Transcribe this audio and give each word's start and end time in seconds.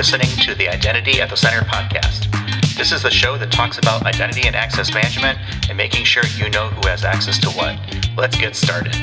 listening 0.00 0.30
to 0.38 0.54
the 0.54 0.66
Identity 0.66 1.20
at 1.20 1.28
the 1.28 1.36
Center 1.36 1.60
podcast. 1.66 2.24
This 2.74 2.90
is 2.90 3.02
the 3.02 3.10
show 3.10 3.36
that 3.36 3.52
talks 3.52 3.76
about 3.76 4.06
identity 4.06 4.46
and 4.46 4.56
access 4.56 4.94
management 4.94 5.38
and 5.68 5.76
making 5.76 6.06
sure 6.06 6.22
you 6.38 6.48
know 6.48 6.68
who 6.68 6.88
has 6.88 7.04
access 7.04 7.36
to 7.40 7.50
what. 7.50 7.78
Let's 8.16 8.34
get 8.34 8.56
started. 8.56 8.94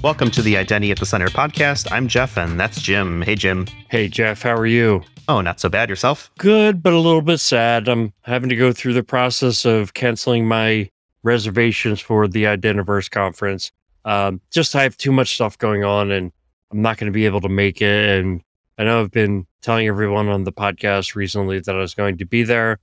Welcome 0.00 0.30
to 0.30 0.42
the 0.42 0.56
Identity 0.56 0.92
at 0.92 1.00
the 1.00 1.06
Center 1.06 1.26
podcast. 1.26 1.90
I'm 1.90 2.06
Jeff, 2.06 2.38
and 2.38 2.60
that's 2.60 2.80
Jim. 2.80 3.22
Hey, 3.22 3.34
Jim. 3.34 3.66
Hey, 3.88 4.06
Jeff, 4.06 4.42
how 4.42 4.54
are 4.54 4.66
you? 4.66 5.02
Oh, 5.26 5.40
not 5.40 5.58
so 5.58 5.68
bad. 5.68 5.88
Yourself? 5.88 6.30
Good, 6.38 6.84
but 6.84 6.92
a 6.92 7.00
little 7.00 7.20
bit 7.20 7.40
sad. 7.40 7.88
I'm 7.88 8.12
having 8.22 8.48
to 8.48 8.54
go 8.54 8.72
through 8.72 8.92
the 8.92 9.02
process 9.02 9.64
of 9.64 9.92
canceling 9.94 10.46
my 10.46 10.88
reservations 11.24 12.00
for 12.00 12.28
the 12.28 12.44
Identiverse 12.44 13.10
conference. 13.10 13.72
Um, 14.04 14.40
just 14.50 14.74
I 14.76 14.82
have 14.82 14.96
too 14.96 15.12
much 15.12 15.34
stuff 15.34 15.58
going 15.58 15.84
on, 15.84 16.10
and 16.10 16.32
I'm 16.70 16.82
not 16.82 16.98
going 16.98 17.10
to 17.10 17.14
be 17.14 17.26
able 17.26 17.40
to 17.42 17.48
make 17.48 17.80
it. 17.80 18.20
And 18.20 18.42
I 18.78 18.84
know 18.84 19.00
I've 19.00 19.10
been 19.10 19.46
telling 19.62 19.86
everyone 19.88 20.28
on 20.28 20.44
the 20.44 20.52
podcast 20.52 21.14
recently 21.14 21.60
that 21.60 21.74
I 21.74 21.78
was 21.78 21.94
going 21.94 22.18
to 22.18 22.26
be 22.26 22.42
there. 22.42 22.78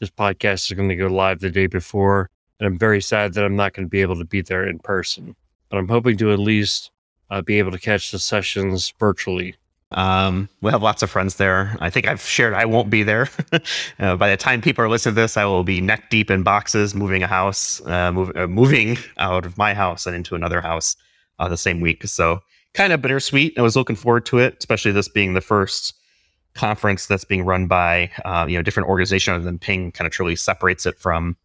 This 0.00 0.10
podcast 0.10 0.70
is 0.70 0.76
going 0.76 0.88
to 0.88 0.96
go 0.96 1.06
live 1.06 1.40
the 1.40 1.50
day 1.50 1.66
before, 1.66 2.30
and 2.58 2.66
I'm 2.66 2.78
very 2.78 3.00
sad 3.00 3.34
that 3.34 3.44
I'm 3.44 3.56
not 3.56 3.74
going 3.74 3.86
to 3.86 3.90
be 3.90 4.00
able 4.00 4.18
to 4.18 4.24
be 4.24 4.40
there 4.40 4.66
in 4.66 4.78
person 4.78 5.36
but 5.72 5.78
I'm 5.78 5.88
hoping 5.88 6.18
to 6.18 6.30
at 6.32 6.38
least 6.38 6.90
uh, 7.30 7.40
be 7.40 7.58
able 7.58 7.70
to 7.70 7.78
catch 7.78 8.10
the 8.10 8.18
sessions 8.18 8.92
virtually. 9.00 9.54
Um, 9.92 10.48
we 10.60 10.70
have 10.70 10.82
lots 10.82 11.02
of 11.02 11.10
friends 11.10 11.36
there. 11.36 11.76
I 11.80 11.90
think 11.90 12.06
I've 12.06 12.22
shared 12.22 12.54
I 12.54 12.64
won't 12.64 12.90
be 12.90 13.02
there. 13.02 13.28
uh, 13.98 14.16
by 14.16 14.30
the 14.30 14.36
time 14.36 14.60
people 14.60 14.84
are 14.84 14.88
listening 14.88 15.14
to 15.14 15.20
this, 15.20 15.36
I 15.36 15.44
will 15.44 15.64
be 15.64 15.80
neck 15.80 16.10
deep 16.10 16.30
in 16.30 16.42
boxes, 16.42 16.94
moving 16.94 17.22
a 17.22 17.26
house, 17.26 17.84
uh, 17.86 18.12
move, 18.12 18.32
uh, 18.36 18.46
moving 18.46 18.98
out 19.18 19.46
of 19.46 19.58
my 19.58 19.74
house 19.74 20.06
and 20.06 20.16
into 20.16 20.34
another 20.34 20.60
house 20.60 20.96
uh, 21.38 21.48
the 21.48 21.56
same 21.56 21.80
week. 21.80 22.04
So 22.06 22.40
kind 22.74 22.92
of 22.92 23.02
bittersweet. 23.02 23.58
I 23.58 23.62
was 23.62 23.76
looking 23.76 23.96
forward 23.96 24.26
to 24.26 24.38
it, 24.38 24.56
especially 24.58 24.92
this 24.92 25.08
being 25.08 25.34
the 25.34 25.40
first 25.40 25.94
conference 26.54 27.06
that's 27.06 27.24
being 27.24 27.44
run 27.44 27.66
by 27.66 28.10
uh, 28.24 28.46
you 28.48 28.56
know 28.56 28.62
different 28.62 28.88
organization 28.88 29.34
other 29.34 29.44
than 29.44 29.58
Ping. 29.58 29.92
Kind 29.92 30.06
of 30.06 30.12
truly 30.12 30.36
separates 30.36 30.86
it 30.86 30.98
from 30.98 31.36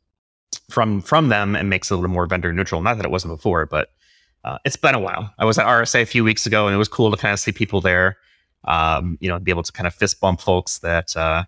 from 0.70 1.02
from 1.02 1.30
them 1.30 1.56
and 1.56 1.70
makes 1.70 1.92
it 1.92 1.96
a 1.96 1.98
little 1.98 2.10
more 2.10 2.28
vendor 2.28 2.54
neutral. 2.54 2.82
Not 2.82 2.98
that 2.98 3.06
it 3.06 3.12
wasn't 3.12 3.34
before, 3.34 3.66
but 3.66 3.90
uh, 4.44 4.58
it's 4.66 4.76
been 4.76 4.96
a 4.96 5.00
while. 5.00 5.34
I 5.40 5.46
was 5.46 5.58
at 5.58 5.66
RSA 5.66 6.02
a 6.02 6.06
few 6.06 6.24
weeks 6.24 6.46
ago, 6.46 6.68
and 6.68 6.76
it 6.76 6.78
was 6.78 6.88
cool 6.88 7.12
to 7.12 7.18
kind 7.18 7.34
of 7.34 7.40
see 7.40 7.52
people 7.52 7.82
there. 7.82 8.18
Um, 8.68 9.18
you 9.22 9.30
know, 9.30 9.40
be 9.40 9.52
able 9.52 9.64
to 9.64 9.72
kind 9.72 9.88
of 9.88 9.94
fist 9.94 10.20
bump 10.20 10.42
folks 10.42 10.80
that 10.80 11.16
uh, 11.16 11.44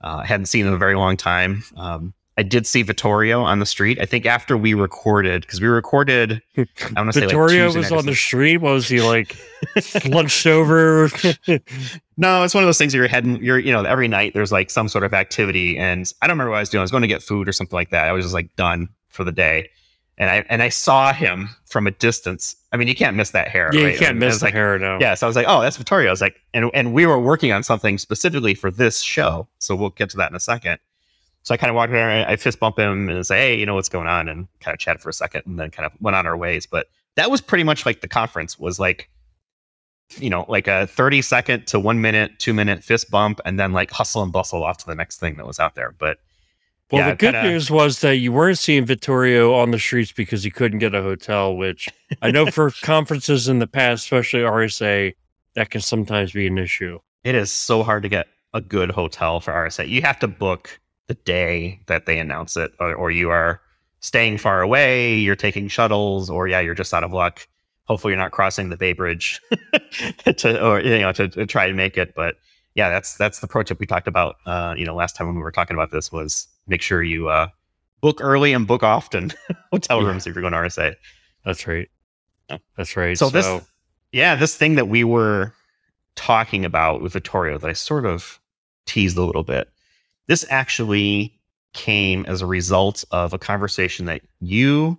uh, 0.00 0.22
hadn't 0.22 0.46
seen 0.46 0.66
in 0.66 0.72
a 0.72 0.78
very 0.78 0.96
long 0.96 1.16
time. 1.16 1.62
Um, 1.76 2.14
I 2.38 2.42
did 2.42 2.66
see 2.66 2.82
Vittorio 2.82 3.42
on 3.42 3.58
the 3.58 3.66
street. 3.66 4.00
I 4.00 4.06
think 4.06 4.24
after 4.24 4.56
we 4.56 4.72
recorded, 4.72 5.42
because 5.42 5.60
we 5.60 5.68
recorded, 5.68 6.40
I 6.56 6.66
want 6.96 7.12
to 7.12 7.12
say 7.12 7.20
Vittorio 7.26 7.66
like 7.66 7.76
was 7.76 7.92
on 7.92 8.06
the 8.06 8.14
street. 8.14 8.56
What 8.56 8.72
was 8.72 8.88
he 8.88 9.02
like? 9.02 9.36
lunched 10.06 10.46
over? 10.46 11.10
no, 12.16 12.42
it's 12.42 12.54
one 12.54 12.64
of 12.64 12.68
those 12.68 12.78
things. 12.78 12.94
where 12.94 13.02
You're 13.02 13.08
heading. 13.08 13.42
You're 13.42 13.58
you 13.58 13.70
know 13.70 13.84
every 13.84 14.08
night 14.08 14.32
there's 14.32 14.50
like 14.50 14.70
some 14.70 14.88
sort 14.88 15.04
of 15.04 15.12
activity, 15.12 15.76
and 15.76 16.10
I 16.22 16.26
don't 16.26 16.34
remember 16.34 16.52
what 16.52 16.56
I 16.56 16.60
was 16.60 16.70
doing. 16.70 16.80
I 16.80 16.84
was 16.84 16.90
going 16.90 17.02
to 17.02 17.08
get 17.08 17.22
food 17.22 17.48
or 17.48 17.52
something 17.52 17.76
like 17.76 17.90
that. 17.90 18.08
I 18.08 18.12
was 18.12 18.24
just 18.24 18.34
like 18.34 18.56
done 18.56 18.88
for 19.08 19.24
the 19.24 19.32
day 19.32 19.68
and 20.18 20.30
I 20.30 20.44
and 20.48 20.62
I 20.62 20.68
saw 20.68 21.12
him 21.12 21.48
from 21.66 21.86
a 21.86 21.90
distance. 21.90 22.56
I 22.72 22.78
mean, 22.78 22.88
you 22.88 22.94
can't 22.94 23.16
miss 23.16 23.30
that 23.30 23.48
hair. 23.48 23.70
Yeah, 23.72 23.84
right? 23.84 23.92
you 23.92 23.98
can't 23.98 24.16
miss 24.16 24.38
the 24.38 24.46
like, 24.46 24.54
hair. 24.54 24.78
No. 24.78 24.98
Yeah, 24.98 25.14
so 25.14 25.26
I 25.26 25.28
was 25.28 25.36
like, 25.36 25.46
oh, 25.48 25.60
that's 25.60 25.76
Vittorio. 25.76 26.08
I 26.08 26.10
was 26.10 26.22
like, 26.22 26.40
and 26.54 26.70
and 26.72 26.94
we 26.94 27.04
were 27.04 27.18
working 27.18 27.52
on 27.52 27.62
something 27.62 27.98
specifically 27.98 28.54
for 28.54 28.70
this 28.70 29.00
show, 29.00 29.46
so 29.58 29.76
we'll 29.76 29.90
get 29.90 30.08
to 30.10 30.16
that 30.16 30.30
in 30.30 30.36
a 30.36 30.40
second. 30.40 30.78
So 31.42 31.52
I 31.52 31.56
kind 31.56 31.70
of 31.70 31.76
walked 31.76 31.92
around, 31.92 32.10
and 32.10 32.30
I 32.30 32.36
fist 32.36 32.60
bump 32.60 32.78
him 32.78 33.08
and 33.08 33.26
say, 33.26 33.36
hey, 33.38 33.58
you 33.58 33.66
know 33.66 33.74
what's 33.74 33.88
going 33.88 34.06
on, 34.06 34.28
and 34.28 34.48
kind 34.60 34.74
of 34.74 34.78
chatted 34.78 35.02
for 35.02 35.10
a 35.10 35.12
second, 35.12 35.42
and 35.44 35.58
then 35.58 35.70
kind 35.70 35.84
of 35.84 35.92
went 36.00 36.16
on 36.16 36.26
our 36.26 36.36
ways. 36.36 36.66
But 36.66 36.86
that 37.16 37.30
was 37.30 37.40
pretty 37.40 37.64
much 37.64 37.84
like 37.84 38.00
the 38.00 38.08
conference 38.08 38.58
was 38.58 38.80
like, 38.80 39.10
you 40.16 40.30
know, 40.30 40.46
like 40.48 40.66
a 40.66 40.86
thirty 40.86 41.20
second 41.20 41.66
to 41.66 41.78
one 41.78 42.00
minute, 42.00 42.38
two 42.38 42.54
minute 42.54 42.82
fist 42.82 43.10
bump, 43.10 43.40
and 43.44 43.60
then 43.60 43.72
like 43.72 43.90
hustle 43.90 44.22
and 44.22 44.32
bustle 44.32 44.62
off 44.62 44.78
to 44.78 44.86
the 44.86 44.94
next 44.94 45.20
thing 45.20 45.36
that 45.36 45.46
was 45.46 45.58
out 45.58 45.74
there. 45.74 45.94
But 45.98 46.18
well, 46.92 47.00
yeah, 47.00 47.10
the 47.10 47.16
good 47.16 47.34
kinda... 47.34 47.50
news 47.50 47.70
was 47.70 48.00
that 48.00 48.16
you 48.16 48.32
weren't 48.32 48.58
seeing 48.58 48.84
Vittorio 48.84 49.54
on 49.54 49.70
the 49.70 49.78
streets 49.78 50.12
because 50.12 50.44
he 50.44 50.50
couldn't 50.50 50.78
get 50.78 50.94
a 50.94 51.00
hotel, 51.00 51.56
which 51.56 51.88
I 52.20 52.30
know 52.30 52.46
for 52.46 52.70
conferences 52.82 53.48
in 53.48 53.60
the 53.60 53.66
past, 53.66 54.04
especially 54.04 54.40
RSA, 54.40 55.14
that 55.54 55.70
can 55.70 55.80
sometimes 55.80 56.32
be 56.32 56.46
an 56.46 56.58
issue. 56.58 56.98
It 57.24 57.34
is 57.34 57.50
so 57.50 57.82
hard 57.82 58.02
to 58.02 58.10
get 58.10 58.28
a 58.52 58.60
good 58.60 58.90
hotel 58.90 59.40
for 59.40 59.52
RSA. 59.52 59.88
You 59.88 60.02
have 60.02 60.18
to 60.18 60.28
book 60.28 60.78
the 61.06 61.14
day 61.14 61.80
that 61.86 62.04
they 62.04 62.18
announce 62.18 62.56
it, 62.58 62.72
or, 62.78 62.94
or 62.94 63.10
you 63.10 63.30
are 63.30 63.62
staying 64.00 64.36
far 64.36 64.60
away, 64.60 65.14
you're 65.14 65.34
taking 65.34 65.68
shuttles, 65.68 66.28
or 66.28 66.46
yeah, 66.46 66.60
you're 66.60 66.74
just 66.74 66.92
out 66.92 67.04
of 67.04 67.12
luck. 67.12 67.46
Hopefully, 67.84 68.12
you're 68.12 68.20
not 68.20 68.32
crossing 68.32 68.68
the 68.68 68.76
Bay 68.76 68.92
Bridge 68.92 69.40
to, 70.36 70.64
or 70.64 70.80
you 70.80 70.98
know, 70.98 71.12
to, 71.12 71.28
to 71.28 71.46
try 71.46 71.66
to 71.66 71.72
make 71.72 71.96
it. 71.96 72.14
But 72.14 72.36
yeah, 72.74 72.88
that's 72.88 73.16
that's 73.16 73.40
the 73.40 73.46
pro 73.46 73.62
tip 73.62 73.78
we 73.78 73.86
talked 73.86 74.08
about. 74.08 74.36
Uh, 74.46 74.74
you 74.76 74.84
know, 74.84 74.94
last 74.94 75.16
time 75.16 75.26
when 75.26 75.36
we 75.36 75.42
were 75.42 75.52
talking 75.52 75.76
about 75.76 75.90
this 75.90 76.10
was 76.10 76.48
make 76.66 76.82
sure 76.82 77.02
you 77.02 77.28
uh, 77.28 77.48
book 78.00 78.18
early 78.20 78.52
and 78.52 78.66
book 78.66 78.82
often 78.82 79.32
hotel 79.72 80.00
yeah. 80.00 80.08
rooms 80.08 80.26
if 80.26 80.34
you're 80.34 80.42
going 80.42 80.52
to 80.52 80.58
RSA. 80.58 80.94
That's 81.44 81.66
right. 81.66 81.88
That's 82.76 82.96
right. 82.96 83.16
So, 83.16 83.28
so, 83.28 83.30
this, 83.30 83.68
yeah, 84.12 84.34
this 84.34 84.56
thing 84.56 84.74
that 84.74 84.88
we 84.88 85.04
were 85.04 85.54
talking 86.14 86.64
about 86.64 87.00
with 87.00 87.14
Vittorio 87.14 87.58
that 87.58 87.68
I 87.68 87.72
sort 87.72 88.04
of 88.04 88.38
teased 88.86 89.16
a 89.16 89.22
little 89.22 89.42
bit. 89.42 89.68
This 90.26 90.44
actually 90.50 91.38
came 91.72 92.26
as 92.26 92.42
a 92.42 92.46
result 92.46 93.04
of 93.10 93.32
a 93.32 93.38
conversation 93.38 94.06
that 94.06 94.22
you 94.40 94.98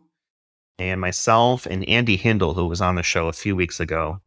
and 0.79 0.99
myself 0.99 1.65
and 1.67 1.87
Andy 1.87 2.17
Hindle, 2.17 2.53
who 2.53 2.65
was 2.65 2.81
on 2.81 2.95
the 2.95 3.03
show 3.03 3.27
a 3.27 3.33
few 3.33 3.55
weeks 3.55 3.79
ago, 3.79 4.19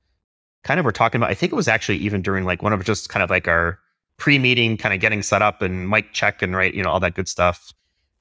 kind 0.65 0.81
of 0.81 0.85
were 0.85 0.93
talking 0.93 1.19
about. 1.19 1.31
I 1.31 1.35
think 1.35 1.53
it 1.53 1.57
was 1.57 1.69
actually 1.69 1.99
even 1.99 2.23
during 2.23 2.45
like 2.45 2.63
one 2.63 2.73
of 2.73 2.85
just 2.85 3.09
kind 3.09 3.23
of 3.23 3.31
like 3.31 3.49
our 3.49 3.79
pre-meeting 4.19 4.77
kind 4.77 4.95
of 4.95 5.01
getting 5.01 5.23
set 5.23 5.43
up 5.43 5.63
and 5.63 5.89
mic 5.91 6.13
check 6.13 6.41
and 6.41 6.57
right 6.57 6.73
you 6.73 6.83
know 6.83 6.91
all 6.91 7.01
that 7.01 7.15
good 7.15 7.29
stuff. 7.29 7.73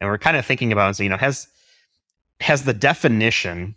And 0.02 0.10
we're 0.10 0.18
kind 0.18 0.38
of 0.38 0.46
thinking 0.46 0.72
about 0.72 1.00
you 1.00 1.10
know 1.10 1.18
has 1.18 1.48
has 2.42 2.64
the 2.64 2.74
definition 2.74 3.76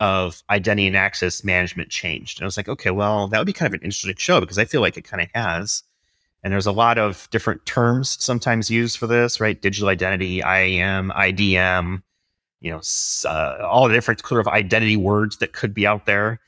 of 0.00 0.42
identity 0.50 0.86
and 0.86 0.96
access 0.96 1.44
management 1.44 1.88
changed? 1.88 2.38
And 2.38 2.44
i 2.44 2.46
was 2.46 2.56
like 2.56 2.68
okay 2.68 2.90
well 2.90 3.28
that 3.28 3.38
would 3.38 3.46
be 3.46 3.52
kind 3.52 3.72
of 3.72 3.80
an 3.80 3.84
interesting 3.84 4.14
show 4.16 4.40
because 4.40 4.58
i 4.58 4.64
feel 4.64 4.80
like 4.80 4.96
it 4.96 5.04
kind 5.04 5.22
of 5.22 5.28
has. 5.34 5.82
And 6.42 6.52
there's 6.52 6.66
a 6.66 6.72
lot 6.72 6.98
of 6.98 7.26
different 7.30 7.64
terms 7.64 8.22
sometimes 8.22 8.70
used 8.70 8.98
for 8.98 9.06
this 9.06 9.40
right? 9.40 9.60
Digital 9.60 9.88
identity 9.88 10.40
iam 10.40 11.10
idm 11.12 12.02
you 12.64 12.70
know 12.70 12.80
uh, 13.28 13.58
all 13.62 13.86
the 13.86 13.94
different 13.94 14.26
sort 14.26 14.40
of 14.40 14.48
identity 14.48 14.96
words 14.96 15.36
that 15.36 15.52
could 15.52 15.74
be 15.74 15.86
out 15.86 16.06
there 16.06 16.40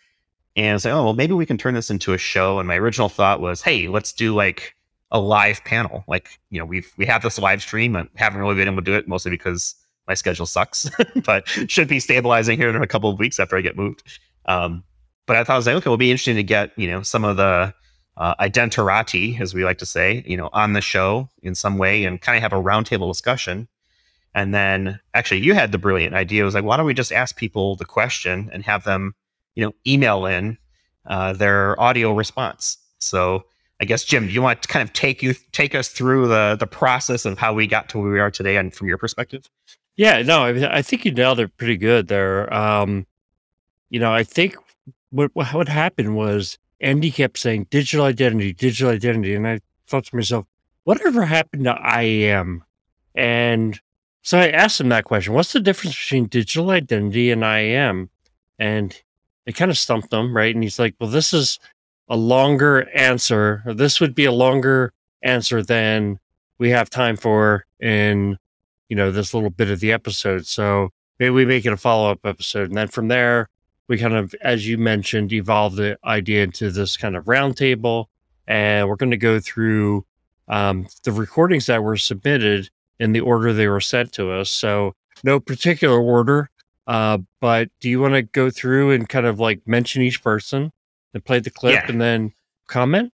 and 0.57 0.81
say, 0.81 0.93
like, 0.93 0.99
oh, 0.99 1.05
well, 1.05 1.15
maybe 1.15 1.35
we 1.35 1.47
can 1.47 1.59
turn 1.59 1.75
this 1.75 1.91
into 1.91 2.13
a 2.13 2.19
show. 2.19 2.59
And 2.59 2.67
my 2.67 2.77
original 2.77 3.09
thought 3.09 3.41
was, 3.41 3.63
hey, 3.63 3.89
let's 3.89 4.13
do 4.13 4.35
like 4.35 4.75
a 5.11 5.21
live 5.21 5.63
panel. 5.65 6.03
Like, 6.09 6.29
you 6.51 6.59
know, 6.59 6.65
we've 6.65 6.91
we 6.97 7.07
have 7.07 7.23
this 7.23 7.39
live 7.39 7.63
stream 7.63 7.95
and 7.95 8.09
haven't 8.17 8.41
really 8.41 8.55
been 8.55 8.69
able 8.69 8.79
to 8.79 8.83
do 8.83 8.95
it 8.95 9.07
mostly 9.07 9.31
because 9.31 9.75
my 10.09 10.15
schedule 10.15 10.47
sucks, 10.47 10.91
but 11.25 11.47
should 11.49 11.89
be 11.89 12.01
stabilizing 12.01 12.59
here 12.59 12.69
in 12.71 12.83
a 12.83 12.87
couple 12.87 13.11
of 13.11 13.19
weeks 13.19 13.39
after 13.39 13.57
I 13.57 13.61
get 13.61 13.77
moved. 13.77 14.03
Um, 14.47 14.83
but 15.27 15.37
I 15.37 15.45
thought 15.45 15.55
I 15.55 15.57
was 15.57 15.67
like, 15.67 15.77
okay, 15.77 15.87
it'll 15.87 15.97
be 15.97 16.11
interesting 16.11 16.37
to 16.37 16.43
get, 16.43 16.73
you 16.77 16.89
know, 16.89 17.03
some 17.03 17.25
of 17.25 17.37
the 17.37 17.75
uh, 18.17 18.35
identerati, 18.37 19.41
as 19.41 19.55
we 19.55 19.65
like 19.65 19.79
to 19.79 19.87
say, 19.87 20.25
you 20.27 20.37
know, 20.37 20.49
on 20.53 20.73
the 20.73 20.81
show 20.81 21.29
in 21.43 21.55
some 21.55 21.79
way 21.79 22.05
and 22.05 22.21
kind 22.21 22.37
of 22.37 22.43
have 22.43 22.53
a 22.53 22.63
roundtable 22.63 23.11
discussion. 23.11 23.69
And 24.35 24.55
then 24.55 25.01
actually 25.15 25.41
you 25.41 25.55
had 25.55 25.73
the 25.73 25.79
brilliant 25.79 26.15
idea. 26.15 26.43
It 26.43 26.45
was 26.45 26.55
like, 26.55 26.65
why 26.65 26.77
don't 26.77 26.87
we 26.87 26.95
just 26.95 27.13
ask 27.13 27.37
people 27.37 27.77
the 27.77 27.85
question 27.85 28.51
and 28.53 28.65
have 28.65 28.85
them, 28.85 29.15
you 29.57 29.65
know, 29.65 29.73
email 29.87 30.27
in 30.27 30.57
uh, 31.07 31.33
their 31.33 31.79
audio 31.81 32.13
response. 32.13 32.79
So 32.99 33.45
I 33.81 33.85
guess 33.85 34.05
Jim, 34.05 34.27
do 34.27 34.33
you 34.33 34.41
want 34.41 34.63
to 34.63 34.69
kind 34.69 34.89
of 34.89 34.95
take 34.95 35.23
you 35.23 35.35
take 35.53 35.75
us 35.75 35.89
through 35.89 36.29
the 36.29 36.57
the 36.59 36.67
process 36.67 37.25
of 37.25 37.39
how 37.39 37.53
we 37.53 37.67
got 37.67 37.89
to 37.91 37.99
where 37.99 38.13
we 38.13 38.21
are 38.21 38.31
today, 38.31 38.57
and 38.57 38.75
from 38.75 38.89
your 38.89 38.99
perspective? 38.99 39.49
Yeah, 39.97 40.23
no, 40.23 40.45
I, 40.45 40.79
I 40.79 40.83
think 40.83 41.05
you 41.05 41.11
nailed 41.11 41.41
it 41.41 41.57
pretty 41.57 41.77
good 41.77 42.09
there. 42.09 42.53
Um, 42.53 43.07
you 43.91 43.99
know, 43.99 44.13
I 44.13 44.23
think 44.23 44.57
what 45.11 45.31
what 45.35 45.69
happened 45.69 46.17
was 46.17 46.59
Andy 46.81 47.11
kept 47.11 47.39
saying 47.39 47.67
digital 47.71 48.07
identity, 48.07 48.53
digital 48.53 48.93
identity, 48.93 49.35
and 49.35 49.47
I 49.47 49.61
thought 49.87 50.05
to 50.07 50.17
myself, 50.17 50.47
whatever 50.85 51.25
happened 51.25 51.65
to 51.65 51.79
IAM? 52.01 52.65
And 53.15 53.81
so 54.23 54.39
I 54.39 54.49
asked 54.49 54.81
him 54.81 54.89
that 54.89 55.05
question: 55.05 55.35
What's 55.35 55.53
the 55.53 55.61
difference 55.61 55.97
between 55.97 56.27
digital 56.27 56.71
identity 56.71 57.31
and 57.31 57.43
IAM? 57.43 58.09
And 58.59 58.99
it 59.47 59.57
kind 59.57 59.71
of 59.71 59.79
stumped 59.79 60.13
him, 60.13 60.37
right? 60.37 60.55
And 60.55 60.63
he's 60.63 60.79
like, 60.79 60.95
"Well, 61.01 61.11
this 61.11 61.33
is 61.33 61.59
a 62.09 62.17
longer 62.17 62.89
answer. 62.95 63.63
This 63.67 64.01
would 64.01 64.15
be 64.15 64.25
a 64.25 64.33
longer 64.33 64.93
answer 65.23 65.63
than 65.63 66.19
we 66.59 66.71
have 66.71 66.89
time 66.91 67.17
for 67.17 67.67
in, 67.81 68.39
you 68.89 68.97
know, 68.97 69.11
this 69.11 69.35
little 69.35 69.51
bit 69.51 69.71
of 69.71 69.81
the 69.81 69.93
episode. 69.93 70.47
So 70.47 70.91
maybe 71.19 71.31
we 71.31 71.45
make 71.45 71.67
it 71.67 71.73
a 71.73 71.77
follow 71.77 72.11
up 72.11 72.21
episode. 72.25 72.69
And 72.69 72.77
then 72.77 72.89
from 72.89 73.09
there, 73.09 73.49
we 73.89 73.99
kind 73.99 74.15
of, 74.15 74.35
as 74.41 74.67
you 74.67 74.79
mentioned, 74.79 75.33
evolve 75.33 75.77
the 75.77 75.99
idea 76.05 76.43
into 76.43 76.71
this 76.71 76.97
kind 76.97 77.17
of 77.17 77.25
roundtable. 77.25 78.07
And 78.47 78.89
we're 78.89 78.97
going 78.97 79.11
to 79.11 79.17
go 79.17 79.41
through 79.41 80.05
um, 80.49 80.87
the 81.05 81.13
recordings 81.13 81.67
that 81.67 81.83
were 81.83 81.97
submitted 81.97 82.71
in 82.99 83.13
the 83.13 83.21
order 83.21 83.53
they 83.53 83.69
were 83.69 83.81
sent 83.81 84.13
to 84.13 84.31
us. 84.31 84.51
So 84.51 84.95
no 85.25 85.41
particular 85.41 86.01
order. 86.01 86.51
Uh, 86.87 87.19
but 87.41 87.69
do 87.81 87.89
you 87.91 88.01
want 88.01 88.15
to 88.15 88.23
go 88.23 88.51
through 88.51 88.93
and 88.93 89.09
kind 89.09 89.27
of 89.27 89.41
like 89.41 89.61
mention 89.67 90.03
each 90.03 90.23
person 90.23 90.73
and 91.15 91.25
play 91.25 91.41
the 91.41 91.51
clip 91.51 91.75
Yeah. 91.75 91.87
and 91.89 92.01
then 92.01 92.33
comment? 92.69 93.13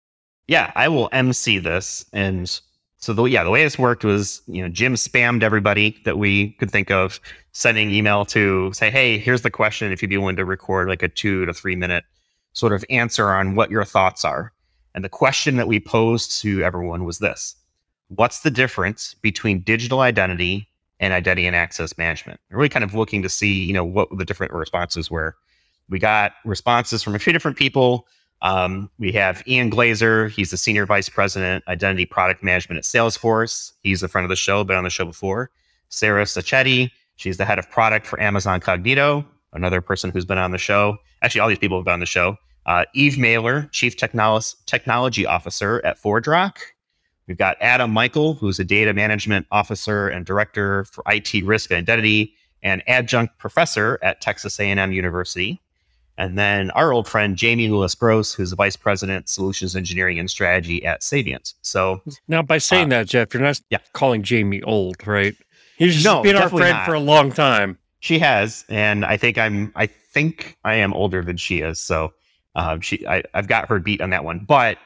Yeah, 0.49 0.73
I 0.75 0.89
will 0.89 1.09
MC 1.13 1.59
this. 1.59 2.05
And 2.13 2.61
so 2.99 3.13
the 3.13 3.25
yeah, 3.25 3.45
the 3.45 3.51
way 3.51 3.65
this 3.65 3.79
worked 3.79 4.05
was, 4.05 4.43
you 4.47 4.63
know, 4.63 4.69
Jim 4.69 4.95
spammed 4.95 5.43
everybody 5.43 5.97
that 6.05 6.19
we 6.19 6.51
could 6.53 6.71
think 6.71 6.91
of, 6.91 7.21
sending 7.53 7.91
email 7.91 8.25
to 8.27 8.73
say, 8.73 8.91
hey, 8.91 9.19
here's 9.19 9.43
the 9.43 9.51
question. 9.51 9.91
If 9.93 10.03
you'd 10.03 10.09
be 10.09 10.19
willing 10.19 10.37
to 10.37 10.45
record 10.45 10.89
like 10.89 11.03
a 11.03 11.09
two 11.09 11.47
to 11.47 11.53
three 11.55 11.77
minute 11.77 12.05
sort 12.53 12.73
of 12.73 12.85
answer 12.91 13.31
on 13.31 13.55
what 13.55 13.71
your 13.71 13.85
thoughts 13.85 14.25
are. 14.25 14.53
And 14.95 15.03
the 15.03 15.09
question 15.09 15.57
that 15.57 15.69
we 15.69 15.81
posed 15.81 16.43
to 16.43 16.63
everyone 16.63 17.05
was 17.05 17.19
this 17.19 17.57
What's 18.09 18.41
the 18.41 18.51
difference 18.51 19.15
between 19.23 19.61
digital 19.61 20.01
identity 20.01 20.69
and 21.03 21.13
identity 21.13 21.47
and 21.47 21.55
access 21.55 21.99
management? 21.99 22.41
Really 22.51 22.71
kind 22.71 22.85
of 22.85 22.95
looking 22.95 23.23
to 23.23 23.29
see, 23.29 23.53
you 23.53 23.75
know, 23.75 23.85
what 23.85 24.09
the 24.17 24.25
different 24.25 24.55
responses 24.55 25.11
were. 25.11 25.37
We 25.91 25.99
got 25.99 26.33
responses 26.47 27.03
from 27.03 27.15
a 27.15 27.19
few 27.19 27.35
different 27.35 27.59
people. 27.59 28.07
Um, 28.41 28.89
we 28.99 29.13
have 29.13 29.43
Ian 29.47 29.71
Glazer. 29.71 30.31
He's 30.31 30.51
the 30.51 30.57
senior 30.57 30.87
vice 30.87 31.09
president, 31.09 31.65
identity 31.69 32.07
product 32.07 32.43
management 32.43 32.79
at 32.79 32.85
Salesforce. 32.85 33.73
He's 33.83 34.03
a 34.03 34.09
friend 34.09 34.25
of 34.25 34.31
the 34.31 34.37
show, 34.37 34.65
been 34.65 34.77
on 34.77 34.85
the 34.85 34.91
show 34.91 35.05
before. 35.05 35.51
Sarah 35.91 36.25
Sacchetti. 36.25 36.91
She's 37.17 37.37
the 37.37 37.45
head 37.45 37.59
of 37.59 37.71
product 37.71 38.07
for 38.07 38.21
Amazon 38.21 38.61
Cognito, 38.61 39.25
another 39.53 39.81
person 39.81 40.11
who's 40.11 40.25
been 40.25 40.39
on 40.39 40.51
the 40.51 40.59
show. 40.59 40.97
Actually, 41.21 41.41
all 41.43 41.49
these 41.49 41.59
people 41.59 41.79
have 41.79 41.85
been 41.85 41.95
on 41.95 42.01
the 42.01 42.07
show. 42.07 42.37
Uh, 42.67 42.85
Eve 42.95 43.19
Maler, 43.19 43.69
chief 43.73 43.97
technolo- 43.97 44.55
technology 44.67 45.27
officer 45.27 45.85
at 45.85 46.01
ForgeRock. 46.01 46.57
We've 47.29 47.37
got 47.39 47.57
Adam 47.61 47.93
Mikeal, 47.93 48.37
who's 48.39 48.59
a 48.59 48.65
data 48.65 48.93
management 48.93 49.47
officer 49.51 50.09
and 50.09 50.27
director 50.27 50.85
for 50.85 51.05
IT 51.07 51.45
risk 51.45 51.71
and 51.71 51.79
identity, 51.79 52.35
and 52.63 52.83
adjunct 52.89 53.39
professor 53.39 53.99
at 54.03 54.21
Texas 54.21 54.59
A&M 54.61 54.93
University. 54.93 55.61
And 56.19 56.39
then 56.39 56.71
our 56.73 56.93
old 56.93 57.09
friend 57.09 57.37
Jamie 57.37 57.69
Lewis 57.69 57.95
Gross, 57.95 58.35
who's 58.35 58.51
the 58.51 58.57
vice 58.57 58.77
president, 58.77 59.29
solutions 59.29 59.75
engineering 59.75 60.19
and 60.19 60.31
strategy 60.31 60.85
at 60.85 61.01
Saviynt. 61.01 61.55
So 61.63 62.03
Now, 62.29 62.43
by 62.43 62.59
saying 62.59 62.87
Uh, 62.93 62.99
that, 62.99 63.07
Jeff, 63.09 63.33
you're 63.33 63.43
not 63.43 63.61
yeah. 63.71 63.79
calling 63.95 64.23
Jamie 64.23 64.63
old, 64.63 65.05
right? 65.07 65.35
He's 65.79 65.95
just 65.95 66.05
No, 66.05 66.23
been 66.23 66.37
our 66.37 66.49
friend 66.51 66.71
not. 66.77 66.87
for 66.87 66.95
a 66.95 67.01
long 67.01 67.33
time. 67.33 67.79
she 68.01 68.19
has, 68.19 68.65
and 68.69 69.05
I 69.05 69.17
think 69.17 69.39
I'm, 69.39 69.73
I 69.75 69.87
think 69.87 70.57
I 70.65 70.75
am 70.75 70.93
older 70.93 71.23
than 71.25 71.37
she 71.39 71.61
is. 71.61 71.81
So 71.81 72.13
um, 72.55 72.81
she, 72.83 73.07
I, 73.07 73.23
I've 73.33 73.49
got 73.49 73.69
her 73.69 73.79
beat 73.81 74.01
on 74.03 74.11
that 74.11 74.23
one. 74.25 74.41
But 74.47 74.77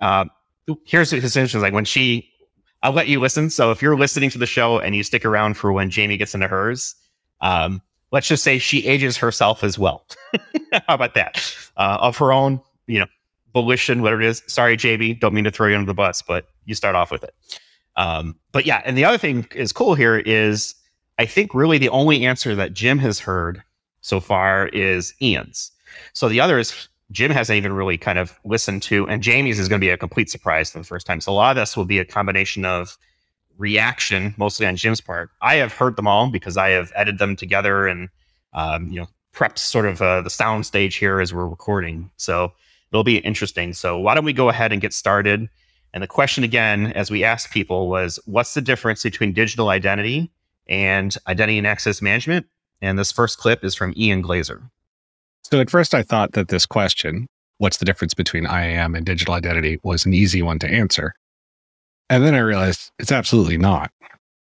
uh, 0.00 0.24
here's 0.84 1.10
his 1.10 1.36
interesting. 1.36 1.60
Like 1.60 1.72
when 1.72 1.84
she, 1.84 2.28
I'll 2.82 2.92
let 2.92 3.08
you 3.08 3.20
listen. 3.20 3.50
So 3.50 3.70
if 3.70 3.82
you're 3.82 3.96
listening 3.96 4.30
to 4.30 4.38
the 4.38 4.46
show 4.46 4.78
and 4.78 4.94
you 4.94 5.02
stick 5.02 5.24
around 5.24 5.54
for 5.54 5.72
when 5.72 5.90
Jamie 5.90 6.16
gets 6.16 6.34
into 6.34 6.48
hers, 6.48 6.94
um, 7.40 7.80
let's 8.12 8.28
just 8.28 8.42
say 8.42 8.58
she 8.58 8.86
ages 8.86 9.16
herself 9.16 9.62
as 9.64 9.78
well. 9.78 10.06
How 10.72 10.94
about 10.94 11.14
that? 11.14 11.42
Uh, 11.76 11.98
of 12.00 12.16
her 12.16 12.32
own, 12.32 12.60
you 12.86 12.98
know, 12.98 13.06
volition, 13.52 14.02
whatever 14.02 14.22
it 14.22 14.28
is. 14.28 14.42
Sorry, 14.46 14.76
JB, 14.76 15.20
don't 15.20 15.34
mean 15.34 15.44
to 15.44 15.50
throw 15.50 15.68
you 15.68 15.74
under 15.74 15.86
the 15.86 15.94
bus, 15.94 16.22
but 16.22 16.46
you 16.64 16.74
start 16.74 16.94
off 16.94 17.10
with 17.10 17.24
it. 17.24 17.34
Um, 17.96 18.36
but 18.52 18.66
yeah, 18.66 18.82
and 18.84 18.96
the 18.96 19.04
other 19.04 19.18
thing 19.18 19.46
is 19.54 19.72
cool 19.72 19.94
here 19.94 20.18
is 20.18 20.74
I 21.18 21.26
think 21.26 21.54
really 21.54 21.78
the 21.78 21.88
only 21.90 22.24
answer 22.24 22.54
that 22.54 22.72
Jim 22.72 22.98
has 22.98 23.18
heard 23.18 23.62
so 24.00 24.20
far 24.20 24.68
is 24.68 25.12
Ian's. 25.20 25.72
So 26.12 26.28
the 26.28 26.40
others, 26.40 26.88
Jim 27.10 27.30
hasn't 27.30 27.56
even 27.56 27.72
really 27.72 27.98
kind 27.98 28.18
of 28.18 28.38
listened 28.44 28.82
to, 28.84 29.06
and 29.08 29.22
Jamie's 29.22 29.58
is 29.58 29.68
going 29.68 29.80
to 29.80 29.84
be 29.84 29.90
a 29.90 29.96
complete 29.96 30.30
surprise 30.30 30.70
for 30.70 30.78
the 30.78 30.84
first 30.84 31.06
time. 31.06 31.20
So 31.20 31.32
a 31.32 31.34
lot 31.34 31.50
of 31.50 31.60
this 31.60 31.76
will 31.76 31.84
be 31.84 31.98
a 31.98 32.04
combination 32.04 32.64
of 32.64 32.96
reaction, 33.58 34.34
mostly 34.38 34.66
on 34.66 34.76
Jim's 34.76 35.00
part. 35.00 35.30
I 35.42 35.56
have 35.56 35.72
heard 35.72 35.96
them 35.96 36.06
all 36.06 36.30
because 36.30 36.56
I 36.56 36.70
have 36.70 36.92
edited 36.94 37.18
them 37.18 37.36
together 37.36 37.86
and 37.86 38.08
um, 38.52 38.88
you 38.88 39.00
know 39.00 39.06
prepped 39.32 39.58
sort 39.58 39.86
of 39.86 40.02
uh, 40.02 40.22
the 40.22 40.30
sound 40.30 40.66
stage 40.66 40.96
here 40.96 41.20
as 41.20 41.32
we're 41.32 41.46
recording. 41.46 42.10
So 42.16 42.52
it'll 42.90 43.04
be 43.04 43.18
interesting. 43.18 43.72
So 43.72 43.98
why 43.98 44.14
don't 44.14 44.24
we 44.24 44.32
go 44.32 44.48
ahead 44.48 44.72
and 44.72 44.80
get 44.80 44.92
started? 44.92 45.48
And 45.92 46.02
the 46.02 46.08
question 46.08 46.44
again, 46.44 46.92
as 46.92 47.10
we 47.10 47.24
asked 47.24 47.50
people, 47.50 47.88
was 47.88 48.18
what's 48.26 48.54
the 48.54 48.60
difference 48.60 49.02
between 49.02 49.32
digital 49.32 49.68
identity 49.68 50.30
and 50.68 51.16
identity 51.26 51.58
and 51.58 51.66
access 51.66 52.00
management? 52.00 52.46
And 52.80 52.98
this 52.98 53.12
first 53.12 53.38
clip 53.38 53.64
is 53.64 53.74
from 53.74 53.92
Ian 53.96 54.22
Glazer. 54.22 54.62
So 55.44 55.60
at 55.60 55.70
first 55.70 55.94
I 55.94 56.02
thought 56.02 56.32
that 56.32 56.48
this 56.48 56.66
question, 56.66 57.26
what's 57.58 57.78
the 57.78 57.84
difference 57.84 58.14
between 58.14 58.46
IAM 58.46 58.94
and 58.94 59.04
digital 59.04 59.34
identity, 59.34 59.78
was 59.82 60.06
an 60.06 60.14
easy 60.14 60.42
one 60.42 60.58
to 60.60 60.68
answer. 60.68 61.14
And 62.08 62.24
then 62.24 62.34
I 62.34 62.38
realized 62.38 62.90
it's 62.98 63.12
absolutely 63.12 63.58
not. 63.58 63.90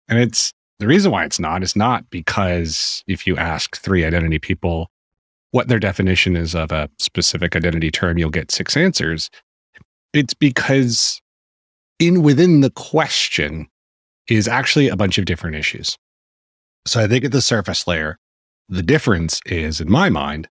And 0.08 0.18
it's 0.18 0.52
the 0.78 0.86
reason 0.86 1.12
why 1.12 1.24
it's 1.24 1.38
not 1.38 1.62
is 1.62 1.76
not 1.76 2.08
because 2.10 3.04
if 3.06 3.26
you 3.26 3.36
ask 3.36 3.76
three 3.76 4.04
identity 4.04 4.38
people 4.38 4.90
what 5.52 5.68
their 5.68 5.78
definition 5.78 6.36
is 6.36 6.54
of 6.54 6.72
a 6.72 6.88
specific 6.98 7.54
identity 7.54 7.90
term, 7.90 8.18
you'll 8.18 8.30
get 8.30 8.50
six 8.50 8.76
answers. 8.76 9.30
It's 10.12 10.34
because 10.34 11.20
in 11.98 12.22
within 12.22 12.60
the 12.60 12.70
question 12.70 13.68
is 14.28 14.48
actually 14.48 14.88
a 14.88 14.96
bunch 14.96 15.18
of 15.18 15.24
different 15.24 15.56
issues. 15.56 15.98
So 16.86 17.00
I 17.00 17.06
think 17.06 17.24
at 17.24 17.32
the 17.32 17.42
surface 17.42 17.86
layer, 17.86 18.16
the 18.68 18.82
difference 18.82 19.40
is, 19.46 19.80
in 19.80 19.90
my 19.90 20.08
mind, 20.08 20.48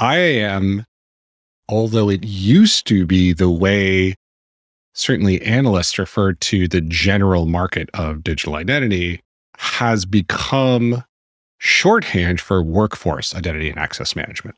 IAM, 0.00 0.86
although 1.68 2.08
it 2.08 2.24
used 2.24 2.86
to 2.86 3.06
be 3.06 3.32
the 3.32 3.50
way 3.50 4.14
certainly 4.94 5.42
analysts 5.42 5.98
referred 5.98 6.40
to 6.40 6.68
the 6.68 6.80
general 6.80 7.46
market 7.46 7.90
of 7.94 8.22
digital 8.22 8.56
identity, 8.56 9.20
has 9.56 10.04
become 10.04 11.02
shorthand 11.58 12.40
for 12.40 12.62
workforce 12.62 13.34
identity 13.34 13.70
and 13.70 13.78
access 13.78 14.14
management. 14.14 14.56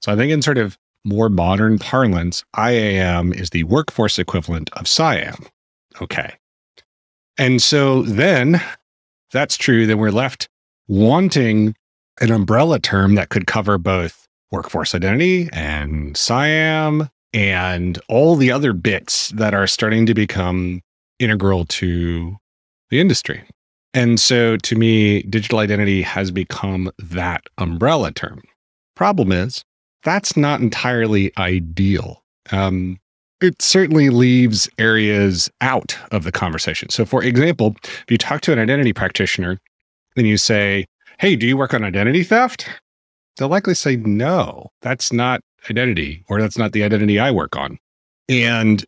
So 0.00 0.12
I 0.12 0.16
think 0.16 0.32
in 0.32 0.42
sort 0.42 0.58
of 0.58 0.78
more 1.04 1.28
modern 1.28 1.78
parlance, 1.78 2.44
IAM 2.58 3.32
is 3.32 3.50
the 3.50 3.64
workforce 3.64 4.18
equivalent 4.18 4.70
of 4.72 4.86
CIAM. 4.86 5.46
Okay. 6.00 6.34
And 7.38 7.60
so 7.60 8.02
then, 8.02 8.60
that's 9.32 9.56
true, 9.56 9.86
then 9.86 9.98
we're 9.98 10.10
left 10.10 10.48
wanting 10.88 11.74
an 12.20 12.30
umbrella 12.30 12.78
term 12.78 13.14
that 13.16 13.28
could 13.28 13.46
cover 13.46 13.78
both 13.78 14.23
workforce 14.54 14.94
identity 14.94 15.48
and 15.52 16.14
CIAM 16.14 17.10
and 17.32 17.98
all 18.08 18.36
the 18.36 18.50
other 18.50 18.72
bits 18.72 19.28
that 19.30 19.52
are 19.52 19.66
starting 19.66 20.06
to 20.06 20.14
become 20.14 20.80
integral 21.18 21.64
to 21.66 22.36
the 22.90 23.00
industry. 23.00 23.42
And 23.92 24.18
so 24.18 24.56
to 24.56 24.76
me, 24.76 25.22
digital 25.22 25.58
identity 25.58 26.02
has 26.02 26.30
become 26.30 26.90
that 26.98 27.42
umbrella 27.58 28.12
term. 28.12 28.42
Problem 28.96 29.32
is, 29.32 29.64
that's 30.04 30.36
not 30.36 30.60
entirely 30.60 31.32
ideal. 31.38 32.22
Um, 32.52 32.98
it 33.40 33.60
certainly 33.60 34.10
leaves 34.10 34.68
areas 34.78 35.50
out 35.60 35.98
of 36.12 36.24
the 36.24 36.32
conversation. 36.32 36.88
So, 36.90 37.04
for 37.04 37.22
example, 37.22 37.74
if 37.82 38.04
you 38.08 38.18
talk 38.18 38.40
to 38.42 38.52
an 38.52 38.58
identity 38.58 38.92
practitioner, 38.92 39.58
then 40.14 40.24
you 40.24 40.36
say, 40.36 40.86
Hey, 41.18 41.36
do 41.36 41.46
you 41.46 41.56
work 41.56 41.74
on 41.74 41.84
identity 41.84 42.22
theft? 42.22 42.68
They'll 43.36 43.48
likely 43.48 43.74
say, 43.74 43.96
No, 43.96 44.70
that's 44.82 45.12
not 45.12 45.40
identity, 45.68 46.24
or 46.28 46.40
that's 46.40 46.58
not 46.58 46.72
the 46.72 46.84
identity 46.84 47.18
I 47.18 47.30
work 47.30 47.56
on. 47.56 47.78
And 48.28 48.84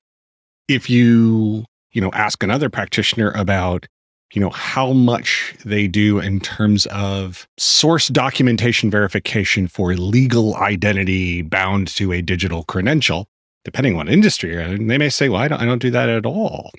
if 0.69 0.91
you, 0.91 1.65
you 1.93 2.01
know, 2.01 2.11
ask 2.13 2.43
another 2.43 2.69
practitioner 2.69 3.31
about, 3.33 3.87
you 4.33 4.41
know, 4.41 4.51
how 4.51 4.93
much 4.93 5.55
they 5.65 5.87
do 5.87 6.19
in 6.19 6.41
terms 6.41 6.87
of 6.87 7.47
source 7.59 8.09
documentation 8.09 8.91
verification 8.91 9.69
for 9.69 9.95
legal 9.95 10.57
identity 10.57 11.43
bound 11.43 11.89
to 11.89 12.13
a 12.13 12.23
digital 12.23 12.65
credential, 12.65 13.29
depending 13.65 13.97
on 13.99 14.09
industry 14.09 14.57
they 14.77 14.99
may 14.99 15.09
say, 15.09 15.29
well, 15.29 15.41
I 15.41 15.49
don't, 15.49 15.61
I 15.61 15.65
don't 15.65 15.83
do 15.83 15.91
that 15.91 16.09
at 16.09 16.27
all. 16.27 16.71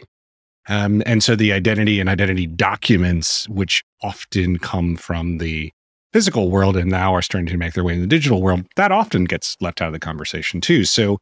Um, 0.69 1.01
and 1.05 1.23
so 1.23 1.35
the 1.35 1.53
identity 1.53 1.99
and 2.01 2.09
identity 2.09 2.45
documents, 2.45 3.47
which 3.47 3.83
often 4.03 4.59
come 4.59 4.97
from 4.97 5.37
the 5.37 5.71
physical 6.17 6.49
world 6.49 6.75
and 6.75 6.89
now 6.89 7.13
are 7.13 7.21
starting 7.21 7.45
to 7.45 7.57
make 7.57 7.75
their 7.75 7.83
way 7.83 7.93
in 7.93 8.01
the 8.01 8.07
digital 8.07 8.41
world, 8.41 8.65
that 8.75 8.91
often 8.91 9.23
gets 9.23 9.55
left 9.61 9.83
out 9.83 9.89
of 9.89 9.93
the 9.93 9.99
conversation 9.99 10.59
too. 10.59 10.83
So 10.83 11.19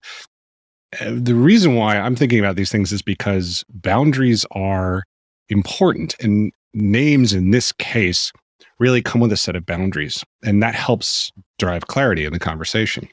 uh, 1.01 1.11
the 1.13 1.35
reason 1.35 1.75
why 1.75 1.97
I'm 1.97 2.15
thinking 2.15 2.39
about 2.39 2.55
these 2.55 2.71
things 2.71 2.93
is 2.93 3.01
because 3.01 3.65
boundaries 3.67 4.45
are 4.51 5.03
important 5.49 6.15
and 6.21 6.53
names 6.73 7.33
in 7.33 7.51
this 7.51 7.73
case 7.73 8.31
really 8.79 9.01
come 9.01 9.19
with 9.19 9.33
a 9.33 9.37
set 9.37 9.57
of 9.57 9.65
boundaries 9.65 10.23
and 10.45 10.63
that 10.63 10.75
helps 10.75 11.29
drive 11.59 11.87
clarity 11.87 12.23
in 12.23 12.31
the 12.31 12.39
conversation. 12.39 13.05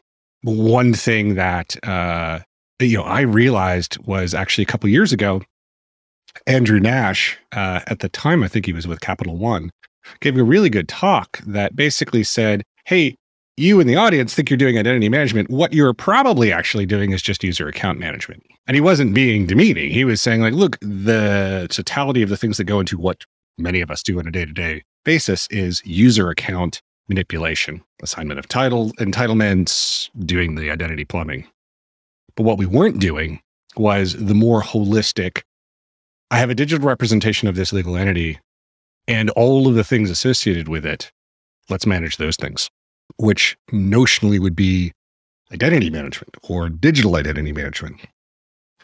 One 0.43 0.95
thing 0.95 1.35
that 1.35 1.75
uh, 1.85 2.39
you 2.79 2.97
know 2.97 3.03
I 3.03 3.23
realized 3.23 3.99
was 4.07 4.35
actually 4.35 4.63
a 4.63 4.67
couple 4.69 4.89
years 4.89 5.13
ago, 5.13 5.43
Andrew 6.47 6.79
Nash, 6.79 7.37
uh, 7.51 7.81
at 7.89 7.99
the 7.99 8.09
time 8.09 8.45
I 8.45 8.49
think 8.49 8.67
he 8.67 8.73
was 8.73 8.87
with 8.87 9.01
Capital 9.01 9.37
One, 9.37 9.73
gave 10.21 10.37
a 10.37 10.43
really 10.43 10.71
good 10.71 10.89
talk 10.89 11.39
that 11.47 11.77
basically 11.77 12.25
said, 12.25 12.63
"Hey, 12.85 13.17
you 13.57 13.81
in 13.81 13.87
the 13.87 13.97
audience 13.97 14.35
think 14.35 14.51
you're 14.51 14.57
doing 14.57 14.79
identity 14.79 15.09
management. 15.09 15.51
What 15.51 15.73
you're 15.73 15.95
probably 15.95 16.53
actually 16.53 16.87
doing 16.87 17.13
is 17.13 17.23
just 17.23 17.45
user 17.45 17.69
account 17.69 17.99
management." 17.99 18.43
And 18.67 18.75
he 18.75 18.81
wasn't 18.81 19.15
being 19.15 19.47
demeaning. 19.47 19.91
He 19.91 20.05
was 20.05 20.21
saying, 20.21 20.41
like, 20.41 20.55
look, 20.55 20.79
the 20.81 21.67
totality 21.71 22.23
of 22.23 22.29
the 22.29 22.37
things 22.37 22.57
that 22.57 22.65
go 22.65 22.81
into 22.81 22.97
what 22.97 23.25
many 23.59 23.81
of 23.81 23.91
us 23.91 24.03
do 24.03 24.19
on 24.19 24.27
a 24.27 24.31
day 24.31 24.45
to 24.45 24.53
day 24.53 24.83
basis 25.05 25.49
is 25.51 25.83
user 25.85 26.31
account 26.31 26.81
manipulation, 27.09 27.83
assignment 28.03 28.39
of 28.39 28.49
title, 28.49 28.93
entitlements, 28.93 30.09
doing 30.25 30.55
the 30.55 30.71
identity 30.71 31.05
plumbing. 31.05 31.45
But 32.37 32.45
what 32.45 32.59
we 32.59 32.67
weren't 32.67 33.01
doing 33.01 33.41
was 33.77 34.15
the 34.15 34.35
more 34.35 34.63
holistic 34.63 35.43
I 36.31 36.39
have 36.39 36.49
a 36.49 36.55
digital 36.55 36.89
representation 36.89 37.47
of 37.47 37.57
this 37.57 37.75
legal 37.75 37.95
entity 37.95 38.39
and 39.09 39.31
all 39.31 39.69
of 39.69 39.75
the 39.75 39.85
things 39.85 40.11
associated 40.11 40.69
with 40.69 40.87
it. 40.87 41.11
Let's 41.69 41.87
manage 41.87 42.17
those 42.17 42.37
things, 42.37 42.69
which 43.17 43.57
notionally 43.73 44.39
would 44.39 44.57
be 44.57 44.93
identity 45.53 45.91
management 45.91 46.37
or 46.49 46.69
digital 46.69 47.17
identity 47.17 47.53
management. 47.53 48.01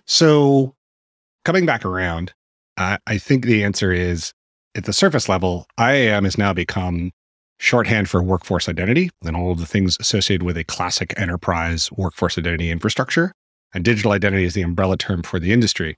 So, 0.06 0.74
coming 1.44 1.66
back 1.66 1.84
around, 1.84 2.32
I, 2.76 2.98
I 3.06 3.18
think 3.18 3.44
the 3.44 3.64
answer 3.64 3.92
is 3.92 4.32
at 4.74 4.84
the 4.84 4.92
surface 4.92 5.28
level, 5.28 5.66
IAM 5.78 6.24
has 6.24 6.38
now 6.38 6.52
become 6.52 7.10
shorthand 7.58 8.08
for 8.08 8.22
workforce 8.22 8.68
identity 8.68 9.10
and 9.24 9.36
all 9.36 9.50
of 9.50 9.58
the 9.58 9.66
things 9.66 9.96
associated 10.00 10.44
with 10.44 10.56
a 10.56 10.64
classic 10.64 11.12
enterprise 11.18 11.90
workforce 11.92 12.38
identity 12.38 12.70
infrastructure. 12.70 13.32
And 13.74 13.84
digital 13.84 14.12
identity 14.12 14.44
is 14.44 14.54
the 14.54 14.62
umbrella 14.62 14.96
term 14.96 15.22
for 15.22 15.38
the 15.38 15.52
industry. 15.52 15.96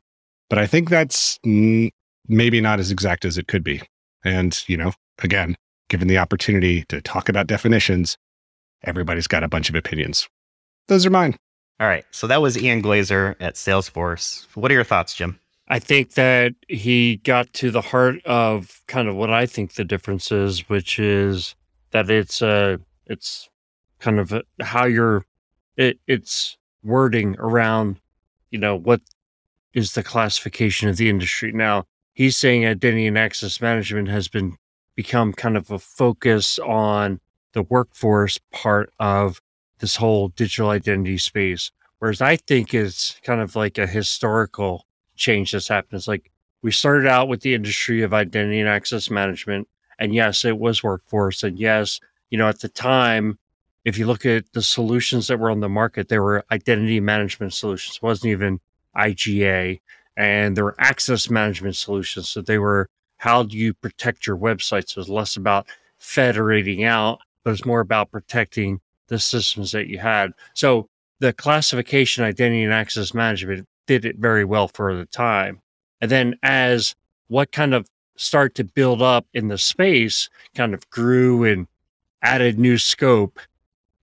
But 0.48 0.58
I 0.58 0.66
think 0.66 0.88
that's 0.88 1.38
maybe 1.44 2.60
not 2.60 2.80
as 2.80 2.90
exact 2.90 3.24
as 3.24 3.38
it 3.38 3.46
could 3.46 3.62
be. 3.62 3.82
And, 4.24 4.62
you 4.66 4.76
know, 4.76 4.92
again, 5.22 5.56
given 5.88 6.08
the 6.08 6.18
opportunity 6.18 6.84
to 6.84 7.00
talk 7.00 7.28
about 7.28 7.46
definitions, 7.46 8.16
everybody's 8.84 9.26
got 9.26 9.42
a 9.42 9.48
bunch 9.48 9.68
of 9.68 9.74
opinions. 9.74 10.28
Those 10.88 11.06
are 11.06 11.10
mine. 11.10 11.36
All 11.78 11.86
right. 11.86 12.04
So 12.10 12.26
that 12.26 12.42
was 12.42 12.58
Ian 12.58 12.82
Glazer 12.82 13.36
at 13.40 13.54
Salesforce. 13.54 14.46
What 14.54 14.70
are 14.70 14.74
your 14.74 14.84
thoughts, 14.84 15.14
Jim? 15.14 15.38
I 15.68 15.78
think 15.78 16.14
that 16.14 16.54
he 16.68 17.16
got 17.18 17.52
to 17.54 17.70
the 17.70 17.80
heart 17.80 18.16
of 18.26 18.82
kind 18.88 19.08
of 19.08 19.14
what 19.14 19.30
I 19.30 19.46
think 19.46 19.74
the 19.74 19.84
difference 19.84 20.32
is, 20.32 20.68
which 20.68 20.98
is 20.98 21.54
that 21.92 22.10
it's 22.10 22.42
uh 22.42 22.78
it's 23.06 23.48
kind 24.00 24.18
of 24.18 24.32
a, 24.32 24.42
how 24.60 24.84
you're 24.84 25.24
it, 25.76 25.98
it's 26.06 26.58
wording 26.82 27.36
around 27.38 28.00
you 28.50 28.58
know 28.58 28.74
what 28.74 29.00
is 29.72 29.92
the 29.92 30.02
classification 30.02 30.88
of 30.88 30.96
the 30.96 31.08
industry 31.08 31.52
now 31.52 31.84
he's 32.12 32.36
saying 32.36 32.66
identity 32.66 33.06
and 33.06 33.18
access 33.18 33.60
management 33.60 34.08
has 34.08 34.28
been 34.28 34.56
become 34.96 35.32
kind 35.32 35.56
of 35.56 35.70
a 35.70 35.78
focus 35.78 36.58
on 36.58 37.20
the 37.52 37.62
workforce 37.62 38.38
part 38.52 38.92
of 38.98 39.40
this 39.78 39.96
whole 39.96 40.28
digital 40.28 40.70
identity 40.70 41.18
space 41.18 41.70
whereas 41.98 42.20
i 42.20 42.36
think 42.36 42.74
it's 42.74 43.18
kind 43.24 43.40
of 43.40 43.56
like 43.56 43.78
a 43.78 43.86
historical 43.86 44.86
change 45.20 45.52
that's 45.52 45.68
happened. 45.68 45.98
It's 45.98 46.08
like 46.08 46.32
we 46.62 46.72
started 46.72 47.06
out 47.06 47.28
with 47.28 47.42
the 47.42 47.54
industry 47.54 48.02
of 48.02 48.12
identity 48.12 48.58
and 48.58 48.68
access 48.68 49.10
management 49.10 49.68
and 49.98 50.14
yes 50.14 50.44
it 50.44 50.58
was 50.58 50.82
workforce 50.82 51.44
and 51.44 51.58
yes 51.58 52.00
you 52.30 52.38
know 52.38 52.48
at 52.48 52.60
the 52.60 52.68
time 52.68 53.38
if 53.84 53.96
you 53.96 54.06
look 54.06 54.26
at 54.26 54.52
the 54.52 54.62
solutions 54.62 55.28
that 55.28 55.38
were 55.38 55.50
on 55.50 55.60
the 55.60 55.68
market 55.68 56.08
they 56.08 56.18
were 56.18 56.44
identity 56.50 56.98
management 56.98 57.52
solutions. 57.52 57.96
It 57.96 58.02
wasn't 58.02 58.30
even 58.30 58.60
iga 58.96 59.80
and 60.16 60.56
there 60.56 60.64
were 60.64 60.76
access 60.78 61.30
management 61.30 61.76
solutions. 61.76 62.28
So 62.28 62.40
they 62.40 62.58
were 62.58 62.88
how 63.18 63.42
do 63.42 63.56
you 63.56 63.74
protect 63.74 64.26
your 64.26 64.36
website? 64.36 64.88
So 64.88 65.00
it's 65.00 65.10
less 65.10 65.36
about 65.36 65.66
federating 65.98 66.84
out, 66.84 67.18
but 67.44 67.50
it's 67.50 67.66
more 67.66 67.80
about 67.80 68.10
protecting 68.10 68.80
the 69.08 69.18
systems 69.18 69.72
that 69.72 69.88
you 69.88 69.98
had. 69.98 70.32
So 70.54 70.88
the 71.18 71.34
classification, 71.34 72.24
identity, 72.24 72.64
and 72.64 72.72
access 72.72 73.12
management 73.12 73.66
did 73.86 74.06
it 74.06 74.16
very 74.16 74.44
well 74.46 74.68
for 74.68 74.94
the 74.94 75.04
time. 75.04 75.60
And 76.00 76.10
then 76.10 76.36
as 76.42 76.94
what 77.28 77.52
kind 77.52 77.74
of 77.74 77.86
start 78.16 78.54
to 78.54 78.64
build 78.64 79.02
up 79.02 79.26
in 79.34 79.48
the 79.48 79.58
space 79.58 80.30
kind 80.54 80.72
of 80.72 80.88
grew 80.88 81.44
and 81.44 81.66
added 82.22 82.58
new 82.58 82.78
scope, 82.78 83.38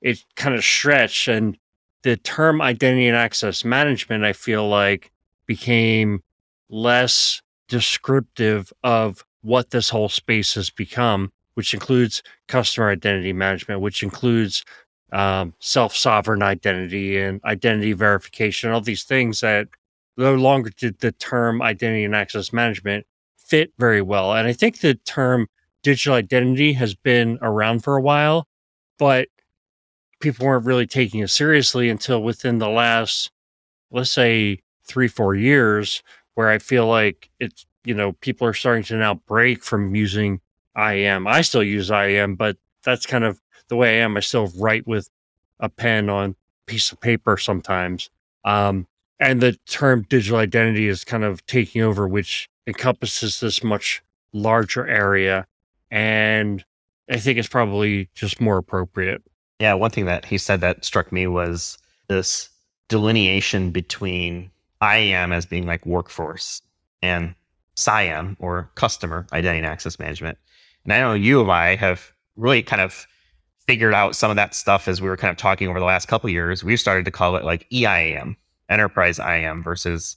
it 0.02 0.24
kind 0.36 0.54
of 0.54 0.64
stretched. 0.64 1.28
And 1.28 1.58
the 2.04 2.18
term 2.18 2.62
identity 2.62 3.08
and 3.08 3.18
access 3.18 3.66
management, 3.66 4.24
I 4.24 4.34
feel 4.34 4.68
like 4.70 5.12
became 5.48 6.22
less 6.70 7.42
descriptive 7.68 8.72
of 8.84 9.26
what 9.42 9.72
this 9.72 9.90
whole 9.90 10.10
space 10.10 10.54
has 10.56 10.70
become, 10.70 11.32
which 11.56 11.74
includes 11.74 12.22
customer 12.48 12.90
identity 12.90 13.34
management, 13.34 13.82
which 13.82 14.04
includes 14.04 14.64
um, 15.14 15.54
self 15.60 15.96
sovereign 15.96 16.44
identity 16.44 17.20
and 17.20 17.42
identity 17.46 17.94
verification, 17.94 18.72
all 18.72 18.82
these 18.82 19.04
things 19.04 19.40
that 19.40 19.68
no 20.18 20.36
longer 20.36 20.70
did 20.70 21.00
the 21.00 21.12
term 21.14 21.62
identity 21.62 22.04
and 22.04 22.16
access 22.16 22.52
management 22.52 23.06
fit 23.38 23.72
very 23.78 24.02
well. 24.02 24.34
And 24.34 24.48
I 24.48 24.54
think 24.54 24.80
the 24.80 24.96
term 24.96 25.48
digital 25.84 26.16
identity 26.16 26.74
has 26.74 26.96
been 26.96 27.40
around 27.42 27.84
for 27.84 27.96
a 27.96 28.02
while, 28.02 28.48
but 29.00 29.30
people 30.20 30.46
weren't 30.46 30.66
really 30.66 30.88
taking 30.88 31.22
it 31.22 31.30
seriously 31.30 31.90
until 31.90 32.22
within 32.22 32.58
the 32.58 32.70
last, 32.70 33.32
let's 33.92 34.12
say, 34.12 34.60
three, 34.88 35.08
four 35.08 35.36
years 35.36 36.02
where 36.36 36.50
I 36.50 36.60
feel 36.60 36.88
like 36.88 37.30
it's, 37.40 37.66
you 37.84 37.94
know, 37.94 38.14
people 38.14 38.48
are 38.48 38.54
starting 38.54 38.84
to 38.86 38.96
now 38.96 39.16
break 39.16 39.64
from 39.64 39.96
using 39.96 40.40
IAM. 40.78 41.28
I 41.28 41.42
still 41.42 41.64
use 41.64 41.90
IAM, 41.90 42.36
but 42.36 42.58
that's 42.84 43.06
kind 43.06 43.24
of 43.24 43.42
the 43.70 43.76
way 43.76 44.00
I 44.00 44.04
am. 44.04 44.18
I 44.18 44.22
still 44.22 44.52
write 44.58 44.88
with 44.88 45.10
a 45.60 45.70
pen 45.70 46.10
on 46.10 46.36
piece 46.68 46.92
of 46.92 47.02
paper 47.02 47.38
sometimes. 47.38 48.10
Um, 48.46 48.88
and 49.20 49.42
the 49.42 49.54
term 49.68 50.06
digital 50.10 50.38
identity 50.38 50.88
is 50.88 51.04
kind 51.04 51.24
of 51.24 51.46
taking 51.48 51.82
over, 51.82 52.08
which 52.08 52.50
encompasses 52.68 53.40
this 53.40 53.64
much 53.64 54.04
larger 54.34 54.88
area. 54.88 55.48
And 55.90 56.64
I 57.10 57.18
think 57.18 57.40
it's 57.40 57.48
probably 57.48 58.10
just 58.14 58.40
more 58.40 58.58
appropriate. 58.58 59.24
Yeah, 59.60 59.74
one 59.74 59.90
thing 59.90 60.06
that 60.06 60.26
he 60.26 60.38
said 60.38 60.62
that 60.62 60.86
struck 60.86 61.12
me 61.12 61.26
was 61.26 61.78
this 62.10 62.50
delineation 62.90 63.72
between 63.72 64.52
IAM 64.82 65.32
as 65.32 65.46
being 65.46 65.66
like 65.66 65.86
workforce 65.86 66.62
and 67.02 67.34
CIAM 67.76 68.36
or 68.40 68.72
customer 68.76 69.28
identity 69.34 69.60
and 69.60 69.68
access 69.68 70.00
management. 70.00 70.38
And 70.84 70.94
I 70.94 71.00
know 71.00 71.14
you 71.14 71.42
and 71.42 71.52
I 71.52 71.76
have 71.76 72.12
really 72.36 72.64
kind 72.64 72.82
of 72.82 73.08
figured 73.68 73.94
out 73.94 74.16
some 74.16 74.30
of 74.30 74.38
that 74.38 74.56
stuff 74.56 74.88
as 74.88 75.02
we 75.02 75.10
were 75.10 75.18
kind 75.18 75.32
of 75.32 75.38
talking 75.38 75.68
over 75.68 75.80
the 75.80 75.86
last 75.86 76.08
couple 76.08 76.30
years. 76.30 76.64
We've 76.64 76.80
started 76.80 77.06
to 77.06 77.12
call 77.12 77.36
it 77.36 77.44
like 77.44 77.70
EIAM, 77.70 78.36
enterprise 78.70 79.20
IAM 79.20 79.62
versus 79.64 80.16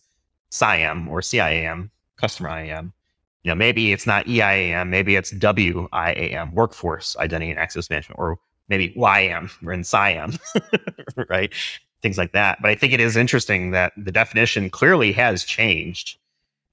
CIAM 0.51 1.09
or 1.09 1.21
CIAM, 1.21 1.91
customer 2.17 2.51
IAM. 2.51 2.93
You 3.43 3.51
know, 3.51 3.55
maybe 3.55 3.93
it's 3.93 4.07
not 4.07 4.27
EIAM, 4.27 4.89
maybe 4.89 5.17
it's 5.17 5.33
WIAM, 5.33 6.53
workforce 6.53 7.17
identity 7.19 7.51
and 7.51 7.59
access 7.59 7.91
management, 7.91 8.19
or 8.19 8.39
maybe 8.69 8.93
YAM 8.97 9.51
or 9.65 9.73
in 9.73 9.81
CIAM, 9.81 10.39
right? 11.29 11.53
Things 12.03 12.19
like 12.19 12.33
that. 12.33 12.61
But 12.63 12.71
I 12.71 12.75
think 12.75 12.93
it 12.93 13.01
is 13.01 13.17
interesting 13.17 13.71
that 13.73 13.93
the 13.97 14.13
definition 14.13 14.71
clearly 14.71 15.13
has 15.13 15.45
changed. 15.45 16.19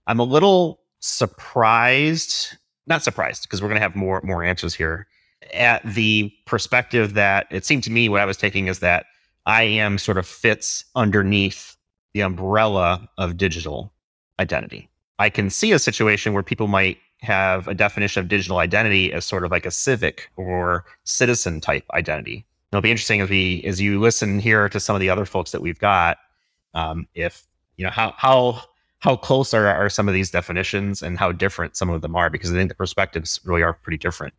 I'm 0.08 0.20
a 0.20 0.24
little 0.24 0.80
surprised, 1.00 2.58
not 2.88 3.04
surprised, 3.04 3.44
because 3.44 3.62
we're 3.62 3.68
going 3.68 3.80
to 3.80 3.82
have 3.82 3.96
more 3.96 4.22
more 4.24 4.44
answers 4.44 4.74
here. 4.74 5.08
At 5.54 5.84
the 5.86 6.34
perspective 6.46 7.14
that 7.14 7.48
it 7.52 7.66
seemed 7.66 7.84
to 7.84 7.92
me, 7.92 8.10
what 8.10 8.22
I 8.22 8.26
was 8.26 8.38
taking 8.38 8.68
is 8.68 8.80
that 8.80 9.06
IAM 9.48 9.98
sort 9.98 10.18
of 10.18 10.26
fits 10.26 10.84
underneath 10.96 11.76
the 12.14 12.22
umbrella 12.22 13.08
of 13.18 13.38
digital 13.38 13.94
identity. 14.40 14.90
I 15.20 15.30
can 15.30 15.50
see 15.50 15.72
a 15.72 15.80
situation 15.80 16.34
where 16.34 16.44
people 16.44 16.68
might 16.68 16.98
have 17.22 17.68
a 17.68 17.74
definition 17.74 18.22
of 18.22 18.28
digital 18.28 18.60
identity 18.60 19.12
as 19.14 19.26
sort 19.26 19.44
of 19.44 19.52
like 19.52 19.66
a 19.66 19.72
civic 19.72 20.30
or 20.36 20.86
citizen 21.04 21.60
type 21.60 21.84
identity 21.94 22.46
it'll 22.72 22.82
be 22.82 22.92
interesting 22.92 23.22
as 23.22 23.30
we 23.30 23.64
as 23.64 23.80
you 23.80 24.00
listen 24.00 24.40
here 24.40 24.70
to 24.70 24.80
some 24.80 24.96
of 24.96 25.00
the 25.00 25.10
other 25.10 25.26
folks 25.26 25.52
that 25.52 25.62
we've 25.62 25.80
got 25.80 26.18
um, 26.74 27.08
if 27.16 27.44
you 27.78 27.86
know 27.86 27.92
how 27.92 28.14
how 28.18 28.62
how 29.00 29.16
close 29.16 29.54
are, 29.54 29.68
are 29.68 29.90
some 29.90 30.08
of 30.08 30.14
these 30.14 30.32
definitions 30.32 31.02
and 31.02 31.18
how 31.18 31.32
different 31.32 31.78
some 31.78 31.90
of 31.90 32.02
them 32.02 32.16
are 32.16 32.30
because 32.30 32.52
i 32.52 32.56
think 32.56 32.70
the 32.70 32.76
perspectives 32.76 33.40
really 33.46 33.64
are 33.64 33.74
pretty 33.74 33.98
different. 33.98 34.34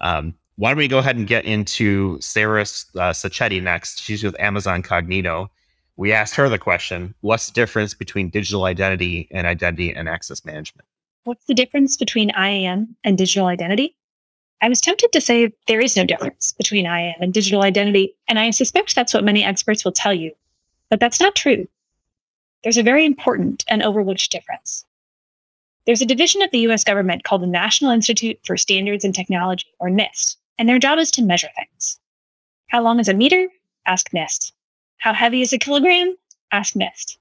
Um, 0.00 0.34
why 0.56 0.70
don't 0.70 0.78
we 0.78 0.88
go 0.88 0.98
ahead 0.98 1.16
and 1.16 1.26
get 1.26 1.44
into 1.44 2.20
sarah 2.20 2.62
uh, 2.62 3.12
sacchetti 3.12 3.62
next. 3.62 4.00
She's 4.00 4.22
with 4.22 4.38
amazon 4.40 4.82
cognito. 4.82 5.48
We 5.96 6.12
asked 6.12 6.34
her 6.34 6.48
the 6.48 6.58
question 6.58 7.14
what's 7.20 7.46
the 7.46 7.52
difference 7.52 7.94
between 7.94 8.30
digital 8.30 8.64
identity 8.64 9.28
and 9.30 9.46
identity 9.46 9.94
and 9.94 10.08
access 10.08 10.44
management? 10.44 10.86
What's 11.24 11.46
the 11.46 11.54
difference 11.54 11.96
between 11.96 12.30
iam 12.36 12.96
and 13.04 13.18
digital 13.18 13.46
identity 13.46 13.96
I 14.62 14.68
was 14.68 14.80
tempted 14.80 15.12
to 15.12 15.20
say 15.20 15.52
there 15.68 15.80
is 15.80 15.96
no 15.96 16.04
difference 16.04 16.52
between 16.52 16.86
IAM 16.86 17.16
and 17.20 17.34
digital 17.34 17.62
identity, 17.62 18.14
and 18.28 18.38
I 18.38 18.50
suspect 18.50 18.94
that's 18.94 19.12
what 19.12 19.24
many 19.24 19.44
experts 19.44 19.84
will 19.84 19.92
tell 19.92 20.14
you. 20.14 20.32
But 20.88 20.98
that's 21.00 21.20
not 21.20 21.34
true. 21.34 21.68
There's 22.64 22.78
a 22.78 22.82
very 22.82 23.04
important 23.04 23.64
and 23.68 23.82
overlooked 23.82 24.30
difference. 24.30 24.84
There's 25.84 26.00
a 26.00 26.06
division 26.06 26.42
of 26.42 26.50
the 26.50 26.66
US 26.70 26.84
government 26.84 27.24
called 27.24 27.42
the 27.42 27.46
National 27.46 27.92
Institute 27.92 28.40
for 28.44 28.56
Standards 28.56 29.04
and 29.04 29.14
Technology, 29.14 29.66
or 29.78 29.88
NIST, 29.88 30.36
and 30.58 30.68
their 30.68 30.78
job 30.78 30.98
is 30.98 31.10
to 31.12 31.22
measure 31.22 31.50
things. 31.54 32.00
How 32.68 32.82
long 32.82 32.98
is 32.98 33.08
a 33.08 33.14
meter? 33.14 33.48
Ask 33.84 34.10
NIST. 34.10 34.52
How 34.96 35.12
heavy 35.12 35.42
is 35.42 35.52
a 35.52 35.58
kilogram? 35.58 36.16
Ask 36.50 36.74
NIST. 36.74 37.18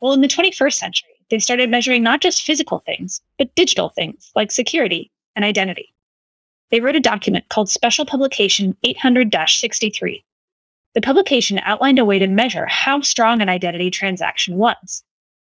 Well, 0.00 0.12
in 0.12 0.20
the 0.20 0.28
21st 0.28 0.74
century, 0.74 1.20
they 1.30 1.38
started 1.38 1.70
measuring 1.70 2.02
not 2.02 2.20
just 2.20 2.42
physical 2.42 2.80
things, 2.80 3.22
but 3.38 3.54
digital 3.54 3.88
things 3.88 4.30
like 4.34 4.52
security 4.52 5.10
and 5.34 5.44
identity. 5.44 5.92
They 6.70 6.80
wrote 6.80 6.96
a 6.96 7.00
document 7.00 7.48
called 7.48 7.68
Special 7.68 8.06
Publication 8.06 8.76
800 8.84 9.34
63. 9.46 10.24
The 10.94 11.00
publication 11.00 11.58
outlined 11.60 11.98
a 11.98 12.04
way 12.04 12.18
to 12.18 12.26
measure 12.26 12.66
how 12.66 13.00
strong 13.00 13.40
an 13.40 13.48
identity 13.48 13.90
transaction 13.90 14.56
was. 14.56 15.04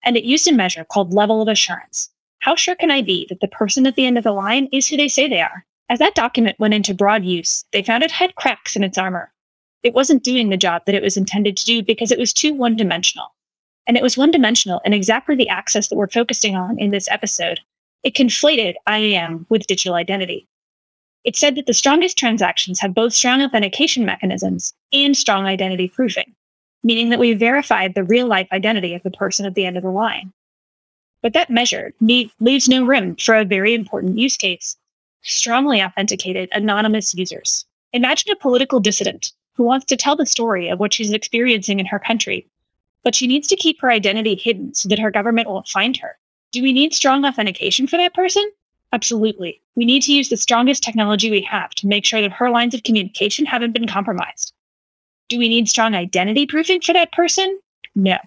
And 0.03 0.15
it 0.15 0.23
used 0.23 0.47
a 0.47 0.51
measure 0.51 0.85
called 0.85 1.13
level 1.13 1.41
of 1.41 1.47
assurance. 1.47 2.09
How 2.39 2.55
sure 2.55 2.75
can 2.75 2.91
I 2.91 3.01
be 3.01 3.25
that 3.29 3.39
the 3.39 3.47
person 3.47 3.87
at 3.87 3.95
the 3.95 4.05
end 4.05 4.17
of 4.17 4.23
the 4.23 4.31
line 4.31 4.67
is 4.71 4.87
who 4.87 4.97
they 4.97 5.07
say 5.07 5.27
they 5.27 5.41
are? 5.41 5.65
As 5.89 5.99
that 5.99 6.15
document 6.15 6.59
went 6.59 6.73
into 6.73 6.93
broad 6.93 7.23
use, 7.23 7.65
they 7.71 7.81
found 7.81 8.03
it 8.03 8.11
had 8.11 8.35
cracks 8.35 8.75
in 8.75 8.83
its 8.83 8.97
armor. 8.97 9.31
It 9.83 9.93
wasn't 9.93 10.23
doing 10.23 10.49
the 10.49 10.57
job 10.57 10.83
that 10.85 10.95
it 10.95 11.03
was 11.03 11.17
intended 11.17 11.55
to 11.57 11.65
do 11.65 11.81
because 11.81 12.11
it 12.11 12.19
was 12.19 12.33
too 12.33 12.53
one 12.53 12.75
dimensional. 12.75 13.33
And 13.87 13.95
it 13.95 14.03
was 14.03 14.17
one 14.17 14.31
dimensional 14.31 14.81
in 14.85 14.93
exactly 14.93 15.35
the 15.35 15.49
axis 15.49 15.87
that 15.87 15.95
we're 15.95 16.09
focusing 16.09 16.55
on 16.55 16.77
in 16.77 16.91
this 16.91 17.07
episode. 17.09 17.61
It 18.03 18.15
conflated 18.15 18.75
IAM 18.87 19.45
with 19.49 19.67
digital 19.67 19.95
identity. 19.95 20.47
It 21.23 21.35
said 21.35 21.55
that 21.55 21.65
the 21.65 21.73
strongest 21.73 22.17
transactions 22.17 22.79
have 22.79 22.93
both 22.93 23.13
strong 23.13 23.41
authentication 23.41 24.05
mechanisms 24.05 24.73
and 24.93 25.15
strong 25.15 25.45
identity 25.45 25.89
proofing, 25.89 26.33
meaning 26.83 27.09
that 27.09 27.19
we 27.19 27.33
verified 27.33 27.95
the 27.95 28.03
real 28.03 28.27
life 28.27 28.47
identity 28.51 28.93
of 28.93 29.03
the 29.03 29.11
person 29.11 29.45
at 29.45 29.55
the 29.55 29.65
end 29.65 29.77
of 29.77 29.83
the 29.83 29.89
line. 29.89 30.31
But 31.21 31.33
that 31.33 31.49
measure 31.49 31.93
leaves 31.99 32.69
no 32.69 32.85
room 32.85 33.15
for 33.15 33.35
a 33.35 33.43
very 33.43 33.73
important 33.73 34.17
use 34.17 34.37
case 34.37 34.77
strongly 35.23 35.83
authenticated 35.83 36.47
anonymous 36.53 37.13
users. 37.13 37.65
Imagine 37.91 38.31
a 38.31 38.35
political 38.37 38.79
dissident 38.79 39.33
who 39.55 39.63
wants 39.63 39.85
to 39.87 39.97
tell 39.97 40.15
the 40.15 40.25
story 40.25 40.69
of 40.69 40.79
what 40.79 40.93
she's 40.93 41.11
experiencing 41.11 41.79
in 41.79 41.85
her 41.87 41.99
country, 41.99 42.47
but 43.03 43.15
she 43.15 43.27
needs 43.27 43.47
to 43.47 43.55
keep 43.55 43.81
her 43.81 43.91
identity 43.91 44.35
hidden 44.35 44.73
so 44.73 44.87
that 44.87 44.99
her 44.99 45.11
government 45.11 45.49
won't 45.49 45.67
find 45.67 45.97
her. 45.97 46.17
Do 46.51 46.61
we 46.63 46.71
need 46.71 46.93
strong 46.93 47.25
authentication 47.25 47.87
for 47.87 47.97
that 47.97 48.13
person? 48.13 48.49
Absolutely. 48.93 49.61
We 49.75 49.85
need 49.85 50.01
to 50.03 50.13
use 50.13 50.29
the 50.29 50.37
strongest 50.37 50.81
technology 50.81 51.29
we 51.29 51.41
have 51.41 51.71
to 51.71 51.87
make 51.87 52.05
sure 52.05 52.21
that 52.21 52.31
her 52.31 52.49
lines 52.49 52.73
of 52.73 52.83
communication 52.83 53.45
haven't 53.45 53.73
been 53.73 53.87
compromised. 53.87 54.53
Do 55.29 55.37
we 55.37 55.49
need 55.49 55.67
strong 55.67 55.93
identity 55.93 56.45
proofing 56.45 56.81
for 56.81 56.93
that 56.93 57.11
person? 57.11 57.59
No. 57.95 58.17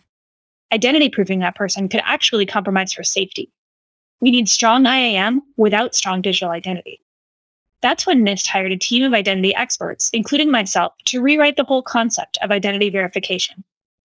Identity 0.73 1.09
proofing 1.09 1.41
that 1.41 1.57
person 1.57 1.89
could 1.89 2.03
actually 2.05 2.47
compromise 2.47 2.93
her 2.93 3.03
safety. 3.03 3.51
We 4.21 4.31
need 4.31 4.49
strong 4.49 4.85
IAM 4.85 5.41
without 5.57 5.95
strong 5.95 6.21
digital 6.21 6.51
identity. 6.51 7.01
That's 7.81 8.07
when 8.07 8.23
NIST 8.23 8.47
hired 8.47 8.73
a 8.73 8.77
team 8.77 9.03
of 9.05 9.15
identity 9.15 9.55
experts, 9.55 10.11
including 10.13 10.51
myself, 10.51 10.93
to 11.07 11.23
rewrite 11.23 11.57
the 11.57 11.65
whole 11.65 11.83
concept 11.83 12.37
of 12.43 12.51
identity 12.51 12.91
verification. 12.91 13.65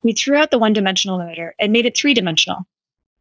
We 0.04 0.12
threw 0.12 0.36
out 0.36 0.52
the 0.52 0.60
one 0.60 0.74
dimensional 0.74 1.18
limiter 1.18 1.52
and 1.60 1.72
made 1.72 1.86
it 1.86 1.98
three 1.98 2.14
dimensional. 2.14 2.68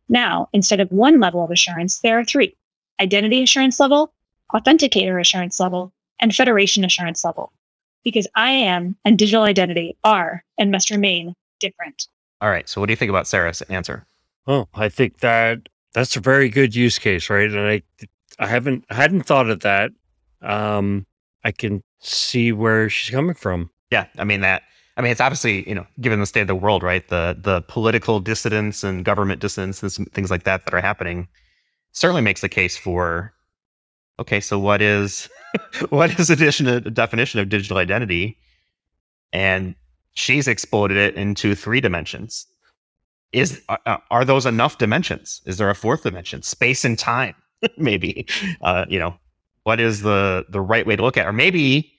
Now, 0.09 0.49
instead 0.52 0.81
of 0.81 0.91
one 0.91 1.21
level 1.21 1.45
of 1.45 1.52
assurance, 1.52 2.00
there 2.00 2.19
are 2.19 2.25
three 2.25 2.57
identity 3.02 3.42
assurance 3.42 3.80
level, 3.80 4.12
authenticator 4.54 5.21
assurance 5.21 5.59
level, 5.59 5.92
and 6.21 6.35
federation 6.35 6.85
assurance 6.85 7.25
level. 7.25 7.52
Because 8.04 8.26
IAM 8.37 8.97
and 9.04 9.18
digital 9.18 9.42
identity 9.42 9.97
are 10.04 10.44
and 10.59 10.71
must 10.71 10.90
remain 10.90 11.35
different. 11.61 12.06
All 12.40 12.50
right. 12.50 12.68
So, 12.68 12.80
what 12.80 12.87
do 12.87 12.92
you 12.92 12.97
think 12.97 13.11
about 13.11 13.26
Sarah's 13.26 13.62
answer? 13.62 14.06
Oh, 14.47 14.68
I 14.75 14.88
think 14.88 15.18
that 15.18 15.68
that's 15.94 16.16
a 16.16 16.21
very 16.21 16.49
good 16.49 16.75
use 16.75 16.99
case, 16.99 17.30
right? 17.30 17.49
And 17.49 17.61
I, 17.61 17.82
I 18.38 18.47
haven't, 18.49 18.85
I 18.90 18.94
hadn't 18.94 19.23
thought 19.23 19.50
of 19.50 19.61
that. 19.61 19.92
Um, 20.40 21.06
I 21.44 21.52
can 21.52 21.82
see 22.00 22.50
where 22.50 22.88
she's 22.88 23.14
coming 23.14 23.35
from. 23.35 23.71
Yeah, 23.90 24.06
I 24.18 24.25
mean 24.25 24.40
that. 24.40 24.62
I 24.97 25.02
mean, 25.02 25.12
it's 25.12 25.21
obviously 25.21 25.68
you 25.68 25.75
know, 25.75 25.87
given 26.00 26.21
the 26.21 26.26
state 26.26 26.42
of 26.42 26.47
the 26.49 26.54
world, 26.54 26.82
right? 26.82 27.06
The 27.09 27.37
the 27.40 27.62
political 27.62 28.18
dissidents 28.21 28.82
and 28.82 29.04
government 29.04 29.40
dissidents 29.40 29.82
and 29.82 30.12
things 30.12 30.30
like 30.30 30.42
that 30.44 30.64
that 30.64 30.75
are 30.75 30.80
happening 30.80 31.28
certainly 31.92 32.22
makes 32.22 32.40
the 32.40 32.49
case 32.49 32.76
for. 32.76 33.32
Okay, 34.18 34.40
so 34.40 34.58
what 34.58 34.82
is 34.82 35.28
what 35.90 36.19
is 36.19 36.30
a 36.30 36.80
definition 36.80 37.40
of 37.40 37.49
digital 37.49 37.78
identity? 37.78 38.38
And 39.32 39.75
she's 40.14 40.47
exploded 40.47 40.97
it 40.97 41.14
into 41.14 41.54
three 41.54 41.80
dimensions 41.80 42.47
is 43.32 43.62
uh, 43.69 43.97
are 44.10 44.25
those 44.25 44.47
enough 44.47 44.78
dimensions 44.78 45.40
is 45.47 45.56
there 45.58 45.71
a 45.71 45.75
fourth 45.75 46.02
dimension 46.02 46.43
space 46.43 46.84
and 46.84 46.99
time 46.99 47.34
maybe 47.76 48.26
uh, 48.62 48.84
you 48.88 48.99
know 48.99 49.14
what 49.64 49.80
is 49.80 50.02
the 50.02 50.45
the 50.50 50.60
right 50.60 50.86
way 50.86 50.97
to 50.97 51.02
look 51.02 51.17
at 51.17 51.25
it? 51.26 51.28
or 51.28 51.32
maybe 51.32 51.93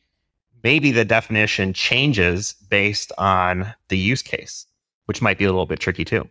maybe 0.63 0.91
the 0.91 1.05
definition 1.05 1.73
changes 1.73 2.53
based 2.69 3.11
on 3.17 3.73
the 3.89 3.97
use 3.97 4.21
case 4.21 4.65
which 5.05 5.21
might 5.21 5.37
be 5.37 5.45
a 5.45 5.49
little 5.49 5.65
bit 5.65 5.79
tricky 5.79 6.05
too 6.05 6.27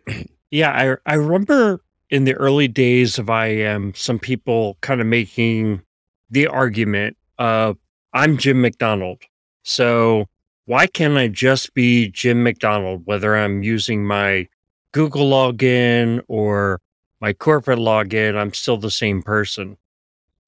yeah 0.51 0.71
i 0.71 1.11
i 1.11 1.15
remember 1.15 1.81
in 2.13 2.23
the 2.25 2.33
early 2.35 2.67
days 2.67 3.17
of 3.17 3.29
iam 3.29 3.93
some 3.95 4.19
people 4.19 4.77
kind 4.81 5.01
of 5.01 5.07
making 5.07 5.81
the 6.29 6.47
argument 6.47 7.17
of 7.39 7.77
i'm 8.13 8.37
jim 8.37 8.61
mcdonald 8.61 9.21
so 9.63 10.25
why 10.65 10.85
can't 10.87 11.17
i 11.17 11.27
just 11.27 11.73
be 11.73 12.09
jim 12.09 12.43
mcdonald 12.43 13.01
whether 13.05 13.35
i'm 13.35 13.63
using 13.63 14.05
my 14.05 14.47
Google 14.93 15.29
login 15.29 16.21
or 16.27 16.79
my 17.19 17.33
corporate 17.33 17.79
login, 17.79 18.37
I'm 18.37 18.53
still 18.53 18.77
the 18.77 18.91
same 18.91 19.21
person. 19.21 19.77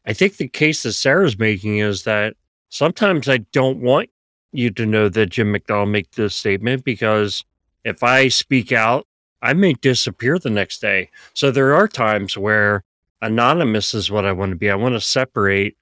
I 0.05 0.13
think 0.13 0.37
the 0.37 0.47
case 0.47 0.83
that 0.83 0.93
Sarah's 0.93 1.37
making 1.37 1.79
is 1.79 2.03
that 2.03 2.35
sometimes 2.69 3.27
I 3.27 3.37
don't 3.37 3.81
want 3.81 4.09
you 4.51 4.69
to 4.71 4.85
know 4.85 5.09
that 5.09 5.31
Jim 5.31 5.51
McDonald 5.51 5.89
made 5.89 6.07
this 6.15 6.35
statement 6.35 6.85
because 6.85 7.43
if 7.83 8.03
I 8.03 8.27
speak 8.27 8.71
out, 8.71 9.07
I 9.45 9.53
may 9.53 9.73
disappear 9.73 10.39
the 10.39 10.49
next 10.49 10.81
day. 10.81 11.11
So 11.33 11.51
there 11.51 11.75
are 11.75 11.87
times 11.87 12.35
where 12.35 12.83
anonymous 13.21 13.93
is 13.93 14.09
what 14.09 14.25
I 14.25 14.31
want 14.31 14.51
to 14.51 14.55
be. 14.55 14.71
I 14.71 14.75
want 14.75 14.95
to 14.95 15.01
separate 15.01 15.77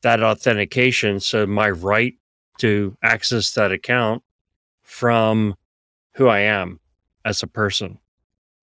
that 0.00 0.22
authentication. 0.22 1.20
So 1.20 1.46
my 1.46 1.68
right 1.68 2.14
to 2.58 2.96
access 3.02 3.52
that 3.54 3.72
account 3.72 4.22
from 4.82 5.54
who 6.12 6.28
I 6.28 6.40
am 6.40 6.80
as 7.24 7.42
a 7.42 7.46
person. 7.46 7.98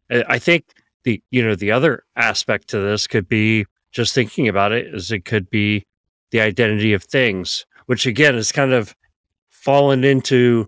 I 0.09 0.39
think 0.39 0.65
the 1.03 1.21
you 1.31 1.43
know 1.43 1.55
the 1.55 1.71
other 1.71 2.03
aspect 2.15 2.67
to 2.69 2.79
this 2.79 3.07
could 3.07 3.27
be 3.27 3.65
just 3.91 4.13
thinking 4.13 4.47
about 4.47 4.71
it 4.71 4.93
is 4.93 5.11
it 5.11 5.25
could 5.25 5.49
be 5.49 5.85
the 6.31 6.41
identity 6.41 6.93
of 6.93 7.03
things, 7.03 7.65
which 7.85 8.05
again 8.05 8.35
is 8.35 8.51
kind 8.51 8.73
of 8.73 8.95
fallen 9.49 10.03
into 10.03 10.67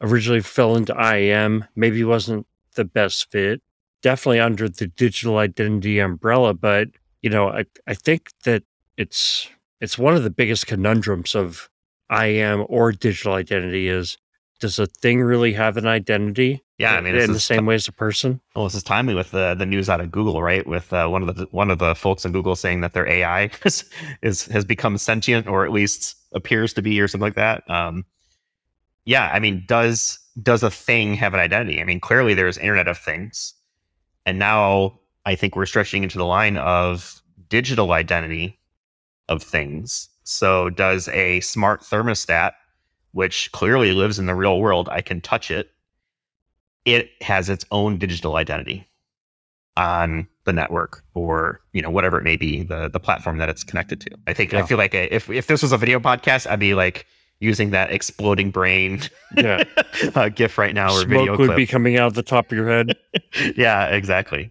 originally 0.00 0.40
fell 0.40 0.76
into 0.76 0.94
IAM, 0.94 1.64
maybe 1.74 2.02
wasn't 2.04 2.46
the 2.76 2.84
best 2.84 3.30
fit, 3.30 3.60
definitely 4.02 4.40
under 4.40 4.68
the 4.68 4.86
digital 4.86 5.38
identity 5.38 5.98
umbrella, 5.98 6.54
but 6.54 6.88
you 7.22 7.30
know, 7.30 7.48
I, 7.48 7.64
I 7.86 7.94
think 7.94 8.30
that 8.44 8.62
it's 8.96 9.48
it's 9.80 9.98
one 9.98 10.14
of 10.14 10.22
the 10.22 10.30
biggest 10.30 10.66
conundrums 10.66 11.34
of 11.34 11.68
IAM 12.10 12.64
or 12.68 12.92
digital 12.92 13.34
identity 13.34 13.88
is 13.88 14.16
does 14.60 14.78
a 14.78 14.86
thing 14.86 15.20
really 15.20 15.52
have 15.52 15.76
an 15.76 15.86
identity? 15.86 16.62
Yeah, 16.78 16.94
I 16.94 17.00
mean, 17.00 17.14
in 17.14 17.32
the 17.32 17.40
same 17.40 17.60
t- 17.60 17.64
way 17.64 17.74
as 17.74 17.88
a 17.88 17.92
person. 17.92 18.40
Well, 18.54 18.64
this 18.64 18.74
is 18.74 18.82
timely 18.82 19.14
with 19.14 19.30
the 19.30 19.54
the 19.54 19.66
news 19.66 19.88
out 19.88 20.00
of 20.00 20.10
Google, 20.10 20.42
right? 20.42 20.66
With 20.66 20.92
uh, 20.92 21.08
one 21.08 21.28
of 21.28 21.34
the 21.34 21.46
one 21.50 21.70
of 21.70 21.78
the 21.78 21.94
folks 21.94 22.24
in 22.24 22.32
Google 22.32 22.54
saying 22.54 22.80
that 22.82 22.92
their 22.92 23.08
AI 23.08 23.50
is, 23.64 23.84
is 24.22 24.44
has 24.46 24.64
become 24.64 24.98
sentient, 24.98 25.46
or 25.46 25.64
at 25.64 25.72
least 25.72 26.16
appears 26.32 26.72
to 26.74 26.82
be, 26.82 27.00
or 27.00 27.08
something 27.08 27.26
like 27.26 27.34
that. 27.34 27.68
Um, 27.70 28.04
yeah, 29.04 29.30
I 29.32 29.38
mean, 29.38 29.64
does 29.66 30.18
does 30.42 30.62
a 30.62 30.70
thing 30.70 31.14
have 31.14 31.34
an 31.34 31.40
identity? 31.40 31.80
I 31.80 31.84
mean, 31.84 32.00
clearly 32.00 32.34
there's 32.34 32.58
Internet 32.58 32.88
of 32.88 32.98
Things, 32.98 33.54
and 34.24 34.38
now 34.38 34.98
I 35.24 35.34
think 35.34 35.56
we're 35.56 35.66
stretching 35.66 36.02
into 36.02 36.18
the 36.18 36.26
line 36.26 36.56
of 36.56 37.22
digital 37.48 37.92
identity 37.92 38.58
of 39.28 39.42
things. 39.42 40.08
So, 40.24 40.70
does 40.70 41.08
a 41.08 41.40
smart 41.40 41.82
thermostat 41.82 42.52
which 43.16 43.50
clearly 43.52 43.92
lives 43.92 44.18
in 44.18 44.26
the 44.26 44.34
real 44.34 44.60
world. 44.60 44.90
I 44.92 45.00
can 45.00 45.22
touch 45.22 45.50
it. 45.50 45.70
It 46.84 47.10
has 47.22 47.48
its 47.48 47.64
own 47.70 47.96
digital 47.96 48.36
identity 48.36 48.86
on 49.74 50.28
the 50.44 50.52
network 50.52 51.02
or 51.14 51.60
you 51.72 51.80
know 51.80 51.88
whatever 51.88 52.18
it 52.18 52.24
may 52.24 52.36
be 52.36 52.62
the 52.62 52.88
the 52.88 53.00
platform 53.00 53.38
that 53.38 53.48
it's 53.48 53.64
connected 53.64 54.02
to. 54.02 54.10
I 54.26 54.34
think 54.34 54.52
yeah. 54.52 54.58
I 54.58 54.66
feel 54.66 54.76
like 54.76 54.94
a, 54.94 55.12
if 55.14 55.30
if 55.30 55.46
this 55.46 55.62
was 55.62 55.72
a 55.72 55.78
video 55.78 55.98
podcast, 55.98 56.46
I'd 56.46 56.60
be 56.60 56.74
like 56.74 57.06
using 57.40 57.70
that 57.70 57.92
exploding 57.92 58.50
brain 58.50 59.00
yeah. 59.36 59.64
uh, 60.14 60.28
gif 60.28 60.58
right 60.58 60.74
now 60.74 60.86
or 60.86 61.00
Smoke 61.00 61.08
video 61.08 61.36
would 61.36 61.46
clip. 61.46 61.56
be 61.56 61.66
coming 61.66 61.98
out 61.98 62.06
of 62.08 62.14
the 62.14 62.22
top 62.22 62.46
of 62.46 62.52
your 62.52 62.68
head. 62.68 62.96
yeah, 63.56 63.86
exactly. 63.88 64.50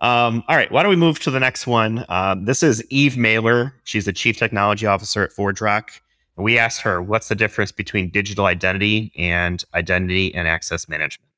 Um, 0.00 0.44
all 0.48 0.56
right, 0.56 0.70
why 0.70 0.82
don't 0.82 0.90
we 0.90 0.96
move 0.96 1.18
to 1.20 1.30
the 1.30 1.40
next 1.40 1.66
one? 1.66 2.04
Um, 2.08 2.44
this 2.44 2.62
is 2.62 2.84
Eve 2.90 3.16
Maler. 3.16 3.74
She's 3.84 4.04
the 4.04 4.12
chief 4.12 4.36
technology 4.36 4.86
officer 4.86 5.22
at 5.22 5.30
ForgeRock. 5.30 6.00
We 6.36 6.58
asked 6.58 6.80
her, 6.82 7.00
what's 7.00 7.28
the 7.28 7.34
difference 7.34 7.72
between 7.72 8.10
digital 8.10 8.46
identity 8.46 9.12
and 9.16 9.64
identity 9.72 10.34
and 10.34 10.48
access 10.48 10.88
management? 10.88 11.30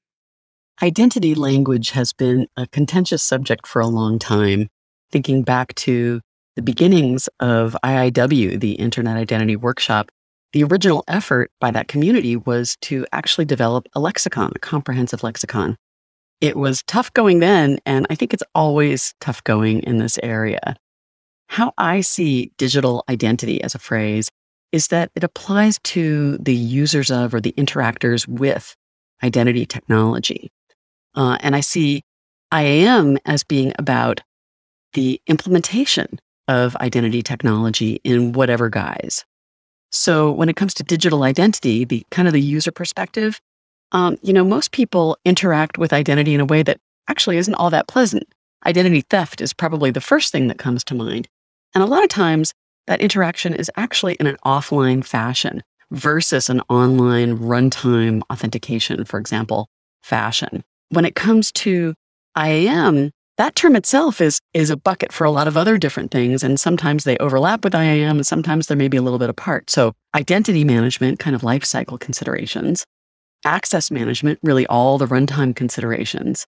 Identity 0.82 1.34
language 1.34 1.90
has 1.90 2.12
been 2.12 2.48
a 2.56 2.66
contentious 2.66 3.22
subject 3.22 3.66
for 3.66 3.80
a 3.80 3.86
long 3.86 4.18
time. 4.18 4.68
Thinking 5.10 5.42
back 5.42 5.74
to 5.76 6.20
the 6.56 6.62
beginnings 6.62 7.28
of 7.40 7.76
IIW, 7.84 8.58
the 8.60 8.72
Internet 8.72 9.16
Identity 9.16 9.56
Workshop, 9.56 10.10
the 10.52 10.64
original 10.64 11.04
effort 11.09 11.50
by 11.61 11.70
that 11.70 11.88
community 11.88 12.37
was 12.37 12.76
to 12.82 13.06
actually 13.12 13.44
develop 13.44 13.87
a 13.94 14.00
lexicon, 14.00 14.52
a 14.54 14.59
comprehensive 14.59 15.22
lexicon. 15.22 15.76
It 16.40 16.56
was 16.56 16.82
tough 16.85 17.12
going 17.14 17.40
then, 17.40 17.78
and 17.87 18.06
I 18.11 18.14
think 18.14 18.35
it's 18.35 18.42
always 18.54 19.14
tough 19.20 19.42
going 19.44 19.80
in 19.80 19.98
this 19.98 20.18
area. 20.22 20.76
how 21.48 21.72
I 21.78 22.00
see 22.00 22.52
digital 22.59 23.04
identity 23.09 23.62
as 23.62 23.74
a 23.74 23.78
phrase 23.78 24.30
is 24.72 24.88
that 24.88 25.11
it 25.14 25.24
applies 25.24 25.78
to 25.85 26.37
the 26.38 26.54
users 26.54 27.11
of 27.11 27.35
or 27.35 27.40
the 27.40 27.52
interactors 27.52 28.26
with 28.26 28.74
identity 29.22 29.64
technology. 29.64 30.50
Uh, 31.14 31.38
and 31.40 31.56
I 31.56 31.61
see 31.61 32.02
IAM 32.52 33.18
as 33.24 33.44
being 33.44 33.72
about 33.78 34.20
the 34.92 35.20
implementation 35.26 36.18
of 36.48 36.76
identity 36.76 37.22
technology 37.22 38.00
in 38.04 38.32
whatever 38.32 38.68
guise. 38.68 39.24
So 39.96 40.30
when 40.30 40.48
it 40.48 40.56
comes 40.56 40.74
to 40.74 40.82
digital 40.82 41.22
identity, 41.22 41.85
the 41.85 42.04
kind 42.11 42.28
of 42.28 42.35
the 42.35 42.40
user 42.40 42.70
perspective, 42.70 43.40
um, 43.92 44.18
you 44.22 44.32
know, 44.32 44.44
most 44.44 44.72
people 44.72 45.16
interact 45.24 45.78
with 45.78 45.92
identity 45.92 46.35
in 46.35 46.40
a 46.40 46.44
way 46.44 46.62
that 46.62 46.78
actually 47.09 47.38
isn't 47.38 47.54
all 47.54 47.70
that 47.70 47.88
pleasant. 47.88 48.28
Identity 48.66 49.00
theft 49.02 49.40
is 49.40 49.52
probably 49.52 49.90
the 49.90 50.00
first 50.00 50.32
thing 50.32 50.48
that 50.48 50.59
comes 50.59 50.85
to 50.85 50.94
mind. 50.94 51.28
And 51.74 51.82
a 51.82 51.87
lot 51.87 52.02
of 52.02 52.11
times 52.11 52.52
that 52.87 53.00
interaction 53.00 53.54
is 53.54 53.70
actually 53.76 54.14
in 54.14 54.26
an 54.26 54.37
offline 54.44 55.04
fashion 55.04 55.62
versus 55.90 56.50
an 56.50 56.61
online 56.68 57.38
runtime 57.38 58.22
authentication, 58.30 59.04
for 59.04 59.18
example, 59.18 59.68
fashion. 60.02 60.62
When 60.90 61.04
it 61.04 61.14
comes 61.14 61.50
to 61.52 61.94
IAM, 62.37 63.12
that 63.37 63.55
term 63.55 63.77
itself 63.77 64.20
is, 64.20 64.40
is 64.55 64.70
a 64.70 64.77
bucket 64.77 65.12
for 65.12 65.25
a 65.25 65.31
lot 65.31 65.49
of 65.49 65.57
other 65.57 65.77
different 65.77 66.11
things. 66.11 66.42
And 66.42 66.59
sometimes 66.59 67.05
they 67.05 67.18
overlap 67.18 67.64
with 67.64 67.75
IAM 67.75 68.16
and 68.16 68.27
sometimes 68.27 68.66
they're 68.66 68.77
maybe 68.77 68.96
a 68.96 69.03
little 69.03 69.18
bit 69.18 69.31
apart. 69.31 69.70
So 69.70 69.92
identity 70.14 70.64
management, 70.64 71.18
kind 71.18 71.37
of 71.37 71.44
life 71.44 71.64
cycle 71.64 71.99
considerations, 71.99 72.87
access 73.44 73.90
management, 73.90 74.38
really 74.42 74.66
all 74.66 74.96
the 74.99 75.07
runtime 75.07 75.55
considerations, 75.55 76.46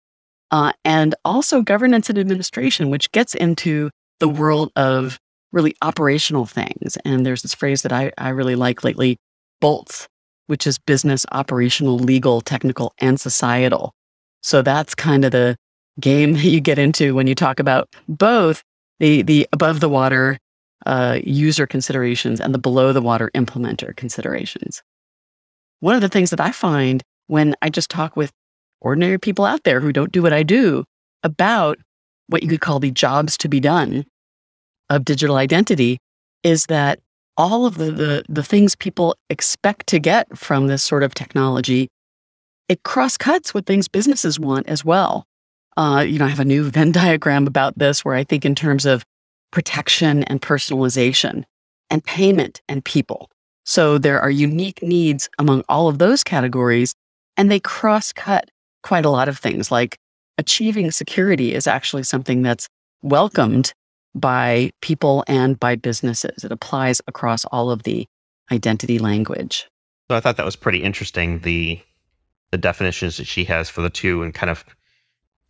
uh, 0.51 0.73
and 0.85 1.15
also 1.25 1.63
governance 1.63 2.09
and 2.09 2.19
administration, 2.19 2.91
which 2.91 3.13
gets 3.13 3.35
into 3.35 3.91
the 4.19 4.29
world 4.29 4.73
of 4.77 5.19
really 5.53 5.75
operational 5.83 6.47
things. 6.47 6.97
And 7.05 7.27
there's 7.27 7.43
this 7.43 7.55
phrase 7.55 7.83
that 7.83 7.93
I, 7.93 8.13
I 8.19 8.31
really 8.31 8.55
like 8.55 8.85
lately, 8.85 9.17
BOLTS, 9.61 10.09
which 10.47 10.67
is 10.67 10.79
business, 10.79 11.27
operational, 11.33 11.99
legal, 11.99 12.41
technical, 12.41 12.93
and 12.99 13.21
societal. 13.21 13.93
So 14.43 14.63
that's 14.63 14.95
kind 14.95 15.25
of 15.25 15.33
the 15.33 15.57
game 16.01 16.33
that 16.35 16.45
you 16.45 16.61
get 16.61 16.79
into 16.79 17.15
when 17.15 17.27
you 17.27 17.35
talk 17.35 17.61
about 17.61 17.89
both 18.09 18.63
the, 18.99 19.23
the 19.23 19.49
above 19.53 19.81
the 19.81 19.89
water 19.89 20.39
uh, 20.87 21.19
user 21.23 21.67
considerations 21.67 22.41
and 22.41 22.55
the 22.55 22.59
below 22.59 22.93
the 22.93 23.03
water 23.03 23.31
implementer 23.35 23.95
considerations. 23.97 24.83
One 25.81 25.95
of 25.95 26.01
the 26.01 26.09
things 26.09 26.31
that 26.31 26.41
I 26.41 26.53
find 26.53 27.03
when 27.27 27.55
I 27.63 27.71
just 27.71 27.91
talk 27.91 28.17
with 28.17 28.33
ordinary 28.81 29.19
people 29.19 29.45
out 29.45 29.65
there 29.65 29.81
who 29.81 29.93
don't 29.93 30.13
do 30.13 30.23
what 30.23 30.33
I 30.33 30.43
do 30.43 30.85
about 31.23 31.79
what 32.29 32.43
you 32.43 32.49
could 32.49 32.61
call 32.61 32.81
the 32.81 32.91
jobs 32.91 33.37
to 33.39 33.49
be 33.49 33.61
done 33.61 34.05
of 34.89 35.05
digital 35.05 35.37
identity 35.37 35.99
is 36.43 36.67
that 36.67 36.99
all 37.37 37.67
of 37.67 37.77
the, 37.77 37.91
the, 37.91 38.25
the 38.29 38.43
things 38.43 38.75
people 38.75 39.17
expect 39.29 39.87
to 39.89 39.99
get 39.99 40.37
from 40.37 40.67
this 40.67 40.83
sort 40.83 41.03
of 41.03 41.15
technology, 41.15 41.89
it 42.69 42.83
cross 42.83 43.17
cuts 43.17 43.55
what 43.55 43.67
things 43.67 43.89
businesses 43.89 44.39
want 44.39 44.69
as 44.69 44.85
well. 44.85 45.25
Uh, 45.81 46.03
you 46.03 46.19
know, 46.19 46.27
I 46.27 46.29
have 46.29 46.41
a 46.41 46.45
new 46.45 46.65
Venn 46.71 46.93
diagram 46.93 47.47
about 47.47 47.79
this 47.79 48.05
where 48.05 48.15
I 48.15 48.23
think 48.23 48.45
in 48.45 48.55
terms 48.55 48.85
of 48.85 49.03
protection 49.51 50.25
and 50.25 50.43
personalization 50.43 51.45
and 51.89 52.05
payment 52.05 52.61
and 52.69 52.85
people. 52.85 53.31
So 53.65 53.97
there 53.97 54.21
are 54.21 54.31
unique 54.31 54.83
needs 54.83 55.31
among 55.39 55.65
all 55.71 55.89
of 55.89 55.99
those 55.99 56.23
categories, 56.23 56.95
and 57.39 57.51
they 57.51 57.61
cross 57.61 58.13
cut 58.13 58.51
quite 58.83 59.07
a 59.07 59.11
lot 59.11 59.29
of 59.29 59.39
things. 59.39 59.71
Like 59.71 59.97
achieving 60.37 60.91
security 60.91 61.55
is 61.55 61.67
actually 61.67 62.03
something 62.03 62.43
that's 62.43 62.69
welcomed 63.03 63.73
by 64.15 64.73
people 64.83 65.25
and 65.29 65.59
by 65.59 65.77
businesses. 65.77 66.45
It 66.45 66.53
applies 66.53 67.01
across 67.07 67.47
all 67.47 67.71
of 67.71 67.85
the 67.85 68.07
identity 68.53 68.99
language. 68.99 69.67
So 70.11 70.17
I 70.17 70.21
thought 70.21 70.37
that 70.37 70.45
was 70.45 70.57
pretty 70.57 70.83
interesting. 70.83 71.39
The 71.39 71.81
the 72.51 72.59
definitions 72.59 73.17
that 73.17 73.27
she 73.27 73.45
has 73.45 73.71
for 73.71 73.81
the 73.81 73.89
two 73.89 74.23
and 74.23 74.35
kind 74.35 74.51
of 74.51 74.65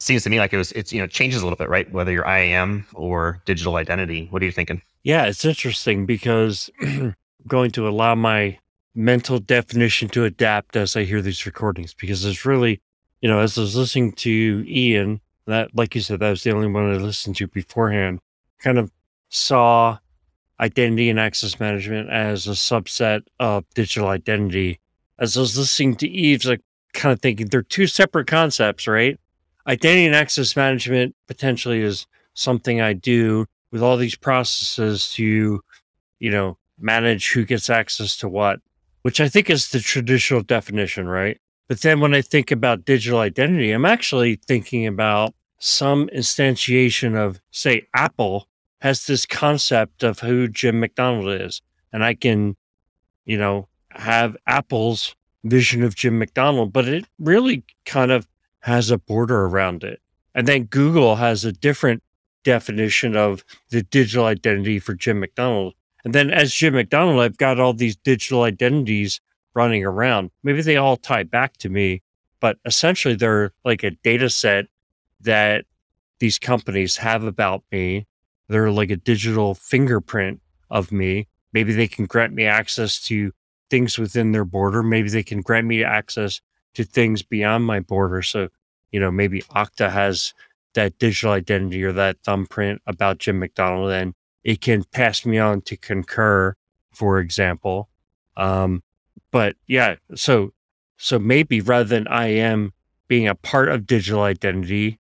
seems 0.01 0.23
to 0.25 0.31
me 0.31 0.39
like 0.39 0.53
it 0.53 0.57
was 0.57 0.73
it's 0.73 0.93
you 0.93 1.01
know 1.01 1.07
changes 1.07 1.43
a 1.43 1.45
little 1.45 1.57
bit 1.57 1.69
right? 1.69 1.91
Whether 1.93 2.13
you're 2.13 2.27
IAM 2.27 2.87
or 2.95 3.41
digital 3.45 3.77
identity. 3.77 4.27
What 4.31 4.43
are 4.43 4.47
you 4.47 4.53
thinking? 4.53 4.83
Yeah 5.03 5.27
it's 5.27 5.45
interesting 5.45 6.07
because 6.07 6.71
going 7.47 7.71
to 7.73 7.89
allow 7.89 8.15
my 8.15 8.59
mental 8.95 9.39
definition 9.39 10.09
to 10.09 10.25
adapt 10.25 10.77
as 10.77 10.97
I 10.97 11.05
hear 11.05 11.23
these 11.23 11.47
recordings 11.47 11.95
because 11.95 12.25
it's 12.25 12.45
really 12.45 12.81
you 13.21 13.29
know 13.29 13.39
as 13.39 13.57
I 13.57 13.61
was 13.63 13.77
listening 13.77 14.13
to 14.13 14.65
Ian 14.67 15.21
that 15.47 15.75
like 15.75 15.95
you 15.95 16.01
said 16.01 16.21
that 16.21 16.31
was 16.31 16.43
the 16.43 16.53
only 16.53 16.69
one 16.69 16.93
I 16.93 16.97
listened 16.97 17.37
to 17.37 17.47
beforehand 17.47 18.21
kind 18.59 18.79
of 18.79 18.91
saw 19.29 19.99
identity 20.61 21.09
and 21.09 21.19
access 21.19 21.59
management 21.59 22.11
as 22.11 22.47
a 22.47 22.51
subset 22.51 23.23
of 23.39 23.65
digital 23.75 24.09
identity. 24.09 24.79
As 25.19 25.37
I 25.37 25.41
was 25.41 25.57
listening 25.57 25.97
to 25.97 26.09
Eve's 26.09 26.45
like 26.45 26.61
kind 26.93 27.13
of 27.13 27.21
thinking 27.21 27.47
they're 27.47 27.63
two 27.63 27.87
separate 27.87 28.27
concepts 28.27 28.87
right 28.87 29.19
identity 29.66 30.07
and 30.07 30.14
access 30.14 30.57
management 30.57 31.14
potentially 31.27 31.81
is 31.81 32.07
something 32.35 32.81
I 32.81 32.92
do 32.92 33.46
with 33.73 33.83
all 33.83 33.96
these 33.96 34.16
processes 34.16 35.12
to, 35.12 35.61
you 36.18 36.31
know, 36.31 36.57
manage 36.79 37.33
who 37.33 37.44
gets 37.44 37.70
access 37.70 38.16
to 38.18 38.29
what, 38.29 38.61
which 39.03 39.20
I 39.20 39.29
think 39.29 39.51
is 39.51 39.70
the 39.70 39.81
traditional 39.81 40.42
definition, 40.42 41.09
right? 41.09 41.38
But 41.68 41.83
then 41.83 42.01
when 42.01 42.14
I 42.14 42.23
think 42.23 42.51
about 42.51 42.85
digital 42.85 43.20
identity, 43.20 43.70
I'm 43.70 43.85
actually 43.85 44.37
thinking 44.46 44.87
about 44.87 45.35
some 45.59 46.09
instantiation 46.09 47.16
of, 47.16 47.40
say, 47.53 47.87
Apple 47.94 48.49
has 48.81 49.07
this 49.07 49.27
concept 49.27 50.03
of 50.03 50.20
who 50.20 50.49
Jim 50.49 50.81
McDonald 50.81 51.40
is. 51.40 51.62
And 51.92 52.03
I 52.03 52.14
can, 52.14 52.57
you 53.25 53.37
know, 53.37 53.68
have 53.90 54.37
Apple's 54.46 55.14
vision 55.44 55.83
of 55.83 55.94
Jim 55.94 56.18
McDonald, 56.18 56.73
but 56.73 56.88
it 56.88 57.05
really 57.18 57.62
kind 57.85 58.11
of 58.11 58.27
has 58.61 58.90
a 58.90 58.99
border 58.99 59.44
around 59.46 59.85
it. 59.85 60.01
And 60.35 60.46
then 60.46 60.64
Google 60.64 61.16
has 61.16 61.44
a 61.44 61.53
different 61.53 62.03
definition 62.44 63.16
of 63.16 63.44
the 63.70 63.83
digital 63.83 64.25
identity 64.25 64.79
for 64.79 64.94
Jim 64.94 65.20
McDonald. 65.20 65.75
And 66.05 66.14
then 66.14 66.31
as 66.31 66.55
Jim 66.55 66.75
McDonald, 66.75 67.20
I've 67.20 67.37
got 67.37 67.61
all 67.61 67.75
these 67.75 67.96
digital 67.96 68.42
identities 68.42 69.20
running 69.55 69.85
around. 69.85 70.31
Maybe 70.42 70.62
they 70.62 70.77
all 70.77 70.96
tie 70.96 71.25
back 71.25 71.57
to 71.59 71.68
me, 71.68 72.03
but 72.40 72.59
essentially 72.64 73.14
they're 73.14 73.53
like 73.64 73.83
a 73.83 73.90
data 73.90 74.31
set 74.31 74.66
that 75.20 75.64
these 76.18 76.38
companies 76.38 76.96
have 76.99 77.25
about 77.25 77.64
me. 77.70 78.07
They're 78.49 78.70
like 78.70 78.90
a 78.90 78.96
digital 78.96 79.55
fingerprint 79.55 80.40
of 80.70 80.92
me. 80.92 81.29
Maybe 81.53 81.73
they 81.73 81.88
can 81.88 82.07
grant 82.07 82.33
me 82.33 82.44
access 82.44 83.01
to 83.07 83.33
things 83.70 83.99
within 83.99 84.33
their 84.33 84.44
border. 84.44 84.83
Maybe 84.83 85.09
they 85.09 85.23
can 85.23 85.40
grant 85.40 85.66
me 85.66 85.85
access 85.85 86.40
to 86.74 86.85
things 86.85 87.22
beyond 87.22 87.64
my 87.64 87.80
border. 87.80 88.22
So, 88.22 88.48
you 88.92 89.00
know, 89.00 89.11
maybe 89.11 89.42
Okta 89.42 89.90
has 89.90 90.35
that 90.74 90.98
digital 90.98 91.33
identity 91.33 91.83
or 91.83 91.92
that 91.92 92.18
thumbprint 92.22 92.80
about 92.87 93.18
Jim 93.18 93.38
McDonald, 93.38 93.90
and 93.90 94.14
it 94.44 94.61
can 94.61 94.85
pass 94.85 95.26
me 95.26 95.38
on 95.38 95.62
to 95.62 95.76
Concur, 95.76 96.54
for 96.92 97.18
example. 97.18 97.88
Um, 98.37 98.83
but 99.30 99.56
yeah, 99.66 99.96
so 100.14 100.52
so 100.96 101.18
maybe 101.18 101.61
rather 101.61 101.85
than 101.85 102.06
I 102.09 102.26
am 102.28 102.72
being 103.09 103.26
a 103.26 103.35
part 103.35 103.68
of 103.68 103.87
digital 103.87 104.22
identity, 104.22 104.98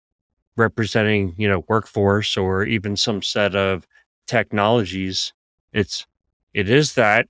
representing 0.56 1.34
you 1.36 1.48
know 1.48 1.64
workforce 1.68 2.36
or 2.36 2.64
even 2.64 2.96
some 2.96 3.22
set 3.22 3.54
of 3.54 3.86
technologies, 4.26 5.32
it's 5.72 6.06
it 6.54 6.68
is 6.70 6.94
that 6.94 7.28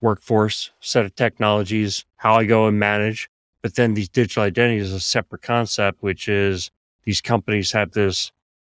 workforce 0.00 0.72
set 0.80 1.04
of 1.04 1.14
technologies, 1.14 2.04
how 2.16 2.34
I 2.34 2.44
go 2.44 2.66
and 2.66 2.78
manage 2.78 3.28
but 3.62 3.76
then 3.76 3.94
these 3.94 4.08
digital 4.08 4.42
identities 4.42 4.88
is 4.88 4.92
a 4.92 5.00
separate 5.00 5.42
concept, 5.42 6.02
which 6.02 6.28
is 6.28 6.70
these 7.04 7.20
companies 7.20 7.72
have 7.72 7.92
this 7.92 8.32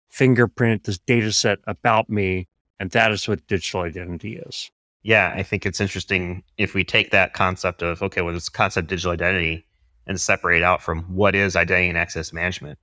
fingerprint, 0.08 0.84
this 0.84 0.98
data 0.98 1.32
set 1.32 1.58
about 1.66 2.08
me. 2.08 2.48
And 2.78 2.90
that 2.92 3.10
is 3.10 3.26
what 3.26 3.46
digital 3.46 3.80
identity 3.80 4.36
is. 4.36 4.70
Yeah, 5.02 5.32
I 5.34 5.42
think 5.42 5.66
it's 5.66 5.80
interesting 5.80 6.42
if 6.58 6.74
we 6.74 6.84
take 6.84 7.10
that 7.10 7.32
concept 7.32 7.82
of, 7.82 8.02
okay, 8.02 8.22
well, 8.22 8.34
this 8.34 8.48
concept 8.48 8.88
digital 8.88 9.12
identity 9.12 9.64
and 10.06 10.20
separate 10.20 10.62
out 10.62 10.82
from 10.82 11.02
what 11.04 11.34
is 11.34 11.56
identity 11.56 11.88
and 11.88 11.98
access 11.98 12.32
management. 12.32 12.78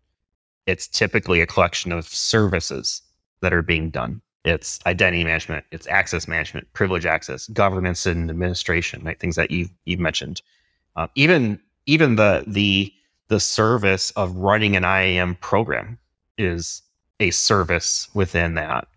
It's 0.66 0.88
typically 0.88 1.42
a 1.42 1.46
collection 1.46 1.92
of 1.92 2.08
services 2.08 3.02
that 3.42 3.54
are 3.54 3.62
being 3.62 3.89
done. 3.89 4.22
It's 4.46 4.80
identity 4.86 5.24
management, 5.24 5.66
it's 5.72 5.88
access 5.88 6.28
management, 6.28 6.72
privilege 6.74 7.06
access, 7.06 7.48
governance 7.48 8.06
and 8.06 8.30
administration, 8.30 9.04
right? 9.04 9.20
Things 9.20 9.36
that 9.36 9.52
you 9.52 9.70
you've 9.86 10.00
mentioned. 10.00 10.42
Uh, 10.96 11.08
even 11.16 11.60
even 11.86 12.15
the 12.15 12.43
the 12.48 12.93
the 13.28 13.39
service 13.39 14.12
of 14.12 14.36
running 14.36 14.76
an 14.76 14.84
IAM 14.84 15.36
program 15.36 15.98
is 16.38 16.82
a 17.19 17.32
service 17.32 18.10
within 18.13 18.56
that. 18.56 18.88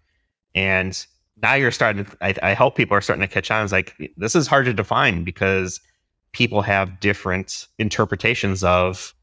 And 0.55 1.07
now 1.43 1.55
you're 1.55 1.71
starting 1.71 2.05
to, 2.05 2.17
I, 2.21 2.35
I 2.43 2.55
hope 2.55 2.77
people 2.77 2.97
are 2.97 3.01
starting 3.01 3.27
to 3.27 3.33
catch 3.33 3.51
on. 3.51 3.63
It's 3.63 3.73
like, 3.73 3.95
this 4.17 4.35
is 4.35 4.47
hard 4.47 4.65
to 4.67 4.73
define 4.73 5.23
because 5.23 5.81
people 6.33 6.61
have 6.63 6.99
different 6.99 7.67
interpretations 7.79 8.65
of, 8.65 9.15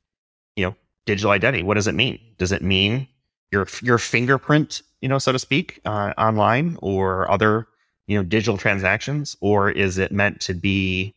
you 0.56 0.66
know, 0.66 0.76
digital 1.06 1.32
identity. 1.32 1.64
What 1.64 1.74
does 1.74 1.88
it 1.88 1.96
mean? 1.96 2.20
Does 2.38 2.52
it 2.52 2.62
mean 2.62 3.08
your, 3.52 3.68
your 3.82 3.98
fingerprint 3.98 4.82
you 5.04 5.10
know, 5.10 5.20
so 5.20 5.34
to 5.34 5.38
speak, 5.38 5.82
uh, 5.84 6.14
online 6.18 6.78
or 6.82 7.30
other, 7.30 7.68
you 8.08 8.18
know, 8.18 8.24
digital 8.24 8.58
transactions, 8.58 9.36
or 9.42 9.70
is 9.70 9.98
it 9.98 10.14
meant 10.14 10.40
to 10.40 10.54
be, 10.54 11.14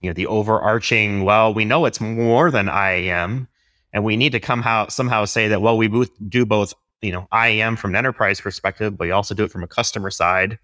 you 0.00 0.10
know, 0.10 0.14
the 0.14 0.26
overarching? 0.26 1.24
Well, 1.24 1.52
we 1.54 1.64
know 1.64 1.84
it's 1.84 2.00
more 2.00 2.50
than 2.50 2.68
IAM, 2.68 3.48
and 3.92 4.04
we 4.04 4.16
need 4.16 4.32
to 4.32 4.40
come 4.40 4.62
how 4.62 4.88
somehow 4.88 5.24
say 5.24 5.48
that. 5.48 5.62
Well, 5.62 5.76
we 5.76 5.88
both 5.88 6.10
do 6.28 6.44
both, 6.44 6.74
you 7.02 7.12
know, 7.12 7.28
IAM 7.32 7.76
from 7.76 7.92
an 7.92 7.96
enterprise 7.96 8.40
perspective, 8.40 8.96
but 8.96 9.06
we 9.06 9.10
also 9.10 9.34
do 9.34 9.44
it 9.44 9.50
from 9.50 9.62
a 9.62 9.68
customer 9.68 10.10
side, 10.10 10.58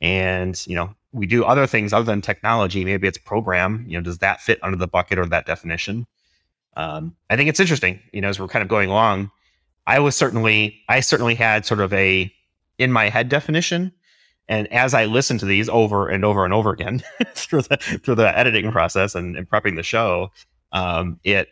and 0.00 0.66
you 0.66 0.74
know, 0.74 0.94
we 1.12 1.26
do 1.26 1.44
other 1.44 1.66
things 1.66 1.92
other 1.92 2.04
than 2.04 2.20
technology. 2.20 2.84
Maybe 2.84 3.06
it's 3.06 3.18
program. 3.18 3.84
You 3.88 3.98
know, 3.98 4.02
does 4.02 4.18
that 4.18 4.40
fit 4.40 4.58
under 4.62 4.76
the 4.76 4.88
bucket 4.88 5.18
or 5.18 5.26
that 5.26 5.46
definition? 5.46 6.06
Um, 6.76 7.14
I 7.30 7.36
think 7.36 7.48
it's 7.48 7.60
interesting. 7.60 8.00
You 8.12 8.20
know, 8.20 8.28
as 8.28 8.40
we're 8.40 8.48
kind 8.48 8.62
of 8.62 8.68
going 8.68 8.90
along, 8.90 9.30
I 9.86 10.00
was 10.00 10.16
certainly 10.16 10.82
I 10.88 11.00
certainly 11.00 11.34
had 11.34 11.64
sort 11.64 11.80
of 11.80 11.92
a 11.92 12.32
in 12.78 12.90
my 12.90 13.08
head 13.08 13.28
definition, 13.28 13.92
and 14.48 14.70
as 14.72 14.94
I 14.94 15.06
listened 15.06 15.40
to 15.40 15.46
these 15.46 15.68
over 15.68 16.08
and 16.08 16.24
over 16.24 16.44
and 16.44 16.52
over 16.52 16.70
again 16.70 17.02
through 17.34 17.62
the 17.62 17.76
through 18.02 18.16
the 18.16 18.36
editing 18.36 18.70
process 18.70 19.14
and, 19.14 19.36
and 19.36 19.48
prepping 19.48 19.76
the 19.76 19.82
show, 19.82 20.30
um, 20.72 21.18
it 21.24 21.48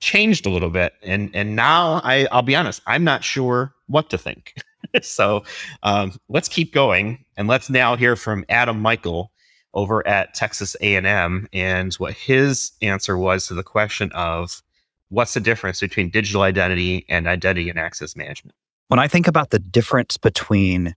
changed 0.00 0.46
a 0.46 0.50
little 0.50 0.70
bit. 0.70 0.94
And 1.02 1.30
and 1.34 1.54
now 1.54 2.00
I 2.04 2.26
I'll 2.32 2.42
be 2.42 2.56
honest, 2.56 2.82
I'm 2.86 3.04
not 3.04 3.22
sure 3.22 3.74
what 3.86 4.10
to 4.10 4.18
think. 4.18 4.54
so 5.02 5.44
um, 5.82 6.18
let's 6.28 6.48
keep 6.48 6.72
going 6.72 7.24
and 7.36 7.48
let's 7.48 7.70
now 7.70 7.96
hear 7.96 8.16
from 8.16 8.44
Adam 8.48 8.82
Mikeal 8.82 9.28
over 9.72 10.06
at 10.06 10.34
Texas 10.34 10.76
A&M 10.80 11.48
and 11.52 11.94
what 11.94 12.14
his 12.14 12.72
answer 12.80 13.18
was 13.18 13.48
to 13.48 13.54
the 13.54 13.64
question 13.64 14.10
of 14.12 14.62
what's 15.08 15.34
the 15.34 15.40
difference 15.40 15.80
between 15.80 16.10
digital 16.10 16.42
identity 16.42 17.04
and 17.08 17.26
identity 17.26 17.68
and 17.68 17.78
access 17.78 18.14
management. 18.14 18.54
When 18.88 19.00
I 19.00 19.08
think 19.08 19.26
about 19.26 19.50
the 19.50 19.58
difference 19.58 20.16
between 20.16 20.94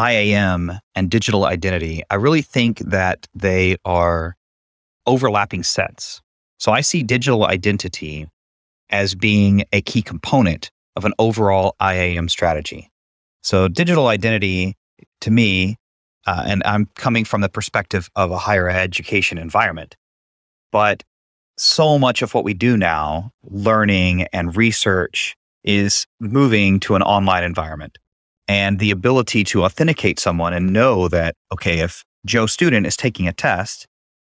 IAM 0.00 0.72
and 0.94 1.10
digital 1.10 1.44
identity, 1.44 2.02
I 2.10 2.14
really 2.14 2.42
think 2.42 2.78
that 2.78 3.26
they 3.34 3.76
are 3.84 4.36
overlapping 5.06 5.62
sets. 5.62 6.22
So 6.58 6.72
I 6.72 6.80
see 6.80 7.02
digital 7.02 7.44
identity 7.46 8.28
as 8.88 9.14
being 9.14 9.64
a 9.72 9.82
key 9.82 10.02
component 10.02 10.70
of 10.96 11.04
an 11.04 11.12
overall 11.18 11.76
IAM 11.80 12.28
strategy. 12.28 12.90
So 13.42 13.68
digital 13.68 14.08
identity 14.08 14.76
to 15.20 15.30
me, 15.30 15.76
uh, 16.26 16.44
and 16.46 16.62
I'm 16.64 16.86
coming 16.96 17.24
from 17.24 17.40
the 17.40 17.48
perspective 17.48 18.10
of 18.16 18.30
a 18.30 18.38
higher 18.38 18.68
education 18.68 19.38
environment, 19.38 19.96
but 20.72 21.02
so 21.56 21.98
much 21.98 22.22
of 22.22 22.32
what 22.34 22.44
we 22.44 22.54
do 22.54 22.76
now, 22.76 23.32
learning 23.44 24.26
and 24.32 24.56
research, 24.56 25.36
is 25.62 26.06
moving 26.20 26.80
to 26.80 26.94
an 26.94 27.02
online 27.02 27.44
environment. 27.44 27.98
And 28.50 28.80
the 28.80 28.90
ability 28.90 29.44
to 29.44 29.62
authenticate 29.62 30.18
someone 30.18 30.52
and 30.52 30.72
know 30.72 31.06
that, 31.06 31.36
okay, 31.52 31.78
if 31.78 32.04
Joe 32.26 32.46
student 32.46 32.84
is 32.84 32.96
taking 32.96 33.28
a 33.28 33.32
test, 33.32 33.86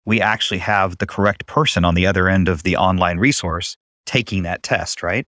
we 0.06 0.22
actually 0.22 0.56
have 0.60 0.96
the 0.96 1.06
correct 1.06 1.44
person 1.44 1.84
on 1.84 1.94
the 1.94 2.06
other 2.06 2.26
end 2.26 2.48
of 2.48 2.62
the 2.62 2.78
online 2.78 3.18
resource 3.18 3.76
taking 4.06 4.42
that 4.44 4.62
test, 4.62 5.02
right? 5.02 5.26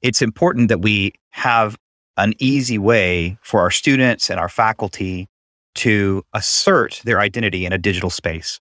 It's 0.00 0.22
important 0.22 0.68
that 0.70 0.80
we 0.80 1.12
have 1.32 1.76
an 2.16 2.32
easy 2.38 2.78
way 2.78 3.36
for 3.42 3.60
our 3.60 3.70
students 3.70 4.30
and 4.30 4.40
our 4.40 4.48
faculty 4.48 5.28
to 5.74 6.24
assert 6.32 7.02
their 7.04 7.20
identity 7.20 7.66
in 7.66 7.74
a 7.74 7.78
digital 7.78 8.08
space. 8.08 8.58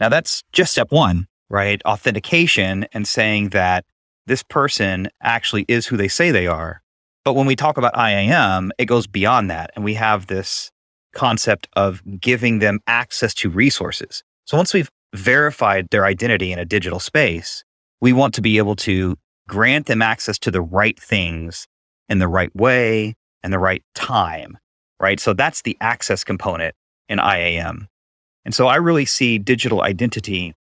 Now, 0.00 0.08
that's 0.08 0.42
just 0.52 0.72
step 0.72 0.90
one, 0.90 1.26
right? 1.50 1.82
Authentication 1.84 2.86
and 2.94 3.06
saying 3.06 3.50
that 3.50 3.84
this 4.26 4.42
person 4.42 5.10
actually 5.22 5.66
is 5.68 5.86
who 5.86 5.98
they 5.98 6.08
say 6.08 6.30
they 6.30 6.46
are. 6.46 6.80
But 7.28 7.34
when 7.34 7.44
we 7.44 7.56
talk 7.56 7.76
about 7.76 7.94
IAM, 7.94 8.72
it 8.78 8.86
goes 8.86 9.06
beyond 9.06 9.50
that. 9.50 9.70
And 9.76 9.84
we 9.84 9.92
have 9.92 10.28
this 10.28 10.70
concept 11.14 11.68
of 11.76 12.00
giving 12.18 12.60
them 12.60 12.80
access 12.86 13.34
to 13.34 13.50
resources. 13.50 14.22
So 14.46 14.56
once 14.56 14.72
we've 14.72 14.88
verified 15.14 15.88
their 15.90 16.06
identity 16.06 16.52
in 16.52 16.58
a 16.58 16.64
digital 16.64 16.98
space, 16.98 17.64
we 18.00 18.14
want 18.14 18.32
to 18.32 18.40
be 18.40 18.56
able 18.56 18.76
to 18.76 19.14
grant 19.46 19.88
them 19.88 20.00
access 20.00 20.38
to 20.38 20.50
the 20.50 20.62
right 20.62 20.98
things 20.98 21.66
in 22.08 22.18
the 22.18 22.28
right 22.28 22.48
way 22.56 23.14
and 23.42 23.52
the 23.52 23.58
right 23.58 23.82
time, 23.94 24.56
right? 24.98 25.20
So 25.20 25.34
that's 25.34 25.60
the 25.60 25.76
access 25.82 26.24
component 26.24 26.74
in 27.10 27.18
IAM. 27.18 27.88
And 28.46 28.54
so 28.54 28.68
I 28.68 28.76
really 28.76 29.04
see 29.04 29.36
digital 29.36 29.82
identity 29.82 30.54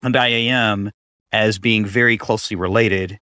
and 0.00 0.14
IAM 0.14 0.92
as 1.32 1.58
being 1.58 1.84
very 1.84 2.16
closely 2.16 2.56
related 2.56 3.18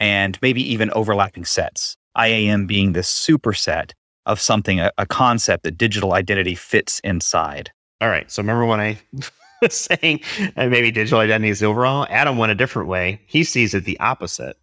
and 0.00 0.38
maybe 0.42 0.62
even 0.72 0.90
overlapping 0.90 1.44
sets. 1.44 1.96
IAM 2.18 2.66
being 2.66 2.92
the 2.92 3.00
superset 3.00 3.92
of 4.24 4.40
something, 4.40 4.80
a, 4.80 4.90
a 4.98 5.06
concept 5.06 5.64
that 5.64 5.78
digital 5.78 6.14
identity 6.14 6.54
fits 6.54 6.98
inside. 7.00 7.70
All 8.00 8.08
right. 8.08 8.30
So 8.30 8.42
remember 8.42 8.66
when 8.66 8.80
I 8.80 8.98
was 9.62 9.74
saying 9.74 10.20
uh, 10.56 10.66
maybe 10.66 10.90
digital 10.90 11.20
identity 11.20 11.50
is 11.50 11.62
overall? 11.62 12.06
Adam 12.10 12.38
went 12.38 12.52
a 12.52 12.56
different 12.56 12.88
way. 12.88 13.20
He 13.26 13.44
sees 13.44 13.74
it 13.74 13.84
the 13.84 13.98
opposite 14.00 14.56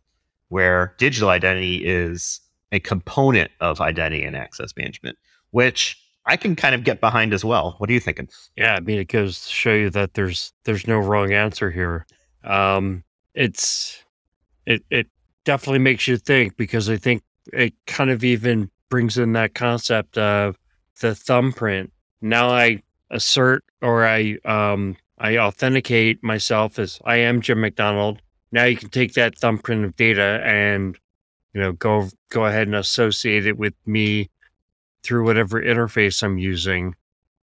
where 0.50 0.94
digital 0.98 1.30
identity 1.30 1.84
is 1.86 2.40
a 2.72 2.80
component 2.80 3.52
of 3.60 3.82
identity 3.82 4.24
and 4.24 4.36
access 4.36 4.74
management, 4.78 5.18
which 5.52 5.98
I 6.26 6.38
can 6.38 6.56
kind 6.56 6.76
of 6.76 6.84
get 6.84 7.02
behind 7.02 7.34
as 7.34 7.44
well. 7.44 7.76
What 7.78 7.90
are 7.90 7.94
you 7.94 8.00
thinking? 8.00 8.30
Yeah, 8.56 8.76
I 8.76 8.80
mean, 8.80 9.00
it 9.00 9.08
goes 9.08 9.46
to 9.46 9.52
show 9.52 9.74
you 9.74 9.90
that 9.92 10.14
there's 10.14 10.54
there's 10.64 10.88
no 10.88 11.00
wrong 11.00 11.34
answer 11.34 11.70
here. 11.70 12.06
Um, 12.44 13.04
it's 13.34 14.04
it 14.66 14.84
it 14.90 15.08
definitely 15.46 15.80
makes 15.80 16.08
you 16.08 16.18
think 16.18 16.58
because 16.58 16.90
I 16.90 16.98
think 16.98 17.24
it 17.52 17.74
kind 17.88 18.10
of 18.10 18.24
even 18.24 18.70
brings 18.90 19.18
in 19.18 19.34
that 19.34 19.54
concept 19.54 20.18
of 20.18 20.58
the 21.02 21.16
thumbprint. 21.16 21.92
Now 22.22 22.50
I 22.50 22.82
assert 23.10 23.64
or 23.82 24.06
I 24.06 24.38
um 24.46 24.96
I 25.18 25.38
authenticate 25.38 26.24
myself 26.24 26.80
as 26.80 27.00
I 27.06 27.18
am 27.18 27.42
Jim 27.42 27.62
McDonald 27.62 28.22
now 28.54 28.66
you 28.66 28.78
can 28.78 28.90
take 28.90 29.14
that 29.16 29.38
thumbprint 29.38 29.84
of 29.84 29.96
data 29.96 30.40
and 30.46 30.98
you 31.54 31.60
know 31.60 31.74
go 31.74 32.08
go 32.30 32.46
ahead 32.46 32.68
and 32.68 32.76
associate 32.76 33.48
it 33.48 33.58
with 33.58 33.74
me 33.86 34.30
through 35.02 35.26
whatever 35.26 35.62
interface 35.62 36.24
I'm 36.24 36.38
using. 36.38 36.96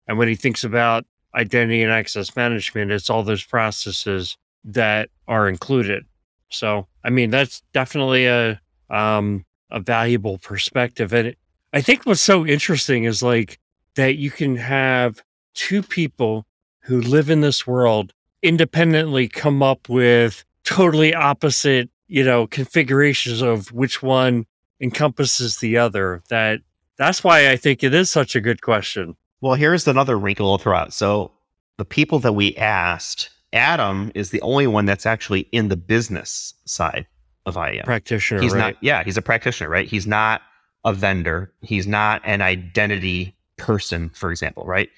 And 0.07 0.19
when 0.19 0.29
he 0.29 0.35
thinks 0.35 0.65
about 0.65 1.07
identity 1.35 1.83
and 1.83 1.93
access 1.93 2.35
management, 2.37 2.91
it's 2.91 3.09
all 3.09 3.23
those 3.23 3.45
processes 3.45 4.37
that 4.65 5.09
are 5.27 5.49
included. 5.49 6.05
So, 6.51 6.87
I 7.05 7.11
mean, 7.11 7.31
that's 7.31 7.63
definitely 7.73 8.27
a 8.27 8.61
um, 8.91 9.45
a 9.71 9.81
valuable 9.81 10.39
perspective. 10.39 11.13
And 11.13 11.29
it, 11.29 11.39
I 11.73 11.81
think 11.81 12.07
what's 12.07 12.21
so 12.21 12.47
interesting 12.47 13.05
is 13.05 13.23
like 13.23 13.59
that 13.97 14.17
you 14.17 14.31
can 14.31 14.57
have 14.57 15.23
two 15.55 15.83
people 15.83 16.47
who 16.81 17.01
live 17.01 17.31
in 17.31 17.41
this 17.41 17.67
world 17.67 18.13
independently 18.43 19.29
come 19.29 19.63
up 19.63 19.89
with 19.89 20.45
totally 20.65 21.15
opposite, 21.15 21.91
you 22.07 22.25
know, 22.25 22.47
configurations 22.47 23.43
of 23.43 23.73
which 23.73 24.03
one 24.03 24.47
encompasses 24.81 25.59
the 25.59 25.77
other. 25.77 26.23
That 26.29 26.61
that's 26.97 27.25
why 27.25 27.51
I 27.51 27.57
think 27.57 27.83
it 27.83 27.93
is 27.93 28.11
such 28.11 28.37
a 28.37 28.41
good 28.41 28.63
question. 28.63 29.17
Well, 29.41 29.55
here's 29.55 29.87
another 29.87 30.19
wrinkle 30.19 30.51
I'll 30.51 30.59
throw 30.59 30.77
out. 30.77 30.93
So 30.93 31.33
the 31.77 31.85
people 31.85 32.19
that 32.21 32.33
we 32.33 32.57
asked, 32.57 33.31
Adam 33.53 34.11
is 34.15 34.31
the 34.31 34.41
only 34.43 34.67
one 34.67 34.87
that's 34.87 35.07
actually 35.07 35.41
in 35.53 35.69
the 35.69 35.77
business 35.77 36.55
side 36.65 37.07
of 37.47 37.57
IAM. 37.57 37.85
Practitioner, 37.85 38.41
he's 38.41 38.53
right? 38.53 38.59
not 38.59 38.77
yeah, 38.81 39.05
he's 39.05 39.17
a 39.17 39.23
practitioner, 39.23 39.71
right? 39.71 39.87
He's 39.89 40.07
not 40.07 40.43
a 40.85 40.93
vendor. 40.93 41.53
He's 41.63 41.87
not 41.87 42.23
an 42.25 42.43
identity 42.43 43.37
person, 43.57 44.11
for 44.11 44.31
example, 44.31 44.65
right? 44.65 44.89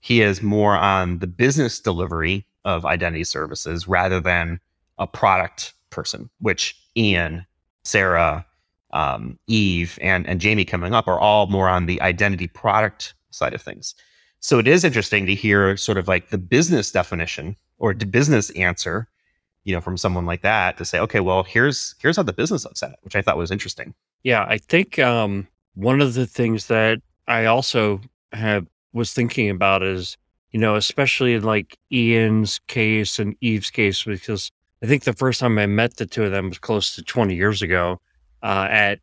He 0.00 0.20
is 0.20 0.42
more 0.42 0.76
on 0.76 1.18
the 1.18 1.26
business 1.26 1.80
delivery 1.80 2.46
of 2.64 2.84
identity 2.84 3.24
services 3.24 3.88
rather 3.88 4.20
than 4.20 4.60
a 4.98 5.06
product 5.06 5.72
person, 5.90 6.30
which 6.40 6.76
Ian, 6.96 7.46
Sarah, 7.84 8.44
um, 8.92 9.38
Eve, 9.46 9.98
and 10.00 10.26
and 10.26 10.40
Jamie 10.40 10.64
coming 10.64 10.94
up 10.94 11.08
are 11.08 11.18
all 11.18 11.46
more 11.46 11.68
on 11.68 11.86
the 11.86 12.00
identity 12.02 12.46
product 12.46 13.14
side 13.30 13.54
of 13.54 13.62
things. 13.62 13.94
So 14.40 14.58
it 14.58 14.68
is 14.68 14.84
interesting 14.84 15.24
to 15.26 15.34
hear 15.34 15.76
sort 15.76 15.96
of 15.96 16.06
like 16.06 16.28
the 16.28 16.38
business 16.38 16.92
definition 16.92 17.56
or 17.78 17.94
business 17.94 18.50
answer, 18.50 19.08
you 19.64 19.74
know, 19.74 19.80
from 19.80 19.96
someone 19.96 20.26
like 20.26 20.42
that 20.42 20.76
to 20.78 20.84
say, 20.84 20.98
okay, 21.00 21.20
well, 21.20 21.42
here's 21.42 21.94
here's 21.98 22.16
how 22.16 22.22
the 22.22 22.32
business 22.32 22.64
looks 22.64 22.82
at 22.82 22.92
it, 22.92 22.98
which 23.02 23.16
I 23.16 23.22
thought 23.22 23.36
was 23.36 23.50
interesting. 23.50 23.94
Yeah, 24.22 24.44
I 24.48 24.58
think 24.58 24.98
um, 24.98 25.48
one 25.74 26.00
of 26.00 26.14
the 26.14 26.26
things 26.26 26.66
that 26.68 27.00
I 27.26 27.46
also 27.46 28.00
have 28.32 28.66
was 28.92 29.12
thinking 29.12 29.50
about 29.50 29.82
is, 29.82 30.16
you 30.50 30.60
know, 30.60 30.76
especially 30.76 31.34
in 31.34 31.42
like 31.42 31.78
Ian's 31.92 32.60
case 32.68 33.18
and 33.18 33.36
Eve's 33.40 33.70
case, 33.70 34.04
because 34.04 34.50
I 34.82 34.86
think 34.86 35.04
the 35.04 35.12
first 35.12 35.40
time 35.40 35.58
I 35.58 35.66
met 35.66 35.96
the 35.96 36.06
two 36.06 36.24
of 36.24 36.30
them 36.30 36.48
was 36.48 36.58
close 36.58 36.94
to 36.94 37.02
20 37.02 37.34
years 37.34 37.62
ago 37.62 38.00
uh, 38.42 38.68
at 38.70 39.00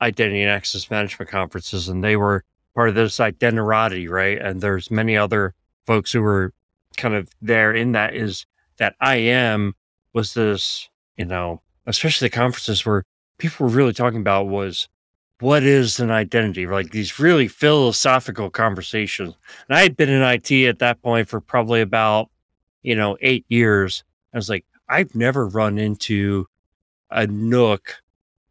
identity 0.00 0.42
and 0.42 0.50
access 0.50 0.90
management 0.90 1.30
conferences, 1.30 1.88
and 1.88 2.04
they 2.04 2.16
were 2.16 2.44
part 2.74 2.88
of 2.88 2.94
this 2.94 3.20
identity, 3.20 4.08
right? 4.08 4.38
And 4.38 4.60
there's 4.60 4.90
many 4.90 5.16
other 5.16 5.54
folks 5.86 6.12
who 6.12 6.22
were 6.22 6.52
kind 6.96 7.14
of 7.14 7.28
there 7.40 7.72
in 7.72 7.92
that 7.92 8.14
is 8.14 8.46
that 8.78 8.94
I 9.00 9.16
am 9.16 9.74
was 10.12 10.34
this, 10.34 10.88
you 11.16 11.24
know, 11.24 11.60
especially 11.86 12.28
the 12.28 12.36
conferences 12.36 12.84
where 12.84 13.04
people 13.38 13.66
were 13.66 13.72
really 13.72 13.92
talking 13.92 14.20
about 14.20 14.48
was 14.48 14.88
what 15.40 15.64
is 15.64 15.98
an 15.98 16.10
identity? 16.10 16.66
Like 16.66 16.90
these 16.90 17.18
really 17.18 17.48
philosophical 17.48 18.48
conversations. 18.48 19.34
And 19.68 19.76
I 19.76 19.82
had 19.82 19.96
been 19.96 20.08
in 20.08 20.22
IT 20.22 20.52
at 20.68 20.78
that 20.78 21.02
point 21.02 21.28
for 21.28 21.40
probably 21.40 21.80
about, 21.80 22.30
you 22.82 22.94
know, 22.94 23.16
eight 23.20 23.44
years. 23.48 24.04
I 24.32 24.38
was 24.38 24.48
like, 24.48 24.64
I've 24.88 25.14
never 25.16 25.48
run 25.48 25.78
into 25.78 26.46
a 27.10 27.26
nook 27.26 27.96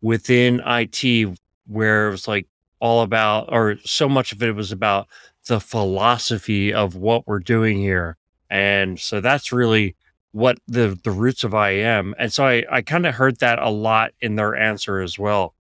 within 0.02 0.62
IT 0.66 1.38
where 1.68 2.10
it 2.10 2.12
was 2.12 2.28
like 2.28 2.48
all 2.82 3.04
about, 3.04 3.48
or 3.54 3.78
so 3.86 4.10
much 4.10 4.34
of 4.34 4.44
it 4.44 4.56
was 4.56 4.74
about 4.74 5.08
the 5.48 5.62
philosophy 5.62 6.74
of 6.74 6.96
what 6.96 7.26
we're 7.26 7.40
doing 7.40 7.78
here. 7.78 8.18
And 8.52 9.00
so 9.00 9.22
that's 9.22 9.54
really 9.54 9.96
what 10.34 10.60
the 10.68 11.00
the 11.04 11.10
roots 11.10 11.44
of 11.44 11.56
I 11.56 11.72
am. 11.72 12.14
And 12.20 12.32
so 12.32 12.46
I, 12.46 12.64
I 12.70 12.82
kind 12.82 13.06
of 13.06 13.16
heard 13.16 13.40
that 13.40 13.60
a 13.60 13.70
lot 13.70 14.12
in 14.20 14.36
their 14.36 14.56
answer 14.56 15.00
as 15.00 15.18
well. 15.18 15.56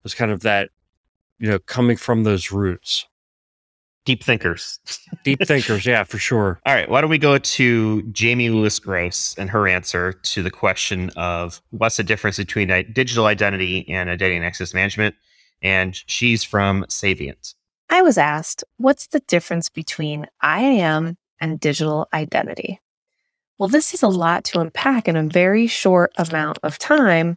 It 0.00 0.04
was 0.04 0.14
kind 0.14 0.32
of 0.32 0.40
that, 0.40 0.70
you 1.38 1.48
know, 1.48 1.58
coming 1.58 1.96
from 1.96 2.24
those 2.24 2.50
roots. 2.50 3.06
Deep 4.04 4.24
thinkers. 4.24 4.80
Deep 5.22 5.40
thinkers, 5.46 5.86
yeah, 5.86 6.02
for 6.02 6.18
sure. 6.18 6.60
All 6.66 6.74
right, 6.74 6.88
why 6.88 7.00
don't 7.00 7.10
we 7.10 7.18
go 7.18 7.38
to 7.38 8.02
Jamie 8.10 8.48
Lewis 8.48 8.80
Gross 8.80 9.36
and 9.38 9.48
her 9.48 9.68
answer 9.68 10.14
to 10.14 10.42
the 10.42 10.50
question 10.50 11.10
of 11.10 11.60
what's 11.70 11.98
the 11.98 12.02
difference 12.02 12.38
between 12.38 12.68
digital 12.92 13.26
identity 13.26 13.88
and 13.88 14.10
identity 14.10 14.36
and 14.36 14.44
access 14.44 14.74
management? 14.74 15.14
And 15.62 15.94
she's 16.06 16.42
from 16.42 16.82
Saviynt. 16.88 17.54
I 17.90 18.02
was 18.02 18.18
asked, 18.18 18.64
what's 18.78 19.06
the 19.06 19.20
difference 19.20 19.68
between 19.68 20.26
IAM 20.42 21.16
and 21.42 21.60
digital 21.60 22.08
identity? 22.14 22.80
Well, 23.58 23.68
this 23.68 23.92
is 23.92 24.02
a 24.02 24.08
lot 24.08 24.44
to 24.44 24.60
unpack 24.60 25.08
in 25.08 25.16
a 25.16 25.24
very 25.24 25.66
short 25.66 26.12
amount 26.16 26.58
of 26.62 26.78
time 26.78 27.36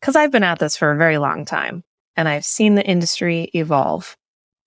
because 0.00 0.14
I've 0.14 0.30
been 0.30 0.44
at 0.44 0.60
this 0.60 0.76
for 0.76 0.92
a 0.92 0.96
very 0.96 1.18
long 1.18 1.44
time 1.44 1.82
and 2.16 2.28
I've 2.28 2.44
seen 2.44 2.76
the 2.76 2.86
industry 2.86 3.50
evolve. 3.52 4.16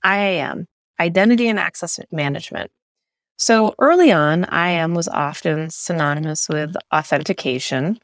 IAM, 0.05 0.67
Identity 0.99 1.47
and 1.47 1.59
Access 1.59 1.99
Management. 2.11 2.71
So 3.37 3.73
early 3.79 4.11
on, 4.11 4.45
IAM 4.51 4.93
was 4.93 5.07
often 5.07 5.69
synonymous 5.69 6.49
with 6.49 6.75
authentication. 6.93 7.99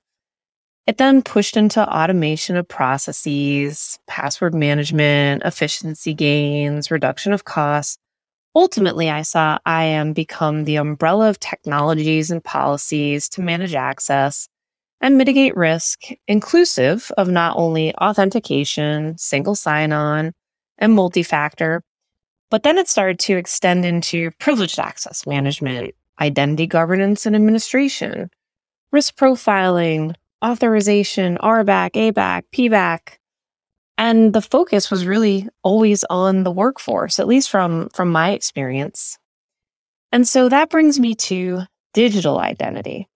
It 0.87 0.97
then 0.97 1.21
pushed 1.21 1.57
into 1.57 1.87
automation 1.87 2.55
of 2.55 2.67
processes, 2.67 3.99
password 4.07 4.53
management, 4.53 5.43
efficiency 5.43 6.13
gains, 6.13 6.91
reduction 6.91 7.33
of 7.33 7.43
costs. 7.43 7.97
Ultimately, 8.55 9.09
I 9.09 9.23
saw 9.23 9.59
IAM 9.67 10.13
become 10.13 10.63
the 10.63 10.77
umbrella 10.77 11.29
of 11.29 11.39
technologies 11.39 12.31
and 12.31 12.41
policies 12.41 13.27
to 13.29 13.41
manage 13.41 13.75
access 13.75 14.47
and 15.01 15.17
mitigate 15.17 15.57
risk, 15.57 16.03
inclusive 16.27 17.11
of 17.17 17.27
not 17.27 17.57
only 17.57 17.93
authentication, 17.95 19.17
single 19.17 19.55
sign 19.55 19.91
on, 19.91 20.31
and 20.77 20.93
multi 20.93 21.21
factor, 21.21 21.83
but 22.49 22.63
then 22.63 22.77
it 22.77 22.87
started 22.87 23.19
to 23.19 23.35
extend 23.35 23.85
into 23.85 24.31
privileged 24.39 24.79
access 24.79 25.27
management, 25.27 25.93
identity 26.21 26.65
governance 26.65 27.25
and 27.25 27.35
administration, 27.35 28.29
risk 28.91 29.17
profiling, 29.17 30.15
authorization, 30.43 31.37
RBAC, 31.41 31.91
ABAC, 32.13 32.43
PBAC. 32.53 32.99
And 33.97 34.33
the 34.33 34.41
focus 34.41 34.91
was 34.91 35.05
really 35.05 35.47
always 35.63 36.03
on 36.09 36.43
the 36.43 36.51
workforce, 36.51 37.19
at 37.19 37.27
least 37.27 37.49
from, 37.49 37.89
from 37.93 38.11
my 38.11 38.31
experience. 38.31 39.17
And 40.11 40.27
so 40.27 40.49
that 40.49 40.69
brings 40.69 40.99
me 40.99 41.15
to 41.15 41.61
digital 41.93 42.39
identity. 42.39 43.07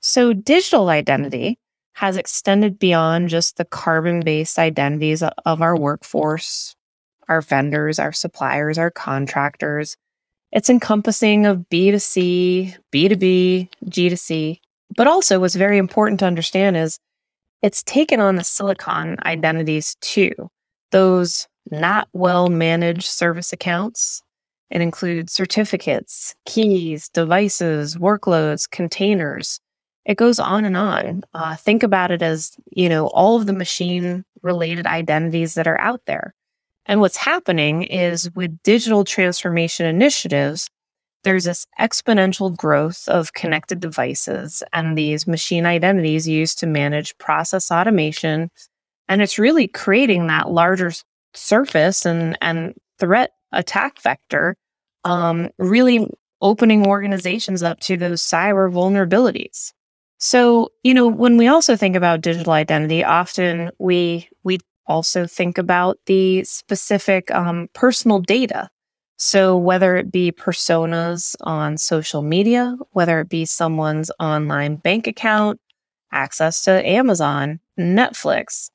So, 0.00 0.32
digital 0.32 0.88
identity 0.88 1.58
has 1.94 2.16
extended 2.16 2.78
beyond 2.78 3.28
just 3.28 3.56
the 3.56 3.64
carbon 3.64 4.20
based 4.20 4.58
identities 4.58 5.22
of 5.22 5.62
our 5.62 5.78
workforce, 5.78 6.74
our 7.28 7.40
vendors, 7.40 7.98
our 7.98 8.12
suppliers, 8.12 8.78
our 8.78 8.90
contractors. 8.90 9.96
It's 10.50 10.68
encompassing 10.68 11.46
of 11.46 11.64
B2C, 11.70 12.76
B2B, 12.92 13.68
G2C. 13.86 14.60
But 14.96 15.06
also, 15.06 15.40
what's 15.40 15.54
very 15.54 15.78
important 15.78 16.20
to 16.20 16.26
understand 16.26 16.76
is 16.76 16.98
it's 17.62 17.82
taken 17.82 18.20
on 18.20 18.36
the 18.36 18.44
silicon 18.44 19.16
identities 19.24 19.96
too, 20.00 20.32
those 20.90 21.48
not 21.70 22.08
well 22.12 22.48
managed 22.48 23.04
service 23.04 23.52
accounts. 23.52 24.22
It 24.70 24.80
includes 24.80 25.32
certificates, 25.32 26.34
keys, 26.46 27.08
devices, 27.10 27.96
workloads, 27.96 28.68
containers, 28.68 29.60
it 30.04 30.16
goes 30.16 30.40
on 30.40 30.64
and 30.64 30.76
on. 30.76 31.22
Uh, 31.32 31.56
think 31.56 31.82
about 31.82 32.10
it 32.10 32.22
as, 32.22 32.56
you 32.70 32.88
know, 32.88 33.06
all 33.08 33.36
of 33.36 33.46
the 33.46 33.52
machine 33.52 34.24
related 34.42 34.86
identities 34.86 35.54
that 35.54 35.68
are 35.68 35.80
out 35.80 36.02
there. 36.06 36.34
And 36.86 37.00
what's 37.00 37.16
happening 37.16 37.84
is 37.84 38.28
with 38.34 38.60
digital 38.64 39.04
transformation 39.04 39.86
initiatives, 39.86 40.68
there's 41.24 41.44
this 41.44 41.66
exponential 41.80 42.56
growth 42.56 43.08
of 43.08 43.32
connected 43.32 43.80
devices 43.80 44.62
and 44.72 44.96
these 44.96 45.26
machine 45.26 45.66
identities 45.66 46.26
used 46.28 46.58
to 46.58 46.66
manage 46.66 47.16
process 47.18 47.70
automation. 47.70 48.50
And 49.08 49.22
it's 49.22 49.38
really 49.38 49.68
creating 49.68 50.26
that 50.26 50.50
larger 50.50 50.92
surface 51.34 52.04
and, 52.04 52.36
and 52.40 52.74
threat 52.98 53.30
attack 53.52 54.00
vector, 54.00 54.56
um, 55.04 55.50
really 55.58 56.08
opening 56.40 56.86
organizations 56.86 57.62
up 57.62 57.80
to 57.80 57.96
those 57.96 58.22
cyber 58.22 58.70
vulnerabilities. 58.72 59.72
So, 60.18 60.70
you 60.82 60.94
know, 60.94 61.08
when 61.08 61.36
we 61.36 61.48
also 61.48 61.76
think 61.76 61.96
about 61.96 62.20
digital 62.20 62.52
identity, 62.52 63.02
often 63.04 63.70
we 63.78 64.28
we 64.44 64.58
also 64.86 65.26
think 65.26 65.58
about 65.58 65.98
the 66.06 66.44
specific 66.44 67.30
um, 67.32 67.68
personal 67.72 68.20
data. 68.20 68.68
So, 69.18 69.56
whether 69.56 69.96
it 69.96 70.10
be 70.10 70.32
personas 70.32 71.36
on 71.42 71.78
social 71.78 72.22
media, 72.22 72.76
whether 72.90 73.20
it 73.20 73.28
be 73.28 73.44
someone's 73.44 74.10
online 74.18 74.76
bank 74.76 75.06
account, 75.06 75.60
access 76.12 76.64
to 76.64 76.86
Amazon, 76.86 77.60
Netflix, 77.78 78.70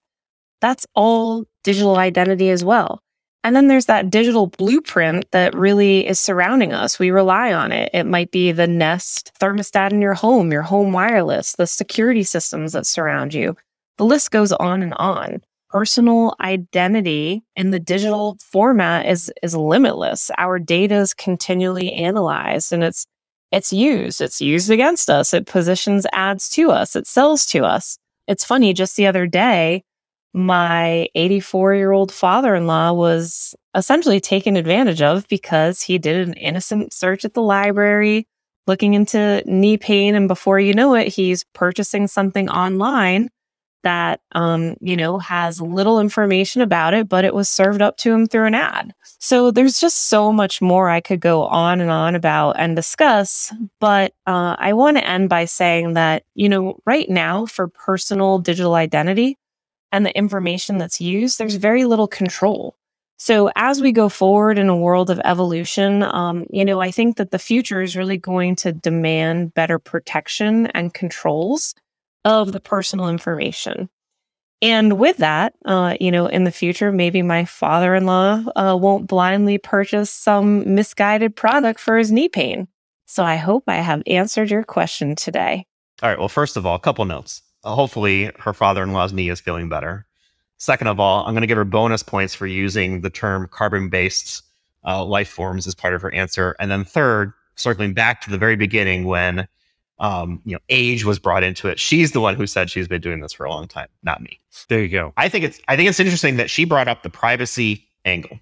that's 0.62 0.86
all 0.96 1.46
digital 1.64 1.98
identity 1.98 2.50
as 2.50 2.64
well. 2.64 3.02
And 3.44 3.56
then 3.56 3.68
there's 3.68 3.86
that 3.86 4.10
digital 4.10 4.48
blueprint 4.48 5.30
that 5.32 5.56
really 5.56 6.06
is 6.08 6.20
surrounding 6.20 6.74
us. 6.74 7.00
We 7.00 7.12
rely 7.12 7.54
on 7.54 7.72
it. 7.72 7.90
It 7.94 8.06
might 8.06 8.32
be 8.32 8.52
the 8.52 8.68
Nest 8.68 9.32
thermostat 9.40 9.92
in 9.92 10.02
your 10.02 10.16
home, 10.16 10.52
your 10.52 10.64
home 10.64 10.92
wireless, 10.92 11.54
the 11.54 11.68
security 11.68 12.24
systems 12.24 12.74
that 12.74 12.86
surround 12.86 13.34
you. 13.34 13.56
The 13.98 14.06
list 14.06 14.32
goes 14.32 14.52
on 14.52 14.84
and 14.84 14.94
on. 14.96 15.42
Personal 15.70 16.36
identity 16.40 17.44
in 17.56 17.72
the 17.72 17.80
digital 17.80 18.38
format 18.42 19.06
is 19.06 19.32
is 19.44 19.56
limitless. 19.56 20.32
Our 20.38 20.60
data 20.60 20.96
is 20.96 21.14
continually 21.14 21.92
analyzed 21.94 22.72
and 22.72 22.84
it's 22.84 23.06
it's 23.52 23.74
used. 23.74 24.22
It's 24.22 24.42
used 24.42 24.70
against 24.70 25.10
us. 25.10 25.34
It 25.34 25.46
positions 25.46 26.06
ads 26.14 26.50
to 26.52 26.72
us. 26.72 26.96
It 26.96 27.08
sells 27.08 27.46
to 27.48 27.64
us. 27.66 27.98
It's 28.28 28.44
funny, 28.44 28.74
just 28.74 28.96
the 28.98 29.08
other 29.08 29.26
day, 29.26 29.84
my 30.34 31.08
84 31.16 31.76
year 31.76 31.92
old 31.92 32.12
father 32.12 32.56
in 32.56 32.68
law 32.68 32.94
was 32.94 33.56
essentially 33.76 34.20
taken 34.20 34.56
advantage 34.56 35.02
of 35.02 35.28
because 35.28 35.82
he 35.82 35.98
did 35.98 36.28
an 36.28 36.34
innocent 36.36 36.94
search 36.94 37.26
at 37.26 37.34
the 37.34 37.42
library 37.42 38.28
looking 38.68 38.94
into 38.94 39.42
knee 39.46 39.78
pain. 39.78 40.14
And 40.14 40.28
before 40.28 40.60
you 40.60 40.74
know 40.74 40.94
it, 40.94 41.08
he's 41.08 41.46
purchasing 41.54 42.08
something 42.08 42.50
online 42.50 43.30
that, 43.88 44.22
um, 44.34 44.76
you 44.82 44.96
know, 44.96 45.18
has 45.18 45.62
little 45.62 46.00
information 46.00 46.62
about 46.62 46.94
it, 46.94 47.08
but 47.10 47.26
it 47.26 47.34
was 47.34 47.50
served 47.50 47.82
up 47.82 47.98
to 47.98 48.14
him 48.14 48.28
through 48.28 48.46
an 48.46 48.56
ad. 48.56 48.94
So 49.20 49.52
there's 49.52 49.80
just 49.80 50.10
so 50.10 50.32
much 50.32 50.62
more 50.62 50.90
I 50.90 51.02
could 51.02 51.22
go 51.22 51.46
on 51.46 51.82
and 51.82 51.90
on 51.90 52.16
about 52.16 52.60
and 52.60 52.76
discuss. 52.76 53.54
But 53.80 54.14
uh, 54.26 54.56
I 54.60 54.74
want 54.74 54.98
to 54.98 55.08
end 55.08 55.30
by 55.30 55.46
saying 55.46 55.94
that, 55.94 56.24
you 56.36 56.50
know, 56.50 56.80
right 56.86 57.10
now 57.10 57.46
for 57.46 57.68
personal 57.68 58.40
digital 58.40 58.76
identity, 58.76 59.38
and 59.92 60.06
the 60.06 60.18
information 60.18 60.78
that's 60.78 61.00
used, 61.00 61.38
there's 61.38 61.56
very 61.56 61.86
little 61.86 62.10
control. 62.10 62.76
So 63.18 63.50
as 63.56 63.82
we 63.82 63.92
go 63.92 64.10
forward 64.10 64.60
in 64.60 64.70
a 64.70 64.78
world 64.78 65.10
of 65.10 65.22
evolution, 65.24 66.04
um, 66.04 66.46
you 66.52 66.64
know, 66.66 66.82
I 66.82 66.92
think 66.92 67.18
that 67.18 67.32
the 67.32 67.40
future 67.40 67.82
is 67.82 67.96
really 67.96 68.18
going 68.18 68.56
to 68.58 68.72
demand 68.74 69.54
better 69.54 69.80
protection 69.80 70.68
and 70.76 70.94
controls 70.94 71.74
of 72.28 72.52
the 72.52 72.60
personal 72.60 73.08
information. 73.08 73.90
And 74.62 75.00
with 75.00 75.18
that, 75.18 75.54
uh, 75.64 75.96
you 76.02 76.12
know, 76.12 76.26
in 76.26 76.44
the 76.44 76.52
future, 76.52 76.92
maybe 76.92 77.22
my 77.22 77.46
father-in-law 77.46 78.44
uh, 78.56 78.78
won't 78.78 79.08
blindly 79.08 79.58
purchase 79.58 80.12
some 80.12 80.76
misguided 80.76 81.38
product 81.38 81.80
for 81.80 81.98
his 81.98 82.12
knee 82.12 82.28
pain. 82.28 82.68
So 83.06 83.24
I 83.24 83.38
hope 83.38 83.64
I 83.68 83.76
have 83.76 84.04
answered 84.08 84.52
your 84.52 84.64
question 84.64 85.16
today. 85.16 85.66
All 86.04 86.10
right. 86.10 86.20
Well, 86.20 86.28
first 86.28 86.58
of 86.58 86.66
all, 86.66 86.76
a 86.76 86.80
couple 86.80 87.06
notes. 87.06 87.42
Uh, 87.64 87.76
hopefully, 87.76 88.30
her 88.40 88.54
father 88.54 88.84
in 88.84 88.92
law's 88.92 89.14
knee 89.14 89.30
is 89.30 89.40
feeling 89.40 89.70
better. 89.70 90.06
Second 90.58 90.88
of 90.88 91.00
all, 91.00 91.26
I'm 91.26 91.34
going 91.34 91.42
to 91.42 91.48
give 91.48 91.58
her 91.58 91.64
bonus 91.64 92.04
points 92.04 92.34
for 92.34 92.46
using 92.46 93.02
the 93.02 93.10
term 93.10 93.48
carbon 93.50 93.88
based 93.88 94.42
uh, 94.86 95.06
life 95.06 95.30
forms 95.30 95.66
as 95.66 95.76
part 95.76 95.94
of 95.94 96.02
her 96.02 96.14
answer. 96.14 96.58
And 96.60 96.70
then 96.70 96.84
third, 96.84 97.32
circling 97.56 97.94
back 97.94 98.20
to 98.22 98.32
the 98.32 98.38
very 98.38 98.58
beginning 98.58 99.06
when 99.06 99.48
Um, 100.00 100.42
you 100.46 100.54
know, 100.54 100.60
age 100.70 101.06
was 101.06 101.18
brought 101.18 101.44
into 101.44 101.68
it. 101.68 101.80
She's 101.80 102.12
the 102.12 102.22
one 102.22 102.36
who 102.36 102.46
said 102.46 102.70
she's 102.70 102.88
been 102.88 103.02
doing 103.02 103.20
this 103.22 103.34
for 103.34 103.46
a 103.46 103.50
long 103.50 103.68
time, 103.68 103.88
not 104.04 104.22
me. 104.22 104.40
There 104.70 104.80
you 104.80 104.90
go. 104.90 105.12
I 105.18 105.28
think 105.28 105.44
it's 105.44 105.60
I 105.68 105.76
think 105.76 105.90
it's 105.90 106.00
interesting 106.00 106.38
that 106.38 106.50
she 106.52 106.66
brought 106.66 106.88
up 106.88 107.02
the 107.02 107.10
privacy 107.10 107.84
angle, 108.06 108.40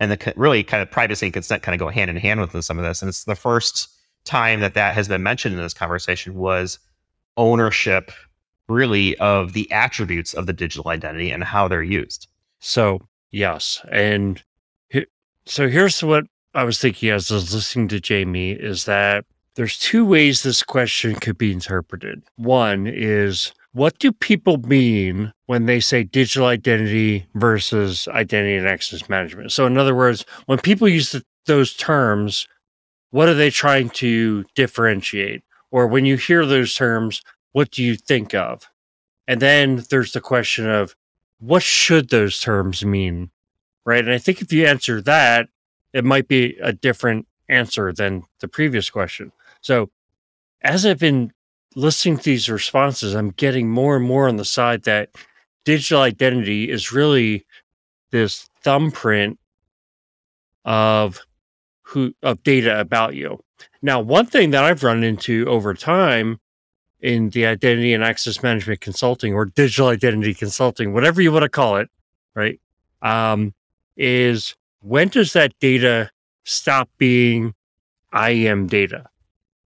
and 0.00 0.10
the 0.10 0.32
really 0.36 0.64
kind 0.64 0.82
of 0.82 0.90
privacy 0.90 1.26
and 1.26 1.32
consent 1.32 1.62
kind 1.62 1.74
of 1.74 1.78
go 1.78 1.88
hand 1.88 2.10
in 2.10 2.16
hand 2.16 2.40
with 2.40 2.64
some 2.64 2.78
of 2.78 2.84
this. 2.84 3.00
And 3.00 3.08
it's 3.08 3.24
the 3.24 3.36
first 3.36 3.88
time 4.24 4.60
that 4.60 4.74
that 4.74 4.94
has 4.94 5.06
been 5.08 5.22
mentioned 5.22 5.54
in 5.54 5.60
this 5.60 5.74
conversation 5.74 6.34
was 6.34 6.78
ownership, 7.36 8.10
really, 8.68 9.16
of 9.18 9.52
the 9.52 9.70
attributes 9.72 10.34
of 10.34 10.46
the 10.46 10.52
digital 10.52 10.88
identity 10.90 11.30
and 11.30 11.44
how 11.44 11.68
they're 11.68 11.82
used. 11.82 12.28
So 12.58 13.06
yes, 13.30 13.80
and 13.90 14.42
he- 14.90 15.06
so 15.46 15.68
here's 15.68 16.02
what 16.02 16.24
I 16.54 16.64
was 16.64 16.78
thinking 16.78 17.10
as 17.10 17.30
I 17.30 17.34
was 17.34 17.54
listening 17.54 17.88
to 17.88 18.00
Jamie 18.00 18.52
is 18.52 18.84
that 18.84 19.24
there's 19.54 19.78
two 19.78 20.04
ways 20.04 20.42
this 20.42 20.62
question 20.62 21.14
could 21.14 21.38
be 21.38 21.52
interpreted. 21.52 22.22
One 22.36 22.86
is 22.86 23.52
what 23.72 23.98
do 23.98 24.12
people 24.12 24.58
mean 24.58 25.32
when 25.46 25.66
they 25.66 25.80
say 25.80 26.02
digital 26.02 26.46
identity 26.46 27.26
versus 27.34 28.06
identity 28.08 28.56
and 28.56 28.68
access 28.68 29.08
management? 29.08 29.52
So 29.52 29.66
in 29.66 29.78
other 29.78 29.94
words, 29.94 30.24
when 30.46 30.58
people 30.58 30.88
use 30.88 31.12
th- 31.12 31.24
those 31.46 31.74
terms, 31.74 32.46
what 33.10 33.28
are 33.28 33.34
they 33.34 33.50
trying 33.50 33.90
to 33.90 34.44
differentiate? 34.54 35.42
Or 35.70 35.86
when 35.86 36.04
you 36.04 36.16
hear 36.16 36.44
those 36.44 36.74
terms, 36.74 37.22
what 37.52 37.70
do 37.70 37.82
you 37.82 37.96
think 37.96 38.34
of? 38.34 38.68
And 39.26 39.40
then 39.40 39.84
there's 39.90 40.12
the 40.12 40.20
question 40.20 40.68
of 40.68 40.94
what 41.38 41.62
should 41.62 42.10
those 42.10 42.40
terms 42.40 42.84
mean? 42.84 43.30
Right. 43.84 44.04
And 44.04 44.12
I 44.12 44.18
think 44.18 44.40
if 44.40 44.52
you 44.52 44.66
answer 44.66 45.00
that, 45.02 45.48
it 45.92 46.04
might 46.04 46.28
be 46.28 46.56
a 46.62 46.72
different 46.72 47.26
answer 47.48 47.92
than 47.92 48.24
the 48.40 48.48
previous 48.48 48.90
question. 48.90 49.32
So 49.62 49.90
as 50.62 50.84
I've 50.84 50.98
been 50.98 51.32
listening 51.74 52.18
to 52.18 52.24
these 52.24 52.50
responses, 52.50 53.14
I'm 53.14 53.30
getting 53.30 53.70
more 53.70 53.96
and 53.96 54.04
more 54.04 54.28
on 54.28 54.36
the 54.36 54.44
side 54.44 54.82
that 54.82 55.10
digital 55.64 56.02
identity 56.02 56.70
is 56.70 56.92
really 56.92 57.46
this 58.10 58.48
thumbprint 58.62 59.38
of 60.64 61.20
who 61.82 62.12
of 62.22 62.42
data 62.42 62.78
about 62.78 63.14
you. 63.14 63.42
Now, 63.80 64.00
one 64.00 64.26
thing 64.26 64.50
that 64.50 64.64
I've 64.64 64.82
run 64.82 65.02
into 65.02 65.46
over 65.46 65.74
time 65.74 66.38
in 67.00 67.30
the 67.30 67.46
identity 67.46 67.92
and 67.92 68.04
access 68.04 68.42
management 68.42 68.80
consulting 68.80 69.34
or 69.34 69.46
digital 69.46 69.88
identity 69.88 70.34
consulting, 70.34 70.92
whatever 70.92 71.20
you 71.20 71.32
want 71.32 71.42
to 71.42 71.48
call 71.48 71.76
it, 71.76 71.90
right? 72.34 72.60
Um, 73.02 73.52
is 73.96 74.54
when 74.80 75.08
does 75.08 75.32
that 75.32 75.52
data 75.58 76.10
stop 76.44 76.88
being 76.98 77.54
IAM 78.14 78.68
data, 78.68 79.06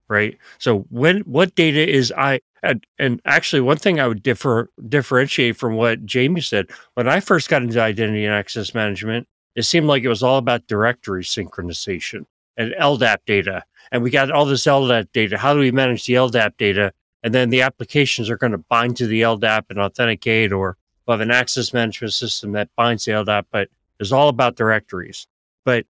right? 0.08 0.36
So 0.58 0.80
when 0.90 1.20
what 1.20 1.54
data 1.54 1.88
is 1.88 2.12
I 2.16 2.40
and, 2.62 2.84
and 2.98 3.20
actually 3.24 3.60
one 3.60 3.76
thing 3.76 4.00
I 4.00 4.08
would 4.08 4.22
differ 4.22 4.70
differentiate 4.88 5.56
from 5.56 5.76
what 5.76 6.04
Jamie 6.04 6.40
said 6.40 6.66
when 6.94 7.08
I 7.08 7.20
first 7.20 7.48
got 7.48 7.62
into 7.62 7.80
identity 7.80 8.24
and 8.24 8.34
access 8.34 8.74
management, 8.74 9.28
it 9.54 9.62
seemed 9.62 9.86
like 9.86 10.02
it 10.02 10.08
was 10.08 10.22
all 10.22 10.38
about 10.38 10.66
directory 10.66 11.24
synchronization 11.24 12.26
and 12.56 12.74
LDAP 12.80 13.18
data, 13.26 13.62
and 13.92 14.02
we 14.02 14.10
got 14.10 14.30
all 14.30 14.46
this 14.46 14.64
LDAP 14.64 15.12
data. 15.12 15.38
How 15.38 15.52
do 15.52 15.60
we 15.60 15.70
manage 15.70 16.06
the 16.06 16.14
LDAP 16.14 16.56
data? 16.56 16.92
And 17.22 17.34
then 17.34 17.50
the 17.50 17.62
applications 17.62 18.30
are 18.30 18.38
going 18.38 18.52
to 18.52 18.58
bind 18.58 18.96
to 18.98 19.06
the 19.06 19.22
LDAP 19.22 19.64
and 19.70 19.80
authenticate, 19.80 20.52
or 20.52 20.76
we'll 21.06 21.16
have 21.16 21.20
an 21.20 21.32
access 21.32 21.72
management 21.72 22.12
system 22.12 22.52
that 22.52 22.68
binds 22.76 23.04
the 23.04 23.12
LDAP, 23.12 23.46
but 23.50 23.68
it's 23.98 24.12
all 24.12 24.28
about 24.28 24.56
directories. 24.56 25.26
But 25.64 25.86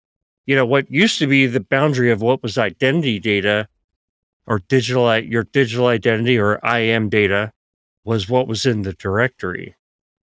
you 0.46 0.56
know 0.56 0.66
what 0.66 0.92
used 0.92 1.20
to 1.20 1.28
be 1.28 1.46
the 1.48 1.60
boundary 1.60 2.12
of 2.12 2.22
what 2.22 2.44
was 2.44 2.58
identity 2.58 3.20
data 3.20 3.68
or 4.48 4.60
digital 4.68 5.18
your 5.20 5.44
digital 5.44 5.88
identity 5.88 6.38
or 6.38 6.60
IAM 6.66 7.10
data 7.10 7.52
was 8.04 8.30
what 8.30 8.48
was 8.48 8.66
in 8.66 8.82
the 8.82 8.94
directory. 8.94 9.76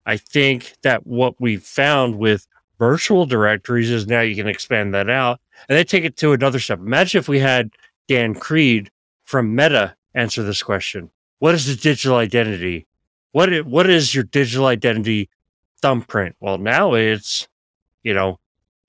I 0.06 0.18
think 0.18 0.74
that 0.84 1.08
what 1.08 1.40
we 1.40 1.58
found 1.58 2.18
with 2.18 2.48
virtual 2.78 3.26
directories 3.26 3.90
is 3.90 4.08
now 4.08 4.22
you 4.22 4.36
can 4.36 4.48
expand 4.48 4.94
that 4.94 5.10
out 5.10 5.40
and 5.70 5.78
then 5.78 5.86
take 5.86 6.04
it 6.04 6.18
to 6.18 6.34
another 6.34 6.60
step. 6.60 6.80
Imagine 6.80 7.20
if 7.20 7.28
we 7.28 7.40
had 7.40 7.72
Dan 8.08 8.36
Creed 8.36 8.92
from 9.24 9.56
Meta 9.56 9.96
answer 10.14 10.44
this 10.44 10.62
question. 10.62 11.10
What 11.40 11.56
is 11.56 11.66
the 11.66 11.82
digital 11.82 12.18
identity? 12.18 12.86
What 13.32 13.52
i- 13.54 13.62
what 13.62 13.90
is 13.90 14.14
your 14.14 14.26
digital 14.26 14.66
identity 14.68 15.30
thumbprint? 15.82 16.36
Well, 16.40 16.58
now 16.58 16.94
it's, 16.94 17.48
you 18.04 18.14
know, 18.14 18.40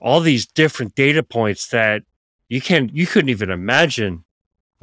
all 0.00 0.20
these 0.20 0.46
different 0.46 0.94
data 0.94 1.22
points 1.22 1.68
that 1.68 2.02
you 2.48 2.60
can 2.60 2.90
you 2.92 3.06
couldn't 3.06 3.30
even 3.30 3.50
imagine 3.50 4.23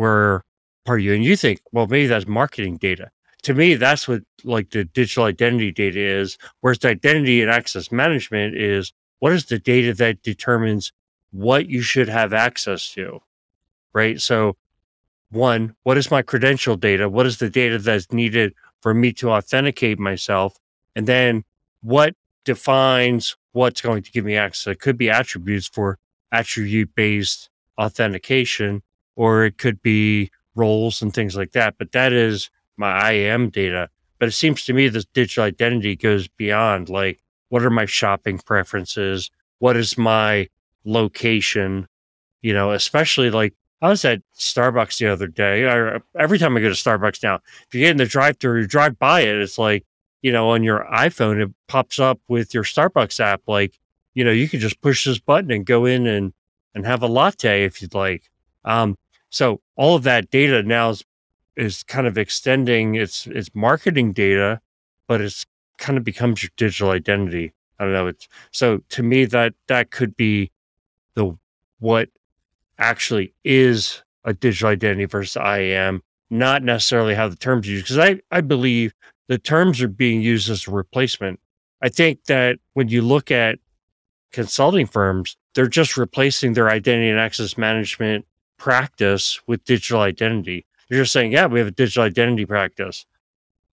were 0.02 0.44
part 0.86 1.00
of 1.00 1.06
you. 1.06 1.14
And 1.14 1.24
you 1.24 1.36
think, 1.36 1.62
well, 1.72 1.88
maybe 1.88 2.08
that's 2.08 2.28
marketing 2.28 2.78
data. 2.78 3.12
To 3.44 3.54
me, 3.54 3.76
that's 3.76 4.08
what 4.08 4.22
like 4.44 4.72
the 4.72 4.84
digital 4.84 5.26
identity 5.26 5.72
data 5.72 6.00
is. 6.00 6.38
Whereas 6.62 6.80
the 6.80 6.90
identity 6.90 7.42
and 7.42 7.52
access 7.52 7.92
management 7.92 8.58
is 8.58 8.94
what 9.20 9.32
is 9.34 9.46
the 9.46 9.60
data 9.60 9.94
that 9.96 10.24
determines 10.24 10.92
what 11.32 11.68
you 11.68 11.82
should 11.82 12.10
have 12.10 12.34
access 12.34 12.92
to, 12.94 13.22
right? 13.94 14.20
So, 14.20 14.58
one, 15.30 15.76
what 15.84 15.98
is 15.98 16.12
my 16.12 16.22
credential 16.22 16.76
data? 16.76 17.08
What 17.08 17.26
is 17.26 17.38
the 17.38 17.50
data 17.50 17.78
that's 17.78 18.12
needed 18.12 18.54
for 18.82 18.94
me 18.94 19.14
to 19.14 19.30
authenticate 19.32 19.98
myself? 19.98 20.58
And 20.96 21.08
then 21.08 21.44
what 21.82 22.16
defines 22.44 23.38
what's 23.54 23.82
going 23.82 24.04
to 24.04 24.12
give 24.12 24.26
me 24.26 24.36
access? 24.36 24.74
It 24.74 24.80
could 24.80 24.98
be 24.98 25.10
attributes 25.10 25.68
for 25.68 26.00
attribute 26.32 26.94
based 26.96 27.50
authentication, 27.78 28.84
or 29.16 29.46
it 29.46 29.58
could 29.58 29.82
be 29.82 30.32
roles 30.56 31.02
and 31.02 31.14
things 31.14 31.36
like 31.36 31.52
that. 31.54 31.76
But 31.78 31.92
that 31.92 32.14
is 32.14 32.50
my 32.78 33.12
IAM 33.12 33.50
data. 33.50 33.90
But 34.20 34.30
it 34.30 34.34
seems 34.34 34.66
to 34.66 34.74
me 34.74 34.88
this 34.88 35.06
digital 35.06 35.44
identity 35.44 35.96
goes 35.96 36.28
beyond 36.28 36.90
like, 36.90 37.22
what 37.50 37.64
are 37.64 37.70
my 37.70 37.86
shopping 37.86 38.40
preferences? 38.40 39.32
What 39.60 39.76
is 39.76 39.98
my 39.98 40.48
location? 40.86 41.88
You 42.42 42.54
know, 42.54 42.72
especially 42.72 43.30
like 43.30 43.54
I 43.82 43.90
was 43.90 44.06
at 44.06 44.22
Starbucks 44.38 45.00
the 45.00 45.08
other 45.08 45.28
day. 45.28 45.68
I, 45.68 46.00
every 46.18 46.38
time 46.38 46.56
I 46.56 46.62
go 46.62 46.70
to 46.70 46.76
Starbucks 46.76 47.24
now, 47.24 47.40
if 47.68 47.74
you 47.74 47.82
get 47.82 47.92
in 47.92 47.98
the 47.98 48.06
drive 48.06 48.38
through, 48.38 48.62
you 48.62 48.68
drive 48.68 49.00
by 49.00 49.22
it, 49.22 49.38
it's 49.38 49.58
like, 49.58 49.86
you 50.22 50.32
know, 50.32 50.52
on 50.52 50.64
your 50.64 50.86
iPhone, 50.94 51.44
it 51.44 51.52
pops 51.68 52.00
up 52.00 52.20
with 52.28 52.54
your 52.54 52.64
Starbucks 52.64 53.20
app. 53.20 53.42
Like, 53.48 53.80
you 54.14 54.24
know, 54.24 54.32
you 54.32 54.48
can 54.48 54.60
just 54.60 54.82
push 54.82 55.06
this 55.06 55.20
button 55.20 55.52
and 55.52 55.66
go 55.66 55.86
in 55.86 56.06
and, 56.06 56.34
and 56.76 56.86
have 56.86 57.02
a 57.02 57.08
latte 57.08 57.64
if 57.64 57.82
you'd 57.82 57.96
like. 57.96 58.30
Um, 58.66 58.98
so 59.30 59.62
all 59.76 59.96
of 59.96 60.04
that 60.04 60.30
data 60.30 60.64
now 60.64 60.92
is, 60.92 61.04
is 61.56 61.84
kind 61.84 62.08
of 62.08 62.18
extending 62.18 62.96
its 62.96 63.28
its 63.28 63.50
marketing 63.54 64.14
data, 64.14 64.62
but 65.08 65.22
it's 65.22 65.46
kind 65.78 65.98
of 65.98 66.04
becomes 66.04 66.44
your 66.44 66.52
digital 66.58 66.92
identity. 66.92 67.54
I 67.80 67.86
don't 67.86 67.94
know. 67.94 68.08
It's 68.08 68.28
so 68.52 68.80
to 68.90 69.04
me 69.04 69.26
that 69.26 69.54
that 69.68 69.92
could 69.92 70.16
be 70.16 70.52
the 71.16 71.38
what 71.80 72.10
actually 72.78 73.34
is 73.44 74.04
a 74.24 74.34
digital 74.34 74.70
identity 74.70 75.06
versus 75.06 75.38
I 75.38 75.60
am, 75.60 76.02
not 76.30 76.64
necessarily 76.64 77.16
how 77.16 77.28
the 77.28 77.36
terms 77.36 77.68
are 77.68 77.72
used. 77.72 77.86
Because 77.86 77.98
I, 77.98 78.20
I 78.32 78.42
believe 78.42 78.94
the 79.28 79.38
terms 79.38 79.82
are 79.82 79.88
being 79.88 80.22
used 80.22 80.50
as 80.50 80.68
a 80.68 80.72
replacement. 80.72 81.40
I 81.82 81.90
think 81.90 82.26
that 82.26 82.58
when 82.74 82.90
you 82.90 83.02
look 83.02 83.32
at 83.32 83.60
consulting 84.32 84.86
firms, 84.86 85.38
they're 85.56 85.68
just 85.68 85.98
replacing 85.98 86.54
their 86.54 86.70
identity 86.70 87.10
and 87.10 87.20
access 87.20 87.58
management 87.58 88.26
practice 88.62 89.42
with 89.48 89.66
digital 89.66 90.02
identity. 90.02 90.68
They're 90.88 91.02
just 91.02 91.14
saying, 91.14 91.32
yeah, 91.32 91.48
we 91.48 91.58
have 91.58 91.68
a 91.68 91.72
digital 91.72 92.04
identity 92.04 92.46
practice. 92.46 93.08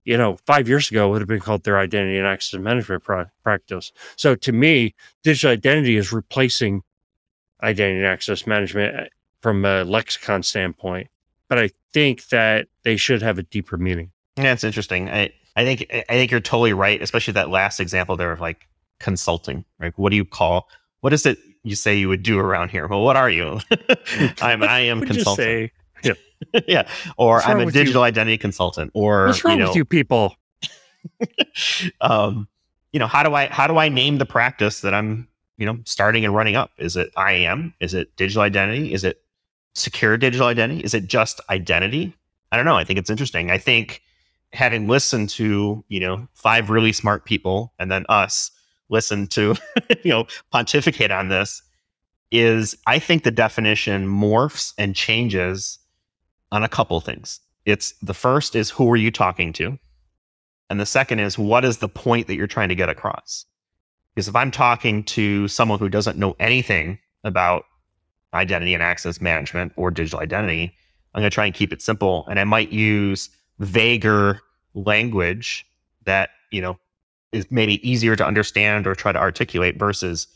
You 0.04 0.16
know, 0.16 0.38
five 0.46 0.66
years 0.66 0.90
ago, 0.90 1.08
it 1.08 1.10
would 1.10 1.20
have 1.20 1.28
been 1.28 1.40
called 1.40 1.64
their 1.64 1.78
identity 1.78 2.16
and 2.16 2.26
access 2.26 2.58
management 2.58 3.04
pra- 3.04 3.30
practice. 3.42 3.92
So 4.16 4.34
to 4.36 4.50
me, 4.50 4.94
digital 5.22 5.50
identity 5.50 5.98
is 5.98 6.10
replacing 6.10 6.82
identity 7.62 7.98
and 7.98 8.06
access 8.06 8.46
management 8.46 8.96
uh, 8.96 9.04
from 9.42 9.66
a 9.66 9.84
lexicon 9.84 10.42
standpoint. 10.42 11.08
But 11.50 11.58
I 11.58 11.68
think 11.92 12.28
that 12.28 12.68
they 12.82 12.96
should 12.96 13.20
have 13.20 13.38
a 13.38 13.42
deeper 13.42 13.76
meaning. 13.76 14.10
Yeah, 14.38 14.54
it's 14.54 14.64
interesting. 14.64 15.10
I, 15.10 15.32
I 15.54 15.64
think 15.64 15.86
I 15.90 16.14
think 16.14 16.30
you're 16.30 16.40
totally 16.40 16.72
right, 16.72 17.02
especially 17.02 17.34
that 17.34 17.50
last 17.50 17.78
example 17.78 18.16
there 18.16 18.32
of 18.32 18.40
like 18.40 18.66
consulting. 19.00 19.66
Right? 19.78 19.92
What 19.96 20.10
do 20.10 20.16
you 20.16 20.24
call? 20.24 20.68
What 21.00 21.12
is 21.12 21.26
it 21.26 21.38
you 21.62 21.74
say 21.74 21.96
you 21.96 22.08
would 22.08 22.22
do 22.22 22.38
around 22.38 22.70
here? 22.70 22.86
Well, 22.86 23.02
what 23.02 23.16
are 23.16 23.30
you? 23.30 23.60
I'm 24.40 24.62
I 24.62 24.80
am 24.80 25.00
consultant. 25.00 25.36
say, 25.36 25.72
yeah, 26.68 26.88
or 27.16 27.34
What's 27.34 27.48
I'm 27.48 27.60
a 27.60 27.64
with 27.66 27.74
you? 27.74 27.82
digital 27.82 28.02
identity 28.02 28.38
consultant, 28.38 28.90
or 28.94 29.26
what's 29.26 29.44
wrong 29.44 29.54
you 29.54 29.60
know, 29.60 29.68
with 29.68 29.76
you 29.76 29.84
people? 29.84 30.36
um, 32.00 32.48
you 32.92 32.98
know, 32.98 33.06
how 33.06 33.22
do 33.22 33.34
I 33.34 33.46
how 33.46 33.66
do 33.66 33.76
I 33.78 33.88
name 33.88 34.18
the 34.18 34.26
practice 34.26 34.80
that 34.82 34.94
I'm 34.94 35.28
you 35.56 35.66
know 35.66 35.78
starting 35.84 36.24
and 36.24 36.34
running 36.34 36.56
up? 36.56 36.70
Is 36.78 36.96
it 36.96 37.10
IAM? 37.16 37.74
Is 37.80 37.94
it 37.94 38.14
digital 38.16 38.42
identity? 38.42 38.92
Is 38.92 39.04
it 39.04 39.20
secure 39.74 40.16
digital 40.16 40.46
identity? 40.46 40.80
Is 40.80 40.94
it 40.94 41.06
just 41.06 41.40
identity? 41.50 42.14
I 42.52 42.56
don't 42.56 42.64
know. 42.66 42.76
I 42.76 42.84
think 42.84 42.98
it's 42.98 43.10
interesting. 43.10 43.50
I 43.50 43.58
think 43.58 44.02
having 44.52 44.88
listened 44.88 45.28
to 45.30 45.84
you 45.88 46.00
know 46.00 46.28
five 46.34 46.70
really 46.70 46.92
smart 46.92 47.24
people 47.24 47.72
and 47.78 47.90
then 47.90 48.06
us 48.08 48.50
listen 48.90 49.26
to 49.28 49.54
you 50.02 50.10
know 50.10 50.26
pontificate 50.50 51.10
on 51.10 51.28
this 51.28 51.62
is 52.30 52.76
I 52.86 52.98
think 52.98 53.24
the 53.24 53.30
definition 53.30 54.06
morphs 54.06 54.74
and 54.78 54.94
changes 54.94 55.78
on 56.52 56.62
a 56.62 56.68
couple 56.68 57.00
things. 57.00 57.40
It's 57.64 57.92
the 58.02 58.14
first 58.14 58.54
is 58.56 58.70
who 58.70 58.90
are 58.90 58.96
you 58.96 59.10
talking 59.10 59.52
to? 59.54 59.78
And 60.70 60.78
the 60.78 60.86
second 60.86 61.20
is 61.20 61.38
what 61.38 61.64
is 61.64 61.78
the 61.78 61.88
point 61.88 62.26
that 62.26 62.36
you're 62.36 62.46
trying 62.46 62.68
to 62.68 62.74
get 62.74 62.88
across? 62.88 63.46
Because 64.14 64.28
if 64.28 64.36
I'm 64.36 64.50
talking 64.50 65.04
to 65.04 65.48
someone 65.48 65.78
who 65.78 65.88
doesn't 65.88 66.18
know 66.18 66.34
anything 66.38 66.98
about 67.24 67.64
identity 68.34 68.74
and 68.74 68.82
access 68.82 69.20
management 69.20 69.72
or 69.76 69.90
digital 69.90 70.20
identity, 70.20 70.74
I'm 71.14 71.22
going 71.22 71.30
to 71.30 71.34
try 71.34 71.46
and 71.46 71.54
keep 71.54 71.72
it 71.72 71.80
simple. 71.80 72.26
And 72.28 72.38
I 72.38 72.44
might 72.44 72.70
use 72.70 73.30
vaguer 73.58 74.40
language 74.74 75.66
that, 76.04 76.30
you 76.50 76.60
know, 76.60 76.78
is 77.32 77.46
maybe 77.50 77.88
easier 77.88 78.16
to 78.16 78.26
understand 78.26 78.86
or 78.86 78.94
try 78.94 79.12
to 79.12 79.18
articulate 79.18 79.78
versus, 79.78 80.26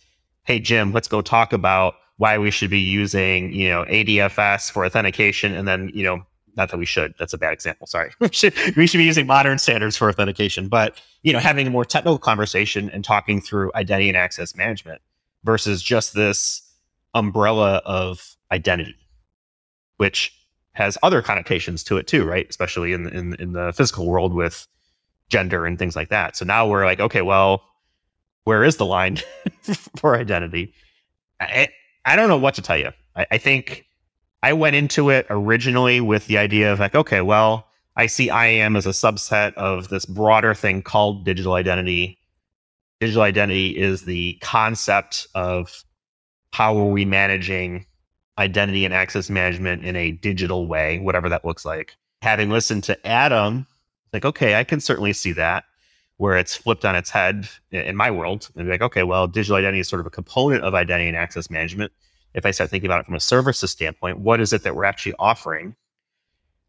hey, 0.44 0.58
Jim, 0.58 0.92
let's 0.92 1.08
go 1.08 1.20
talk 1.20 1.52
about 1.52 1.94
why 2.18 2.38
we 2.38 2.50
should 2.50 2.70
be 2.70 2.80
using, 2.80 3.52
you 3.52 3.68
know, 3.68 3.84
ADFS 3.84 4.70
for 4.70 4.84
authentication 4.84 5.54
and 5.54 5.66
then, 5.66 5.90
you 5.94 6.04
know, 6.04 6.22
not 6.56 6.70
that 6.70 6.76
we 6.76 6.84
should. 6.84 7.14
That's 7.18 7.32
a 7.32 7.38
bad 7.38 7.52
example. 7.52 7.86
Sorry. 7.86 8.12
we 8.20 8.28
should 8.30 8.98
be 8.98 9.04
using 9.04 9.26
modern 9.26 9.58
standards 9.58 9.96
for 9.96 10.08
authentication, 10.08 10.68
but 10.68 11.00
you 11.22 11.32
know, 11.32 11.38
having 11.38 11.66
a 11.66 11.70
more 11.70 11.84
technical 11.84 12.18
conversation 12.18 12.90
and 12.90 13.04
talking 13.04 13.40
through 13.40 13.70
identity 13.74 14.08
and 14.08 14.16
access 14.16 14.54
management 14.54 15.00
versus 15.44 15.82
just 15.82 16.14
this 16.14 16.62
umbrella 17.14 17.80
of 17.84 18.36
identity, 18.50 18.96
which 19.96 20.36
has 20.74 20.98
other 21.02 21.22
connotations 21.22 21.84
to 21.84 21.96
it 21.96 22.06
too, 22.06 22.24
right? 22.24 22.46
Especially 22.48 22.92
in 22.92 23.08
in 23.08 23.34
in 23.34 23.52
the 23.52 23.72
physical 23.72 24.06
world 24.06 24.34
with 24.34 24.66
gender 25.28 25.66
and 25.66 25.78
things 25.78 25.96
like 25.96 26.08
that. 26.10 26.36
So 26.36 26.44
now 26.44 26.68
we're 26.68 26.84
like, 26.84 27.00
okay, 27.00 27.22
well, 27.22 27.62
where 28.44 28.64
is 28.64 28.76
the 28.76 28.86
line 28.86 29.18
for 29.96 30.16
identity? 30.16 30.74
I, 31.40 31.68
I 32.04 32.16
don't 32.16 32.28
know 32.28 32.38
what 32.38 32.54
to 32.54 32.62
tell 32.62 32.76
you. 32.76 32.90
I, 33.16 33.26
I 33.32 33.38
think 33.38 33.86
I 34.42 34.52
went 34.52 34.76
into 34.76 35.10
it 35.10 35.26
originally 35.30 36.00
with 36.00 36.26
the 36.26 36.38
idea 36.38 36.72
of 36.72 36.80
like, 36.80 36.94
okay, 36.94 37.20
well, 37.20 37.68
I 37.96 38.06
see 38.06 38.30
IAM 38.30 38.76
as 38.76 38.86
a 38.86 38.90
subset 38.90 39.54
of 39.54 39.88
this 39.88 40.06
broader 40.06 40.54
thing 40.54 40.82
called 40.82 41.24
digital 41.24 41.54
identity. 41.54 42.18
Digital 43.00 43.22
identity 43.22 43.76
is 43.76 44.04
the 44.04 44.38
concept 44.40 45.26
of 45.34 45.84
how 46.52 46.76
are 46.76 46.86
we 46.86 47.04
managing 47.04 47.86
identity 48.38 48.84
and 48.84 48.94
access 48.94 49.28
management 49.28 49.84
in 49.84 49.96
a 49.96 50.12
digital 50.12 50.66
way, 50.66 50.98
whatever 51.00 51.28
that 51.28 51.44
looks 51.44 51.64
like. 51.64 51.96
Having 52.22 52.50
listened 52.50 52.84
to 52.84 53.06
Adam, 53.06 53.66
like, 54.12 54.24
okay, 54.24 54.56
I 54.56 54.64
can 54.64 54.80
certainly 54.80 55.12
see 55.12 55.32
that 55.32 55.64
where 56.18 56.36
it's 56.36 56.56
flipped 56.56 56.84
on 56.84 56.94
its 56.94 57.10
head 57.10 57.48
in 57.70 57.96
my 57.96 58.10
world 58.10 58.48
and 58.54 58.66
be 58.66 58.70
like, 58.70 58.82
okay, 58.82 59.02
well, 59.02 59.26
digital 59.26 59.56
identity 59.56 59.80
is 59.80 59.88
sort 59.88 60.00
of 60.00 60.06
a 60.06 60.10
component 60.10 60.62
of 60.62 60.74
identity 60.74 61.08
and 61.08 61.16
access 61.16 61.50
management 61.50 61.92
if 62.34 62.46
I 62.46 62.50
start 62.50 62.70
thinking 62.70 62.88
about 62.88 63.00
it 63.00 63.06
from 63.06 63.14
a 63.14 63.20
services 63.20 63.70
standpoint, 63.70 64.18
what 64.18 64.40
is 64.40 64.52
it 64.52 64.62
that 64.62 64.74
we're 64.74 64.84
actually 64.84 65.14
offering? 65.18 65.74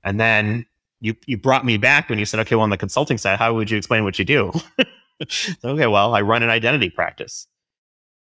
And 0.04 0.20
then 0.20 0.66
you 1.00 1.16
you 1.26 1.38
brought 1.38 1.66
me 1.66 1.78
back 1.78 2.10
when 2.10 2.20
you 2.20 2.26
said, 2.26 2.40
okay, 2.42 2.56
well, 2.56 2.64
on 2.64 2.70
the 2.70 2.78
consulting 2.78 3.18
side, 3.18 3.40
how 3.40 3.54
would 3.54 3.72
you 3.72 3.78
explain 3.78 4.04
what 4.04 4.20
you 4.20 4.26
do? 4.26 4.52
okay, 5.64 5.88
well, 5.88 6.14
I 6.14 6.22
run 6.22 6.44
an 6.44 6.50
identity 6.50 6.90
practice. 6.90 7.48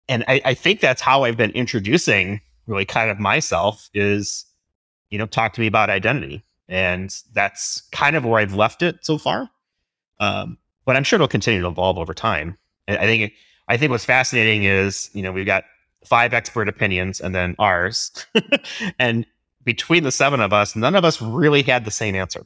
And 0.07 0.23
I, 0.27 0.41
I 0.43 0.53
think 0.55 0.79
that's 0.79 1.01
how 1.01 1.23
I've 1.23 1.37
been 1.37 1.51
introducing 1.51 2.41
really 2.65 2.85
kind 2.85 3.09
of 3.11 3.19
myself 3.19 3.89
is, 3.93 4.45
you 5.09 5.17
know, 5.17 5.25
talk 5.25 5.53
to 5.53 5.61
me 5.61 5.67
about 5.67 5.89
identity. 5.89 6.43
And 6.69 7.13
that's 7.33 7.81
kind 7.91 8.15
of 8.15 8.23
where 8.23 8.39
I've 8.39 8.53
left 8.53 8.81
it 8.81 9.03
so 9.03 9.17
far. 9.17 9.49
Um, 10.19 10.57
but 10.85 10.95
I'm 10.95 11.03
sure 11.03 11.17
it'll 11.17 11.27
continue 11.27 11.61
to 11.61 11.67
evolve 11.67 11.97
over 11.97 12.13
time. 12.13 12.57
I 12.87 13.05
think 13.05 13.33
I 13.67 13.77
think 13.77 13.91
what's 13.91 14.05
fascinating 14.05 14.63
is, 14.63 15.09
you 15.13 15.21
know, 15.21 15.31
we've 15.31 15.45
got 15.45 15.65
five 16.05 16.33
expert 16.33 16.67
opinions 16.67 17.19
and 17.19 17.35
then 17.35 17.55
ours. 17.59 18.25
and 18.99 19.25
between 19.63 20.03
the 20.03 20.11
seven 20.11 20.39
of 20.39 20.53
us, 20.53 20.75
none 20.75 20.95
of 20.95 21.05
us 21.05 21.21
really 21.21 21.61
had 21.61 21.85
the 21.85 21.91
same 21.91 22.15
answer, 22.15 22.45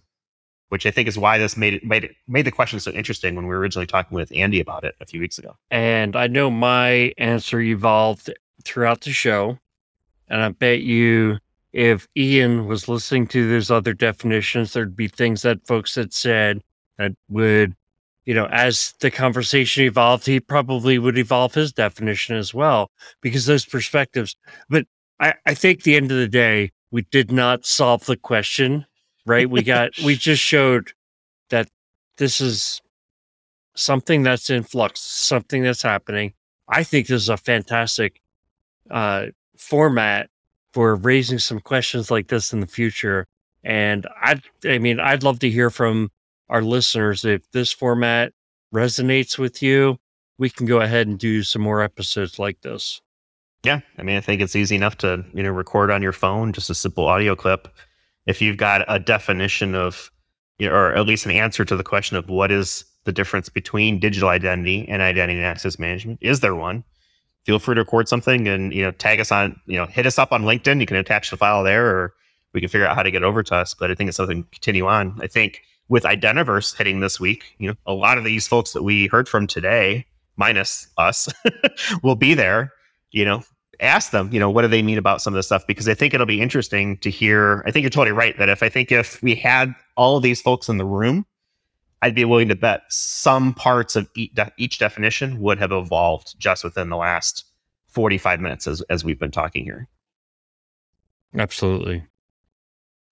which 0.70 0.86
I 0.86 0.92
think 0.92 1.08
is 1.08 1.18
why 1.18 1.38
this 1.38 1.56
made 1.56 1.76
it 1.76 1.86
made 1.86 2.04
it 2.04 2.16
made 2.28 2.46
the 2.46 2.52
question 2.52 2.80
so 2.80 2.92
interesting 2.92 3.36
when 3.36 3.46
we 3.46 3.54
were 3.54 3.60
originally 3.60 3.88
talking 3.88 4.16
with 4.16 4.32
Andy 4.36 4.60
about 4.60 4.84
it 4.84 4.96
a 5.00 5.06
few 5.06 5.20
weeks 5.20 5.38
ago. 5.38 5.56
And 5.72 6.16
I 6.16 6.28
know 6.28 6.50
my 6.50 7.14
answer 7.18 7.62
evolved 7.62 8.34
throughout 8.64 9.02
the 9.02 9.12
show. 9.12 9.60
And 10.28 10.42
I 10.42 10.50
bet 10.50 10.82
you 10.82 11.38
if 11.74 12.08
Ian 12.16 12.68
was 12.68 12.88
listening 12.88 13.28
to 13.28 13.50
those 13.50 13.72
other 13.72 13.94
definitions, 13.94 14.74
there'd 14.74 14.96
be 14.96 15.08
things 15.08 15.42
that 15.42 15.66
folks 15.68 15.96
had 15.96 16.14
said 16.14 16.62
that 16.98 17.14
would 17.30 17.76
you 18.26 18.34
know, 18.34 18.46
as 18.52 18.94
the 19.00 19.12
conversation 19.12 19.84
evolved, 19.84 20.26
he 20.26 20.40
probably 20.40 20.98
would 20.98 21.18
evolve 21.18 21.54
his 21.54 21.74
definition 21.74 22.36
as 22.36 22.54
well 22.54 22.90
because 23.22 23.46
those 23.46 23.66
perspectives. 23.66 24.36
But 24.70 24.86
I, 25.20 25.34
I 25.46 25.54
think 25.54 25.84
the 25.84 25.96
end 25.96 26.12
of 26.12 26.18
the 26.18 26.28
day, 26.28 26.72
we 26.92 27.02
did 27.12 27.32
not 27.32 27.66
solve 27.66 28.06
the 28.06 28.16
question, 28.16 28.86
right? 29.26 29.50
We 29.50 29.62
got, 29.62 29.92
we 30.06 30.16
just 30.30 30.42
showed 30.42 30.94
that 31.50 31.68
this 32.18 32.40
is 32.40 32.82
something 33.76 34.24
that's 34.24 34.50
in 34.50 34.64
flux, 34.64 35.02
something 35.02 35.64
that's 35.64 35.82
happening. 35.82 36.34
I 36.70 36.84
think 36.84 37.08
this 37.08 37.24
is 37.24 37.30
a 37.30 37.38
fantastic 37.38 38.22
uh, 38.90 39.28
format 39.58 40.30
for 40.74 40.96
raising 40.96 41.40
some 41.40 41.60
questions 41.60 42.10
like 42.12 42.28
this 42.28 42.52
in 42.52 42.60
the 42.60 42.68
future. 42.68 43.26
And 43.64 44.08
I, 44.22 44.42
I 44.66 44.80
mean, 44.80 45.00
I'd 45.00 45.24
love 45.24 45.40
to 45.40 45.50
hear 45.50 45.70
from 45.70 46.12
our 46.50 46.62
listeners, 46.62 47.24
if 47.24 47.50
this 47.52 47.72
format 47.72 48.34
resonates 48.74 49.38
with 49.38 49.62
you, 49.62 49.98
we 50.38 50.50
can 50.50 50.66
go 50.66 50.82
ahead 50.82 51.08
and 51.08 51.18
do 51.18 51.44
some 51.44 51.62
more 51.62 51.82
episodes 51.82 52.40
like 52.40 52.62
this. 52.62 53.02
Yeah, 53.64 53.80
I 53.98 54.04
mean, 54.04 54.18
I 54.18 54.22
think 54.22 54.42
it's 54.42 54.56
easy 54.56 54.76
enough 54.76 54.98
to 54.98 55.24
you 55.34 55.42
know 55.42 55.52
record 55.52 55.90
on 55.90 56.02
your 56.02 56.12
phone, 56.12 56.52
just 56.52 56.70
a 56.70 56.76
simple 56.76 57.06
audio 57.06 57.36
clip. 57.36 57.70
If 58.26 58.42
you've 58.42 58.58
got 58.58 58.84
a 58.88 59.00
definition 59.00 59.74
of, 59.74 60.12
you 60.60 60.68
know, 60.68 60.76
or 60.76 60.94
at 60.94 61.06
least 61.06 61.26
an 61.26 61.32
answer 61.32 61.64
to 61.66 61.76
the 61.76 61.84
question 61.84 62.18
of 62.18 62.30
what 62.30 62.52
is 62.52 62.84
the 63.06 63.12
difference 63.12 63.50
between 63.50 64.00
digital 64.00 64.30
identity 64.30 64.88
and 64.88 65.02
identity 65.02 65.38
and 65.38 65.46
access 65.46 65.80
management, 65.80 66.20
is 66.22 66.42
there 66.42 66.56
one? 66.56 66.84
Feel 67.46 67.60
free 67.60 67.76
to 67.76 67.82
record 67.82 68.08
something 68.08 68.48
and 68.48 68.74
you 68.74 68.84
know 68.84 68.92
tag 68.92 69.20
us 69.20 69.32
on, 69.32 69.60
you 69.66 69.78
know, 69.78 69.86
hit 69.86 70.06
us 70.06 70.18
up 70.18 70.32
on 70.32 70.44
LinkedIn. 70.44 70.80
You 70.80 70.86
can 70.86 70.98
attach 70.98 71.30
the 71.30 71.38
file 71.38 71.64
there, 71.64 71.88
or 71.88 72.14
we 72.54 72.62
can 72.62 72.70
figure 72.70 72.88
out 72.88 72.96
how 72.96 73.04
to 73.04 73.12
get 73.12 73.24
over 73.24 73.44
to 73.44 73.56
us. 73.56 73.74
But 73.74 73.92
I 73.92 73.96
think 73.96 74.08
it's 74.08 74.18
something 74.18 74.44
to 74.44 74.50
continue 74.50 74.88
on. 74.88 75.20
I 75.22 75.28
think 75.28 75.62
with 75.90 76.04
Identiverse 76.04 76.76
hitting 76.76 77.00
this 77.02 77.20
week, 77.20 77.56
you 77.58 77.68
know, 77.68 77.76
a 77.86 77.94
lot 77.94 78.18
of 78.18 78.24
these 78.24 78.48
folks 78.48 78.74
that 78.74 78.84
we 78.84 79.08
heard 79.08 79.28
from 79.28 79.48
today, 79.48 80.06
minus 80.38 80.88
us, 80.98 81.28
will 82.04 82.16
be 82.16 82.34
there. 82.34 82.72
You 83.12 83.26
know, 83.26 83.44
ask 83.80 84.12
them, 84.12 84.30
you 84.32 84.40
know, 84.40 84.50
what 84.50 84.64
do 84.64 84.68
they 84.68 84.82
mean 84.82 84.98
about 84.98 85.22
some 85.22 85.34
of 85.34 85.36
this 85.36 85.46
stuff? 85.46 85.68
Because 85.68 85.88
I 85.88 85.94
think 85.94 86.14
it'll 86.14 86.26
be 86.26 86.42
interesting 86.42 86.98
to 86.98 87.10
hear. 87.10 87.64
I 87.66 87.72
think 87.72 87.84
you're 87.84 87.90
totally 87.90 88.14
right 88.14 88.38
that 88.38 88.50
if 88.50 88.64
I 88.64 88.70
think 88.70 88.92
if 88.92 89.22
we 89.22 89.36
had 89.36 89.76
all 89.98 90.18
of 90.18 90.24
these 90.24 90.42
folks 90.42 90.70
in 90.70 90.78
the 90.78 90.86
room, 90.86 91.26
I'd 92.04 92.16
be 92.16 92.26
willing 92.26 92.50
to 92.50 92.56
bet 92.56 92.84
some 92.90 93.54
parts 93.54 93.96
of 93.96 94.10
each 94.58 94.78
definition 94.78 95.40
would 95.40 95.58
have 95.58 95.72
evolved 95.72 96.38
just 96.38 96.62
within 96.62 96.90
the 96.90 96.98
last 96.98 97.46
45 97.88 98.42
minutes 98.42 98.68
as, 98.68 98.82
as 98.90 99.06
we've 99.06 99.18
been 99.18 99.32
talking 99.32 99.64
here. 99.64 99.88
Absolutely. 101.38 102.04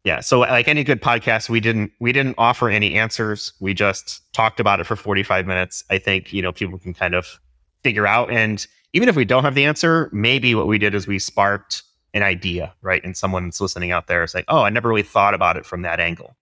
Yeah 0.04 0.20
so 0.20 0.40
like 0.40 0.68
any 0.68 0.84
good 0.84 1.02
podcast 1.02 1.48
we 1.48 1.62
didn't 1.62 1.94
we 2.02 2.12
didn't 2.12 2.36
offer 2.38 2.70
any 2.70 2.96
answers. 2.96 3.54
We 3.62 3.74
just 3.74 4.22
talked 4.34 4.60
about 4.60 4.82
it 4.82 4.84
for 4.84 4.98
45 4.98 5.48
minutes. 5.48 5.86
I 5.90 5.98
think 5.98 6.34
you 6.34 6.42
know 6.42 6.52
people 6.52 6.78
can 6.78 6.94
kind 6.94 7.16
of 7.16 7.40
figure 7.84 8.06
out 8.06 8.30
and 8.30 8.68
even 8.92 9.08
if 9.08 9.16
we 9.16 9.24
don't 9.24 9.44
have 9.44 9.56
the 9.56 9.64
answer 9.64 10.10
maybe 10.12 10.54
what 10.54 10.68
we 10.68 10.78
did 10.78 10.94
is 10.94 11.08
we 11.08 11.18
sparked 11.18 11.84
an 12.14 12.24
idea 12.24 12.74
right? 12.82 13.02
And 13.06 13.16
someone's 13.16 13.62
listening 13.62 13.92
out 13.92 14.08
there 14.08 14.22
is 14.22 14.36
like 14.36 14.46
oh 14.50 14.64
i 14.64 14.70
never 14.70 14.90
really 14.90 15.02
thought 15.02 15.34
about 15.34 15.56
it 15.56 15.66
from 15.66 15.84
that 15.84 16.02
angle 16.02 16.36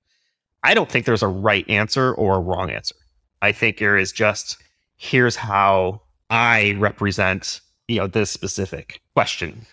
i 0.63 0.73
don't 0.73 0.91
think 0.91 1.05
there's 1.05 1.23
a 1.23 1.27
right 1.27 1.67
answer 1.69 2.13
or 2.13 2.35
a 2.35 2.39
wrong 2.39 2.69
answer 2.69 2.95
i 3.41 3.51
think 3.51 3.77
there 3.77 3.97
is 3.97 4.11
just 4.11 4.57
here's 4.97 5.35
how 5.35 6.01
i 6.29 6.75
represent 6.79 7.61
you 7.87 7.97
know 7.97 8.07
this 8.07 8.29
specific 8.29 9.01
question 9.15 9.65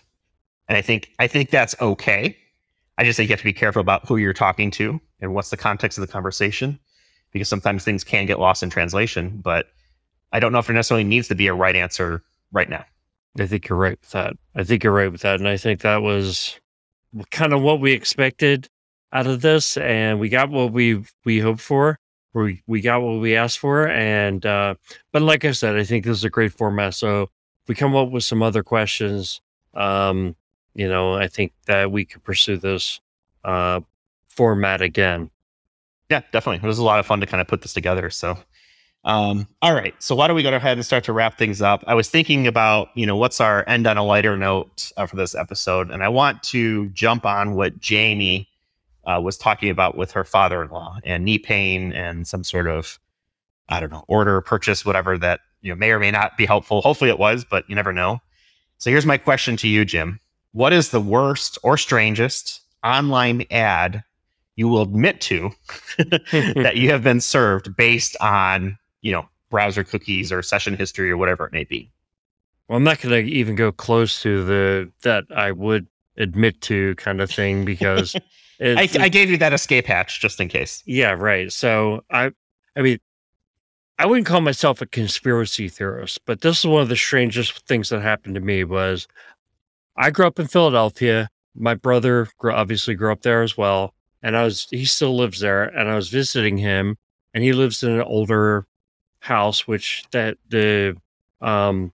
and 0.67 0.77
i 0.77 0.81
think 0.81 1.11
i 1.19 1.27
think 1.27 1.49
that's 1.49 1.75
okay 1.81 2.35
I 2.97 3.03
just 3.03 3.17
think 3.17 3.29
you 3.29 3.33
have 3.33 3.39
to 3.39 3.45
be 3.45 3.53
careful 3.53 3.79
about 3.79 4.07
who 4.07 4.17
you're 4.17 4.33
talking 4.33 4.71
to 4.71 4.99
and 5.19 5.33
what's 5.33 5.49
the 5.51 5.57
context 5.57 5.97
of 5.97 6.05
the 6.05 6.11
conversation, 6.11 6.79
because 7.31 7.47
sometimes 7.47 7.83
things 7.83 8.03
can 8.03 8.25
get 8.25 8.39
lost 8.39 8.63
in 8.63 8.69
translation. 8.69 9.39
But 9.43 9.67
I 10.31 10.39
don't 10.39 10.51
know 10.51 10.59
if 10.59 10.67
there 10.67 10.75
necessarily 10.75 11.03
needs 11.03 11.27
to 11.27 11.35
be 11.35 11.47
a 11.47 11.53
right 11.53 11.75
answer 11.75 12.23
right 12.51 12.69
now. 12.69 12.83
I 13.39 13.45
think 13.45 13.69
you're 13.69 13.77
right 13.77 13.99
with 13.99 14.11
that. 14.11 14.35
I 14.55 14.63
think 14.63 14.83
you're 14.83 14.93
right 14.93 15.11
with 15.11 15.21
that. 15.21 15.39
And 15.39 15.47
I 15.47 15.57
think 15.57 15.81
that 15.81 16.01
was 16.01 16.59
kind 17.29 17.53
of 17.53 17.61
what 17.61 17.79
we 17.79 17.91
expected 17.91 18.67
out 19.13 19.27
of 19.27 19.41
this. 19.41 19.77
And 19.77 20.19
we 20.19 20.29
got 20.29 20.49
what 20.49 20.71
we 20.71 21.03
we 21.25 21.39
hoped 21.39 21.61
for. 21.61 21.99
We 22.33 22.61
we 22.67 22.81
got 22.81 23.01
what 23.01 23.19
we 23.19 23.35
asked 23.35 23.59
for. 23.59 23.87
And 23.87 24.45
uh 24.45 24.75
but 25.11 25.21
like 25.21 25.45
I 25.45 25.51
said, 25.51 25.75
I 25.75 25.83
think 25.83 26.05
this 26.05 26.17
is 26.17 26.23
a 26.23 26.29
great 26.29 26.53
format. 26.53 26.93
So 26.93 27.23
if 27.23 27.29
we 27.69 27.75
come 27.75 27.95
up 27.95 28.11
with 28.11 28.23
some 28.23 28.41
other 28.41 28.63
questions, 28.63 29.41
um, 29.73 30.35
you 30.73 30.87
know, 30.87 31.15
I 31.15 31.27
think 31.27 31.53
that 31.65 31.91
we 31.91 32.05
could 32.05 32.23
pursue 32.23 32.57
this 32.57 32.99
uh, 33.43 33.81
format 34.29 34.81
again. 34.81 35.29
Yeah, 36.09 36.21
definitely. 36.31 36.63
It 36.63 36.67
was 36.67 36.79
a 36.79 36.83
lot 36.83 36.99
of 36.99 37.05
fun 37.05 37.19
to 37.19 37.25
kind 37.25 37.41
of 37.41 37.47
put 37.47 37.61
this 37.61 37.73
together. 37.73 38.09
So, 38.09 38.37
um, 39.03 39.47
all 39.61 39.73
right. 39.73 39.93
So 40.01 40.15
why 40.15 40.27
don't 40.27 40.35
we 40.35 40.43
go 40.43 40.53
ahead 40.53 40.77
and 40.77 40.85
start 40.85 41.03
to 41.05 41.13
wrap 41.13 41.37
things 41.37 41.61
up? 41.61 41.83
I 41.87 41.93
was 41.93 42.09
thinking 42.09 42.47
about, 42.47 42.89
you 42.95 43.05
know, 43.05 43.17
what's 43.17 43.41
our 43.41 43.67
end 43.67 43.87
on 43.87 43.97
a 43.97 44.03
lighter 44.03 44.37
note 44.37 44.91
uh, 44.97 45.05
for 45.05 45.15
this 45.15 45.35
episode, 45.35 45.91
and 45.91 46.03
I 46.03 46.09
want 46.09 46.43
to 46.43 46.87
jump 46.89 47.25
on 47.25 47.55
what 47.55 47.79
Jamie 47.79 48.47
uh, 49.07 49.19
was 49.21 49.37
talking 49.37 49.69
about 49.69 49.97
with 49.97 50.11
her 50.11 50.23
father-in-law 50.23 50.99
and 51.03 51.23
knee 51.23 51.39
pain 51.39 51.93
and 51.93 52.27
some 52.27 52.43
sort 52.43 52.67
of 52.67 52.99
I 53.69 53.79
don't 53.79 53.91
know 53.91 54.05
order 54.07 54.39
purchase 54.41 54.85
whatever 54.85 55.17
that 55.17 55.41
you 55.61 55.71
know 55.71 55.75
may 55.75 55.91
or 55.91 55.99
may 55.99 56.11
not 56.11 56.37
be 56.37 56.45
helpful. 56.45 56.81
Hopefully 56.81 57.09
it 57.09 57.19
was, 57.19 57.43
but 57.43 57.67
you 57.69 57.75
never 57.75 57.93
know. 57.93 58.19
So 58.77 58.89
here's 58.89 59.05
my 59.05 59.17
question 59.17 59.57
to 59.57 59.67
you, 59.67 59.85
Jim. 59.85 60.19
What 60.51 60.73
is 60.73 60.89
the 60.89 61.01
worst 61.01 61.57
or 61.63 61.77
strangest 61.77 62.61
online 62.83 63.45
ad 63.51 64.03
you 64.55 64.67
will 64.67 64.81
admit 64.81 65.21
to 65.21 65.51
that 65.97 66.73
you 66.75 66.89
have 66.89 67.03
been 67.03 67.21
served 67.21 67.75
based 67.75 68.15
on, 68.21 68.77
you 69.01 69.11
know, 69.11 69.27
browser 69.49 69.83
cookies 69.83 70.31
or 70.31 70.41
session 70.41 70.75
history 70.75 71.11
or 71.11 71.17
whatever 71.17 71.45
it 71.45 71.53
may 71.53 71.63
be? 71.63 71.91
Well, 72.67 72.77
I'm 72.77 72.83
not 72.83 72.99
going 72.99 73.25
to 73.25 73.31
even 73.31 73.55
go 73.55 73.71
close 73.71 74.21
to 74.23 74.43
the 74.43 74.91
that 75.03 75.25
I 75.35 75.51
would 75.51 75.87
admit 76.17 76.61
to 76.61 76.95
kind 76.95 77.21
of 77.21 77.29
thing 77.31 77.65
because 77.65 78.15
it, 78.59 78.77
I, 78.77 79.03
I 79.03 79.09
gave 79.09 79.29
you 79.29 79.37
that 79.37 79.53
escape 79.53 79.85
hatch 79.85 80.19
just 80.19 80.39
in 80.39 80.47
case. 80.47 80.83
yeah, 80.85 81.11
right. 81.11 81.51
So 81.51 82.03
I, 82.11 82.31
I 82.75 82.81
mean, 82.81 82.99
I 83.99 84.05
wouldn't 84.05 84.27
call 84.27 84.41
myself 84.41 84.81
a 84.81 84.85
conspiracy 84.85 85.69
theorist, 85.69 86.19
but 86.25 86.41
this 86.41 86.59
is 86.59 86.65
one 86.67 86.81
of 86.81 86.89
the 86.89 86.95
strangest 86.95 87.65
things 87.67 87.89
that 87.89 88.01
happened 88.01 88.35
to 88.35 88.41
me 88.41 88.63
was 88.63 89.07
I 89.95 90.11
grew 90.11 90.27
up 90.27 90.39
in 90.39 90.47
Philadelphia. 90.47 91.29
My 91.55 91.73
brother 91.73 92.27
grew, 92.37 92.51
obviously 92.51 92.93
grew 92.93 93.11
up 93.11 93.23
there 93.23 93.41
as 93.41 93.57
well, 93.57 93.95
and 94.21 94.37
I 94.37 94.43
was 94.43 94.67
he 94.69 94.85
still 94.85 95.15
lives 95.17 95.39
there, 95.39 95.63
and 95.63 95.89
I 95.89 95.95
was 95.95 96.09
visiting 96.09 96.57
him, 96.57 96.97
and 97.33 97.43
he 97.43 97.53
lives 97.53 97.81
in 97.81 97.91
an 97.91 98.01
older 98.01 98.67
house, 99.19 99.67
which 99.67 100.05
that 100.11 100.37
the 100.49 100.95
um 101.41 101.91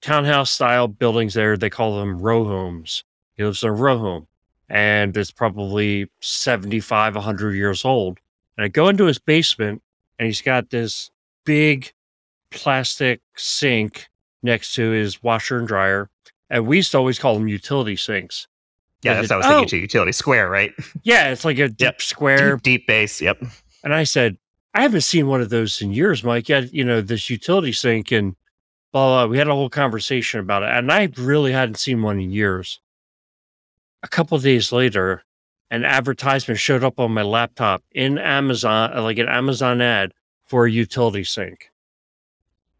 townhouse 0.00 0.50
style 0.50 0.88
buildings 0.88 1.34
there 1.34 1.56
they 1.56 1.70
call 1.70 1.98
them 1.98 2.20
row 2.20 2.44
homes. 2.44 3.04
He 3.36 3.44
lives 3.44 3.62
in 3.62 3.68
a 3.68 3.72
row 3.72 3.98
home, 3.98 4.26
and 4.68 5.16
it's 5.16 5.30
probably 5.30 6.10
75, 6.20 7.14
100 7.14 7.54
years 7.54 7.84
old. 7.84 8.18
And 8.56 8.64
I 8.64 8.68
go 8.68 8.88
into 8.88 9.04
his 9.04 9.18
basement, 9.18 9.82
and 10.18 10.26
he's 10.26 10.42
got 10.42 10.70
this 10.70 11.10
big 11.44 11.92
plastic 12.50 13.20
sink 13.36 14.08
next 14.42 14.74
to 14.74 14.90
his 14.90 15.22
washer 15.22 15.58
and 15.58 15.68
dryer. 15.68 16.10
And 16.50 16.66
we 16.66 16.76
used 16.76 16.92
to 16.92 16.98
always 16.98 17.18
call 17.18 17.34
them 17.34 17.48
utility 17.48 17.96
sinks. 17.96 18.46
Yeah, 19.02 19.14
that's 19.14 19.30
what 19.30 19.34
I 19.34 19.36
was 19.36 19.46
thinking 19.46 19.64
oh. 19.64 19.68
too. 19.68 19.76
Utility 19.78 20.12
square, 20.12 20.48
right? 20.48 20.72
Yeah, 21.02 21.30
it's 21.30 21.44
like 21.44 21.58
a 21.58 21.68
deep 21.68 21.80
Yep. 21.80 22.02
square. 22.02 22.56
Deep, 22.56 22.62
deep 22.62 22.86
base. 22.86 23.20
Yep. 23.20 23.42
And 23.84 23.94
I 23.94 24.04
said, 24.04 24.36
I 24.74 24.82
haven't 24.82 25.02
seen 25.02 25.26
one 25.26 25.40
of 25.40 25.48
those 25.48 25.80
in 25.80 25.92
years, 25.92 26.24
Mike. 26.24 26.48
Yeah, 26.48 26.60
you 26.70 26.84
know, 26.84 27.00
this 27.00 27.30
utility 27.30 27.72
sink 27.72 28.10
and 28.12 28.34
blah, 28.92 29.26
blah. 29.26 29.30
We 29.30 29.38
had 29.38 29.48
a 29.48 29.54
whole 29.54 29.70
conversation 29.70 30.40
about 30.40 30.62
it. 30.62 30.70
And 30.70 30.90
I 30.90 31.08
really 31.16 31.52
hadn't 31.52 31.76
seen 31.76 32.02
one 32.02 32.20
in 32.20 32.30
years. 32.30 32.80
A 34.06 34.08
couple 34.08 34.38
days 34.38 34.70
later, 34.70 35.24
an 35.68 35.84
advertisement 35.84 36.60
showed 36.60 36.84
up 36.84 37.00
on 37.00 37.10
my 37.10 37.22
laptop 37.22 37.82
in 37.90 38.18
Amazon, 38.18 38.96
uh, 38.96 39.02
like 39.02 39.18
an 39.18 39.28
Amazon 39.28 39.80
ad 39.82 40.12
for 40.44 40.64
a 40.64 40.70
utility 40.70 41.24
sink. 41.24 41.72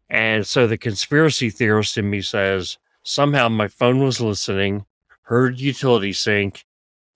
And 0.09 0.47
so 0.47 0.67
the 0.67 0.77
conspiracy 0.77 1.49
theorist 1.49 1.97
in 1.97 2.09
me 2.09 2.21
says 2.21 2.77
somehow 3.03 3.49
my 3.49 3.67
phone 3.67 3.99
was 3.99 4.21
listening, 4.21 4.85
heard 5.23 5.59
utility 5.59 6.13
sink, 6.13 6.63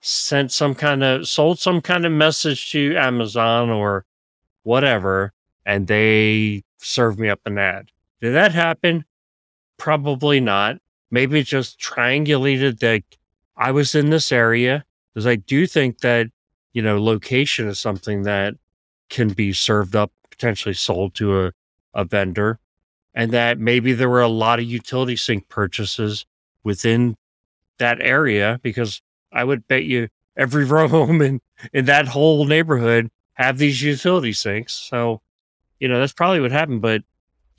sent 0.01 0.51
some 0.51 0.75
kind 0.75 1.05
of 1.05 1.25
sold 1.25 1.59
some 1.59 1.79
kind 1.79 2.05
of 2.05 2.11
message 2.11 2.69
to 2.71 2.97
Amazon 2.97 3.69
or 3.69 4.03
whatever, 4.63 5.31
and 5.65 5.87
they 5.87 6.63
served 6.79 7.17
me 7.17 7.29
up 7.29 7.39
an 7.45 7.57
ad. 7.57 7.91
Did 8.19 8.33
that 8.33 8.51
happen? 8.51 9.05
Probably 9.77 10.41
not. 10.41 10.79
Maybe 11.09 11.43
just 11.43 11.79
triangulated 11.79 12.79
that 12.79 13.03
I 13.61 13.69
was 13.69 13.93
in 13.93 14.09
this 14.09 14.31
area 14.31 14.83
because 15.13 15.27
I 15.27 15.35
do 15.35 15.67
think 15.67 15.99
that, 15.99 16.27
you 16.73 16.81
know, 16.81 16.99
location 16.99 17.67
is 17.67 17.79
something 17.79 18.23
that 18.23 18.55
can 19.11 19.29
be 19.29 19.53
served 19.53 19.95
up, 19.95 20.11
potentially 20.31 20.73
sold 20.73 21.13
to 21.15 21.45
a, 21.45 21.51
a 21.93 22.03
vendor, 22.03 22.57
and 23.13 23.29
that 23.33 23.59
maybe 23.59 23.93
there 23.93 24.09
were 24.09 24.21
a 24.21 24.27
lot 24.27 24.57
of 24.57 24.65
utility 24.65 25.15
sink 25.15 25.47
purchases 25.47 26.25
within 26.63 27.15
that 27.77 28.01
area 28.01 28.59
because 28.63 28.99
I 29.31 29.43
would 29.43 29.67
bet 29.67 29.83
you 29.83 30.07
every 30.35 30.65
row 30.73 30.87
home 30.87 31.21
in, 31.21 31.39
in 31.71 31.85
that 31.85 32.07
whole 32.07 32.45
neighborhood 32.45 33.11
have 33.33 33.59
these 33.59 33.79
utility 33.79 34.33
sinks. 34.33 34.73
So, 34.73 35.21
you 35.79 35.87
know, 35.87 35.99
that's 35.99 36.13
probably 36.13 36.39
what 36.39 36.51
happened. 36.51 36.81
But 36.81 37.03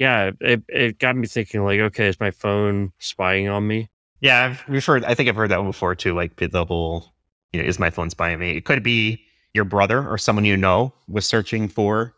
yeah, 0.00 0.32
it, 0.40 0.64
it 0.68 0.98
got 0.98 1.14
me 1.14 1.28
thinking 1.28 1.62
like, 1.62 1.78
okay, 1.78 2.09
is 2.09 2.18
my 2.18 2.32
phone 2.32 2.92
spying 2.98 3.48
on 3.48 3.68
me? 3.68 3.88
Yeah, 4.22 4.56
I've, 4.68 4.84
heard. 4.84 5.04
I 5.04 5.14
think 5.14 5.28
I've 5.28 5.36
heard 5.36 5.50
that 5.50 5.58
one 5.58 5.66
before 5.70 5.96
too. 5.96 6.14
Like 6.14 6.36
the 6.36 6.64
whole, 6.64 7.12
you 7.52 7.60
know, 7.60 7.68
is 7.68 7.80
my 7.80 7.90
phone 7.90 8.08
spying 8.08 8.38
me? 8.38 8.56
It 8.56 8.64
could 8.64 8.82
be 8.82 9.20
your 9.52 9.64
brother 9.64 10.08
or 10.08 10.16
someone 10.16 10.44
you 10.44 10.56
know 10.56 10.94
was 11.08 11.26
searching 11.26 11.68
for 11.68 12.14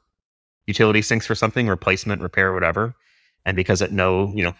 utility 0.66 1.00
sinks 1.00 1.26
for 1.26 1.34
something, 1.34 1.66
replacement, 1.66 2.20
repair, 2.20 2.52
whatever, 2.52 2.94
and 3.46 3.56
because 3.56 3.80
it 3.80 3.90
know, 3.90 4.30
you 4.34 4.44
know, 4.44 4.54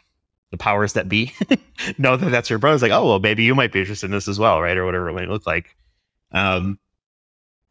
the 0.52 0.56
powers 0.56 0.94
that 0.94 1.06
be 1.08 1.34
know 1.98 2.16
that 2.16 2.30
that's 2.30 2.48
your 2.48 2.58
brother. 2.58 2.76
It's 2.76 2.82
like, 2.82 2.92
oh 2.92 3.06
well, 3.06 3.18
maybe 3.20 3.44
you 3.44 3.54
might 3.54 3.72
be 3.72 3.80
interested 3.80 4.06
in 4.06 4.12
this 4.12 4.26
as 4.26 4.38
well, 4.38 4.62
right, 4.62 4.76
or 4.76 4.86
whatever 4.86 5.10
it 5.10 5.14
might 5.14 5.28
look 5.28 5.46
like. 5.46 5.76
Um, 6.32 6.78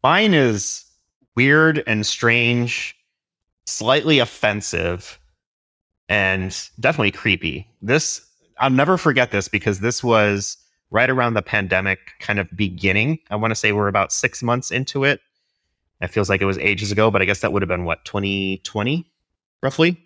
mine 0.04 0.34
is 0.34 0.84
weird 1.34 1.82
and 1.88 2.06
strange, 2.06 2.94
slightly 3.66 4.20
offensive, 4.20 5.18
and 6.08 6.56
definitely 6.78 7.10
creepy. 7.10 7.66
This 7.82 8.24
I'll 8.58 8.70
never 8.70 8.96
forget 8.96 9.30
this 9.30 9.48
because 9.48 9.80
this 9.80 10.02
was 10.02 10.56
right 10.90 11.10
around 11.10 11.34
the 11.34 11.42
pandemic 11.42 11.98
kind 12.20 12.38
of 12.38 12.48
beginning. 12.56 13.18
I 13.30 13.36
want 13.36 13.50
to 13.50 13.56
say 13.56 13.72
we're 13.72 13.88
about 13.88 14.12
six 14.12 14.42
months 14.42 14.70
into 14.70 15.04
it. 15.04 15.20
It 16.00 16.08
feels 16.08 16.28
like 16.28 16.40
it 16.40 16.46
was 16.46 16.58
ages 16.58 16.92
ago, 16.92 17.10
but 17.10 17.22
I 17.22 17.24
guess 17.24 17.40
that 17.40 17.52
would 17.52 17.62
have 17.62 17.68
been 17.68 17.84
what, 17.84 18.04
2020, 18.04 19.10
roughly? 19.62 19.98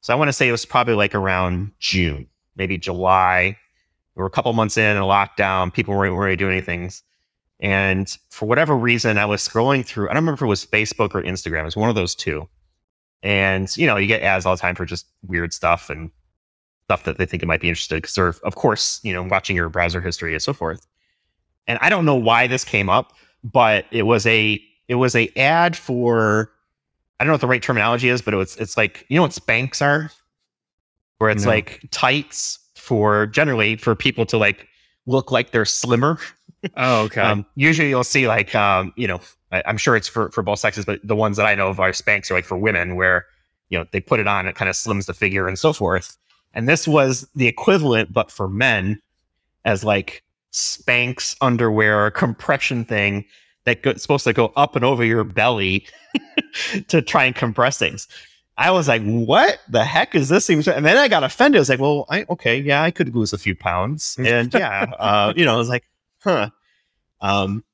So 0.00 0.12
I 0.12 0.16
want 0.16 0.28
to 0.28 0.32
say 0.32 0.48
it 0.48 0.52
was 0.52 0.64
probably 0.64 0.94
like 0.94 1.14
around 1.14 1.72
June, 1.78 2.26
maybe 2.56 2.78
July. 2.78 3.56
We 4.14 4.20
were 4.20 4.26
a 4.26 4.30
couple 4.30 4.52
months 4.52 4.76
in 4.76 4.96
a 4.96 5.00
lockdown. 5.00 5.72
People 5.72 5.94
weren't 5.94 6.16
really 6.16 6.36
doing 6.36 6.52
anything. 6.52 6.90
And 7.60 8.16
for 8.30 8.46
whatever 8.46 8.76
reason, 8.76 9.18
I 9.18 9.24
was 9.24 9.46
scrolling 9.46 9.84
through, 9.86 10.06
I 10.06 10.14
don't 10.14 10.22
remember 10.22 10.38
if 10.38 10.42
it 10.42 10.46
was 10.46 10.66
Facebook 10.66 11.14
or 11.14 11.22
Instagram. 11.22 11.62
It 11.62 11.66
was 11.66 11.76
one 11.76 11.88
of 11.88 11.94
those 11.94 12.14
two. 12.14 12.48
And, 13.22 13.74
you 13.76 13.86
know, 13.86 13.96
you 13.96 14.08
get 14.08 14.22
ads 14.22 14.44
all 14.44 14.56
the 14.56 14.60
time 14.60 14.74
for 14.74 14.84
just 14.84 15.06
weird 15.22 15.52
stuff 15.52 15.88
and 15.88 16.10
stuff 16.84 17.04
that 17.04 17.18
they 17.18 17.26
think 17.26 17.42
it 17.42 17.46
might 17.46 17.60
be 17.60 17.68
interested 17.68 17.96
because 17.96 18.14
they're 18.14 18.34
of 18.44 18.54
course 18.56 19.00
you 19.02 19.12
know 19.12 19.22
watching 19.22 19.56
your 19.56 19.68
browser 19.68 20.00
history 20.00 20.32
and 20.34 20.42
so 20.42 20.52
forth 20.52 20.86
and 21.66 21.78
i 21.80 21.88
don't 21.88 22.04
know 22.04 22.14
why 22.16 22.46
this 22.46 22.64
came 22.64 22.88
up 22.90 23.12
but 23.44 23.86
it 23.90 24.02
was 24.02 24.26
a 24.26 24.60
it 24.88 24.96
was 24.96 25.14
a 25.14 25.28
ad 25.38 25.76
for 25.76 26.50
i 27.18 27.24
don't 27.24 27.28
know 27.28 27.34
what 27.34 27.40
the 27.40 27.46
right 27.46 27.62
terminology 27.62 28.08
is 28.08 28.20
but 28.20 28.34
it 28.34 28.36
was 28.36 28.56
it's 28.56 28.76
like 28.76 29.06
you 29.08 29.16
know 29.16 29.22
what 29.22 29.30
Spanx 29.30 29.80
are 29.80 30.10
where 31.18 31.30
it's 31.30 31.44
No. 31.44 31.50
like 31.50 31.86
tights 31.92 32.58
for 32.76 33.26
generally 33.26 33.76
for 33.76 33.94
people 33.94 34.26
to 34.26 34.36
like 34.36 34.66
look 35.06 35.30
like 35.30 35.50
they're 35.52 35.64
slimmer 35.64 36.18
Oh, 36.76 37.02
okay. 37.04 37.20
um, 37.20 37.44
usually 37.56 37.88
you'll 37.88 38.04
see 38.04 38.28
like 38.28 38.54
um, 38.54 38.92
you 38.96 39.06
know 39.08 39.20
I, 39.50 39.62
i'm 39.66 39.76
sure 39.78 39.96
it's 39.96 40.08
for 40.08 40.30
for 40.30 40.42
both 40.42 40.58
sexes 40.60 40.84
but 40.84 41.00
the 41.02 41.16
ones 41.16 41.36
that 41.36 41.46
i 41.46 41.54
know 41.54 41.68
of 41.68 41.80
are 41.80 41.90
Spanx 41.90 42.30
are 42.30 42.34
like 42.34 42.44
for 42.44 42.56
women 42.56 42.96
where 42.96 43.26
you 43.68 43.78
know 43.78 43.84
they 43.92 44.00
put 44.00 44.20
it 44.20 44.26
on 44.28 44.46
it 44.46 44.54
kind 44.56 44.68
of 44.68 44.74
slims 44.76 45.06
the 45.06 45.14
figure 45.14 45.46
and 45.48 45.58
so 45.58 45.72
forth 45.72 46.16
and 46.54 46.68
this 46.68 46.86
was 46.86 47.28
the 47.34 47.46
equivalent 47.46 48.12
but 48.12 48.30
for 48.30 48.48
men 48.48 49.00
as 49.64 49.84
like 49.84 50.22
Spanx 50.52 51.36
underwear 51.40 52.10
compression 52.10 52.84
thing 52.84 53.24
that's 53.64 54.02
supposed 54.02 54.24
to 54.24 54.32
go 54.32 54.52
up 54.56 54.76
and 54.76 54.84
over 54.84 55.04
your 55.04 55.24
belly 55.24 55.86
to 56.88 57.00
try 57.00 57.24
and 57.24 57.34
compress 57.34 57.78
things 57.78 58.08
i 58.58 58.70
was 58.70 58.88
like 58.88 59.02
what 59.02 59.60
the 59.68 59.84
heck 59.84 60.14
is 60.14 60.28
this 60.28 60.48
and 60.48 60.64
then 60.64 60.98
i 60.98 61.08
got 61.08 61.24
offended 61.24 61.58
i 61.58 61.60
was 61.60 61.68
like 61.68 61.80
well 61.80 62.06
I, 62.10 62.26
okay 62.28 62.58
yeah 62.58 62.82
i 62.82 62.90
could 62.90 63.14
lose 63.14 63.32
a 63.32 63.38
few 63.38 63.54
pounds 63.54 64.16
and 64.24 64.52
yeah 64.52 64.92
uh, 64.98 65.32
you 65.36 65.44
know 65.44 65.54
i 65.54 65.58
was 65.58 65.68
like 65.68 65.84
huh 66.22 66.50
um 67.20 67.64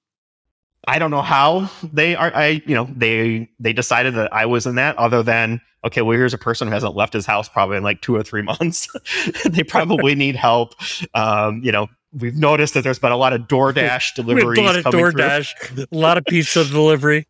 I 0.88 0.98
don't 0.98 1.10
know 1.10 1.22
how 1.22 1.70
they 1.92 2.16
are. 2.16 2.34
I, 2.34 2.62
you 2.64 2.74
know, 2.74 2.88
they 2.96 3.50
they 3.60 3.74
decided 3.74 4.14
that 4.14 4.32
I 4.32 4.46
was 4.46 4.66
in 4.66 4.76
that. 4.76 4.96
Other 4.96 5.22
than 5.22 5.60
okay, 5.88 6.02
well, 6.02 6.16
here's 6.16 6.34
a 6.34 6.38
person 6.38 6.68
who 6.68 6.74
hasn't 6.74 6.94
left 6.94 7.12
his 7.12 7.26
house 7.26 7.48
probably 7.48 7.76
in 7.76 7.82
like 7.82 8.00
two 8.00 8.14
or 8.14 8.22
three 8.22 8.42
months. 8.60 8.88
they 9.44 9.62
probably 9.62 10.14
need 10.14 10.36
help. 10.36 10.74
Um, 11.14 11.60
you 11.62 11.72
know, 11.72 11.88
we've 12.18 12.36
noticed 12.36 12.74
that 12.74 12.84
there's 12.84 12.98
been 12.98 13.12
a 13.12 13.16
lot 13.16 13.32
of 13.32 13.42
DoorDash 13.42 14.14
deliveries 14.14 14.58
a 14.58 14.62
lot 14.62 14.76
of. 14.76 14.84
DoorDash, 14.84 15.86
a 15.90 15.96
lot 15.96 16.18
of 16.18 16.24
pizza 16.24 16.64
delivery. 16.64 17.26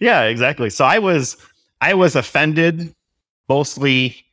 yeah, 0.00 0.22
exactly. 0.22 0.70
So 0.70 0.84
I 0.84 0.98
was 0.98 1.36
I 1.80 1.94
was 1.94 2.16
offended, 2.16 2.94
mostly 3.48 4.24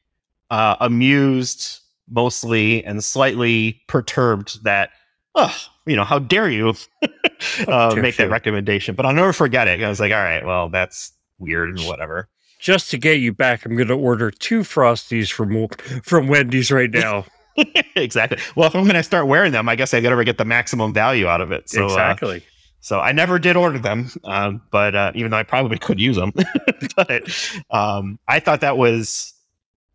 uh, 0.49 0.75
amused, 0.79 1.79
mostly 2.09 2.83
and 2.85 3.03
slightly 3.03 3.81
perturbed 3.87 4.63
that 4.63 4.91
oh, 5.35 5.55
you 5.85 5.95
know, 5.95 6.03
how 6.03 6.19
dare 6.19 6.49
you 6.49 6.73
uh, 7.67 7.95
make 7.95 8.17
that 8.17 8.29
recommendation? 8.29 8.95
But 8.95 9.05
I'll 9.05 9.13
never 9.13 9.31
forget 9.31 9.67
it. 9.67 9.81
I 9.81 9.87
was 9.87 9.99
like, 9.99 10.11
all 10.11 10.17
right, 10.17 10.45
well, 10.45 10.69
that's 10.69 11.13
weird 11.39 11.69
and 11.69 11.87
whatever. 11.87 12.27
Just 12.59 12.89
to 12.91 12.97
get 12.97 13.19
you 13.19 13.33
back, 13.33 13.65
I'm 13.65 13.75
going 13.75 13.87
to 13.87 13.93
order 13.93 14.31
two 14.31 14.61
frosties 14.61 15.31
from 15.31 15.67
from 16.03 16.27
Wendy's 16.27 16.71
right 16.71 16.89
now. 16.93 17.25
exactly. 17.95 18.37
Well, 18.55 18.67
if 18.67 18.75
I'm 18.75 18.83
going 18.83 18.95
to 18.95 19.03
start 19.03 19.27
wearing 19.27 19.51
them, 19.51 19.67
I 19.69 19.75
guess 19.75 19.93
I 19.93 20.01
got 20.01 20.15
to 20.15 20.23
get 20.23 20.37
the 20.37 20.45
maximum 20.45 20.93
value 20.93 21.27
out 21.27 21.41
of 21.41 21.51
it. 21.51 21.69
So, 21.69 21.83
uh, 21.83 21.87
exactly. 21.87 22.43
So 22.79 22.99
I 22.99 23.11
never 23.11 23.39
did 23.39 23.57
order 23.57 23.79
them, 23.79 24.09
um, 24.23 24.61
but 24.71 24.95
uh, 24.95 25.11
even 25.15 25.31
though 25.31 25.37
I 25.37 25.43
probably 25.43 25.77
could 25.77 25.99
use 25.99 26.15
them, 26.15 26.31
but 26.95 27.23
um, 27.71 28.19
I 28.27 28.39
thought 28.39 28.61
that 28.61 28.77
was 28.77 29.33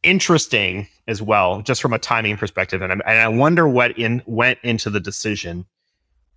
interesting 0.03 0.89
as 1.09 1.23
well, 1.23 1.63
just 1.63 1.81
from 1.81 1.93
a 1.93 1.99
timing 1.99 2.37
perspective. 2.37 2.83
And, 2.83 2.93
i 2.93 2.97
and 3.07 3.19
I 3.21 3.29
wonder 3.29 3.69
what 3.69 3.97
in 3.99 4.23
went 4.27 4.59
into 4.63 4.91
the 4.91 5.01
decision 5.01 5.65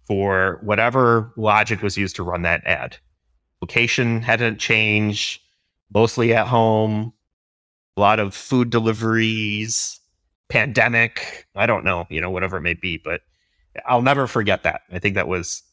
for 0.07 0.59
whatever 0.63 1.33
logic 1.35 1.81
was 1.81 1.97
used 1.97 2.15
to 2.17 2.23
run 2.23 2.43
that 2.43 2.65
ad. 2.65 2.97
Location 3.61 4.21
hadn't 4.21 4.59
changed, 4.59 5.41
mostly 5.93 6.33
at 6.33 6.47
home, 6.47 7.13
a 7.97 8.01
lot 8.01 8.19
of 8.19 8.33
food 8.33 8.69
deliveries, 8.69 9.99
pandemic. 10.49 11.47
I 11.55 11.65
don't 11.65 11.85
know, 11.85 12.05
you 12.09 12.21
know, 12.21 12.29
whatever 12.29 12.57
it 12.57 12.61
may 12.61 12.73
be, 12.73 12.97
but 12.97 13.21
I'll 13.85 14.01
never 14.01 14.27
forget 14.27 14.63
that. 14.63 14.81
I 14.91 14.99
think 14.99 15.15
that 15.15 15.27
was 15.27 15.63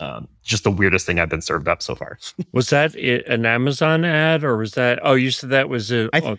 um, 0.00 0.28
just 0.42 0.64
the 0.64 0.70
weirdest 0.70 1.06
thing 1.06 1.18
I've 1.18 1.28
been 1.28 1.42
served 1.42 1.68
up 1.68 1.82
so 1.82 1.94
far. 1.94 2.18
was 2.52 2.70
that 2.70 2.94
an 2.94 3.46
Amazon 3.46 4.04
ad 4.04 4.44
or 4.44 4.56
was 4.56 4.72
that? 4.72 4.98
Oh, 5.02 5.14
you 5.14 5.30
said 5.30 5.50
that 5.50 5.68
was 5.68 5.90
a. 5.90 6.08
I 6.12 6.20
th- 6.20 6.38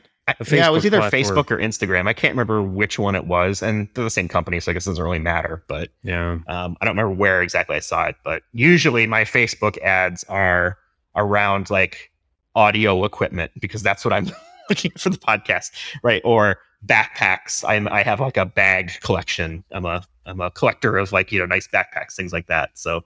yeah, 0.51 0.67
it 0.67 0.71
was 0.71 0.85
either 0.85 0.99
platform. 0.99 1.23
Facebook 1.23 1.51
or 1.51 1.57
Instagram. 1.57 2.07
I 2.07 2.13
can't 2.13 2.33
remember 2.33 2.61
which 2.61 2.99
one 2.99 3.15
it 3.15 3.27
was, 3.27 3.63
and 3.63 3.87
they're 3.93 4.03
the 4.03 4.09
same 4.09 4.27
company, 4.27 4.59
so 4.59 4.71
I 4.71 4.73
guess 4.73 4.85
it 4.85 4.91
doesn't 4.91 5.03
really 5.03 5.19
matter. 5.19 5.63
But 5.67 5.89
yeah, 6.03 6.39
um, 6.47 6.77
I 6.81 6.85
don't 6.85 6.97
remember 6.97 7.13
where 7.13 7.41
exactly 7.41 7.77
I 7.77 7.79
saw 7.79 8.05
it. 8.07 8.15
But 8.25 8.43
usually, 8.51 9.07
my 9.07 9.23
Facebook 9.23 9.77
ads 9.81 10.25
are 10.25 10.77
around 11.15 11.69
like 11.69 12.11
audio 12.57 13.05
equipment 13.05 13.51
because 13.59 13.83
that's 13.83 14.03
what 14.03 14.13
I'm 14.13 14.29
looking 14.69 14.91
for 14.97 15.09
the 15.09 15.17
podcast, 15.17 15.71
right? 16.03 16.21
Or 16.25 16.57
backpacks. 16.85 17.63
I'm 17.65 17.87
I 17.87 18.03
have 18.03 18.19
like 18.19 18.35
a 18.35 18.45
bag 18.45 18.91
collection. 19.01 19.63
I'm 19.71 19.85
a 19.85 20.03
I'm 20.25 20.41
a 20.41 20.51
collector 20.51 20.97
of 20.97 21.11
like 21.11 21.31
you 21.31 21.39
know 21.39 21.45
nice 21.45 21.67
backpacks, 21.67 22.15
things 22.15 22.33
like 22.33 22.47
that. 22.47 22.71
So 22.73 23.03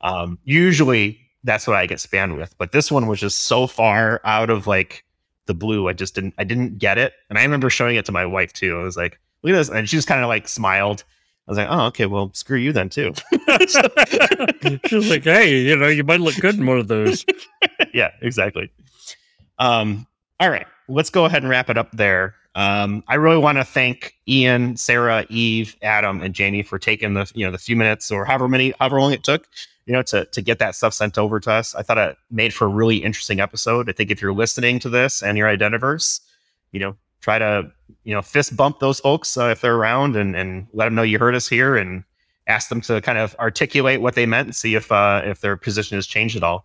um, 0.00 0.38
usually 0.44 1.20
that's 1.44 1.66
what 1.66 1.76
I 1.76 1.86
get 1.86 1.98
spammed 1.98 2.36
with. 2.36 2.56
But 2.58 2.72
this 2.72 2.90
one 2.90 3.06
was 3.06 3.20
just 3.20 3.44
so 3.44 3.66
far 3.66 4.20
out 4.24 4.50
of 4.50 4.66
like 4.66 5.04
the 5.46 5.54
blue. 5.54 5.88
I 5.88 5.92
just 5.92 6.14
didn't 6.14 6.34
I 6.38 6.44
didn't 6.44 6.78
get 6.78 6.98
it. 6.98 7.12
And 7.28 7.38
I 7.38 7.42
remember 7.42 7.70
showing 7.70 7.96
it 7.96 8.04
to 8.06 8.12
my 8.12 8.26
wife 8.26 8.52
too. 8.52 8.78
I 8.78 8.82
was 8.82 8.96
like, 8.96 9.20
look 9.42 9.52
at 9.52 9.56
this. 9.56 9.68
And 9.68 9.88
she 9.88 9.96
just 9.96 10.08
kind 10.08 10.22
of 10.22 10.28
like 10.28 10.48
smiled. 10.48 11.04
I 11.46 11.50
was 11.50 11.58
like, 11.58 11.68
oh, 11.70 11.86
okay, 11.86 12.06
well, 12.06 12.30
screw 12.34 12.58
you 12.58 12.72
then 12.72 12.88
too. 12.88 13.12
she 13.30 14.96
was 14.96 15.08
like, 15.08 15.22
hey, 15.22 15.60
you 15.60 15.76
know, 15.76 15.86
you 15.86 16.02
might 16.02 16.20
look 16.20 16.34
good 16.36 16.56
in 16.56 16.66
one 16.66 16.78
of 16.78 16.88
those. 16.88 17.24
yeah, 17.94 18.10
exactly. 18.20 18.70
Um, 19.58 20.06
all 20.40 20.50
right, 20.50 20.66
let's 20.88 21.10
go 21.10 21.24
ahead 21.24 21.42
and 21.42 21.50
wrap 21.50 21.70
it 21.70 21.78
up 21.78 21.92
there. 21.92 22.34
Um, 22.56 23.04
I 23.06 23.14
really 23.14 23.38
want 23.38 23.58
to 23.58 23.64
thank 23.64 24.14
Ian, 24.26 24.76
Sarah, 24.76 25.26
Eve, 25.28 25.76
Adam, 25.82 26.20
and 26.22 26.34
Jamie 26.34 26.62
for 26.62 26.78
taking 26.78 27.14
the 27.14 27.30
you 27.34 27.44
know 27.44 27.52
the 27.52 27.58
few 27.58 27.76
minutes 27.76 28.10
or 28.10 28.24
however 28.24 28.48
many 28.48 28.72
however 28.78 29.00
long 29.00 29.12
it 29.12 29.22
took 29.22 29.46
you 29.86 29.92
know, 29.92 30.02
to 30.02 30.24
to 30.26 30.42
get 30.42 30.58
that 30.58 30.74
stuff 30.74 30.92
sent 30.92 31.16
over 31.16 31.40
to 31.40 31.50
us. 31.50 31.74
I 31.74 31.82
thought 31.82 31.98
it 31.98 32.18
made 32.30 32.52
for 32.52 32.66
a 32.66 32.68
really 32.68 32.98
interesting 32.98 33.40
episode. 33.40 33.88
I 33.88 33.92
think 33.92 34.10
if 34.10 34.20
you're 34.20 34.34
listening 34.34 34.78
to 34.80 34.88
this 34.88 35.22
and 35.22 35.38
you're 35.38 35.48
Identiverse, 35.48 36.20
you 36.72 36.80
know, 36.80 36.96
try 37.26 37.40
to 37.40 37.68
you 38.04 38.14
know 38.14 38.22
fist 38.22 38.56
bump 38.56 38.78
those 38.78 39.00
folks 39.00 39.36
uh, 39.36 39.46
if 39.46 39.60
they're 39.60 39.74
around 39.74 40.14
and 40.14 40.36
and 40.36 40.68
let 40.72 40.84
them 40.84 40.94
know 40.94 41.02
you 41.02 41.18
heard 41.18 41.34
us 41.34 41.48
here 41.48 41.76
and 41.76 42.04
ask 42.46 42.68
them 42.68 42.80
to 42.80 43.00
kind 43.00 43.18
of 43.18 43.34
articulate 43.40 44.00
what 44.00 44.14
they 44.14 44.26
meant 44.26 44.46
and 44.46 44.54
see 44.54 44.76
if 44.76 44.92
uh, 44.92 45.22
if 45.24 45.40
their 45.40 45.56
position 45.56 45.96
has 45.96 46.06
changed 46.06 46.36
at 46.36 46.44
all. 46.44 46.64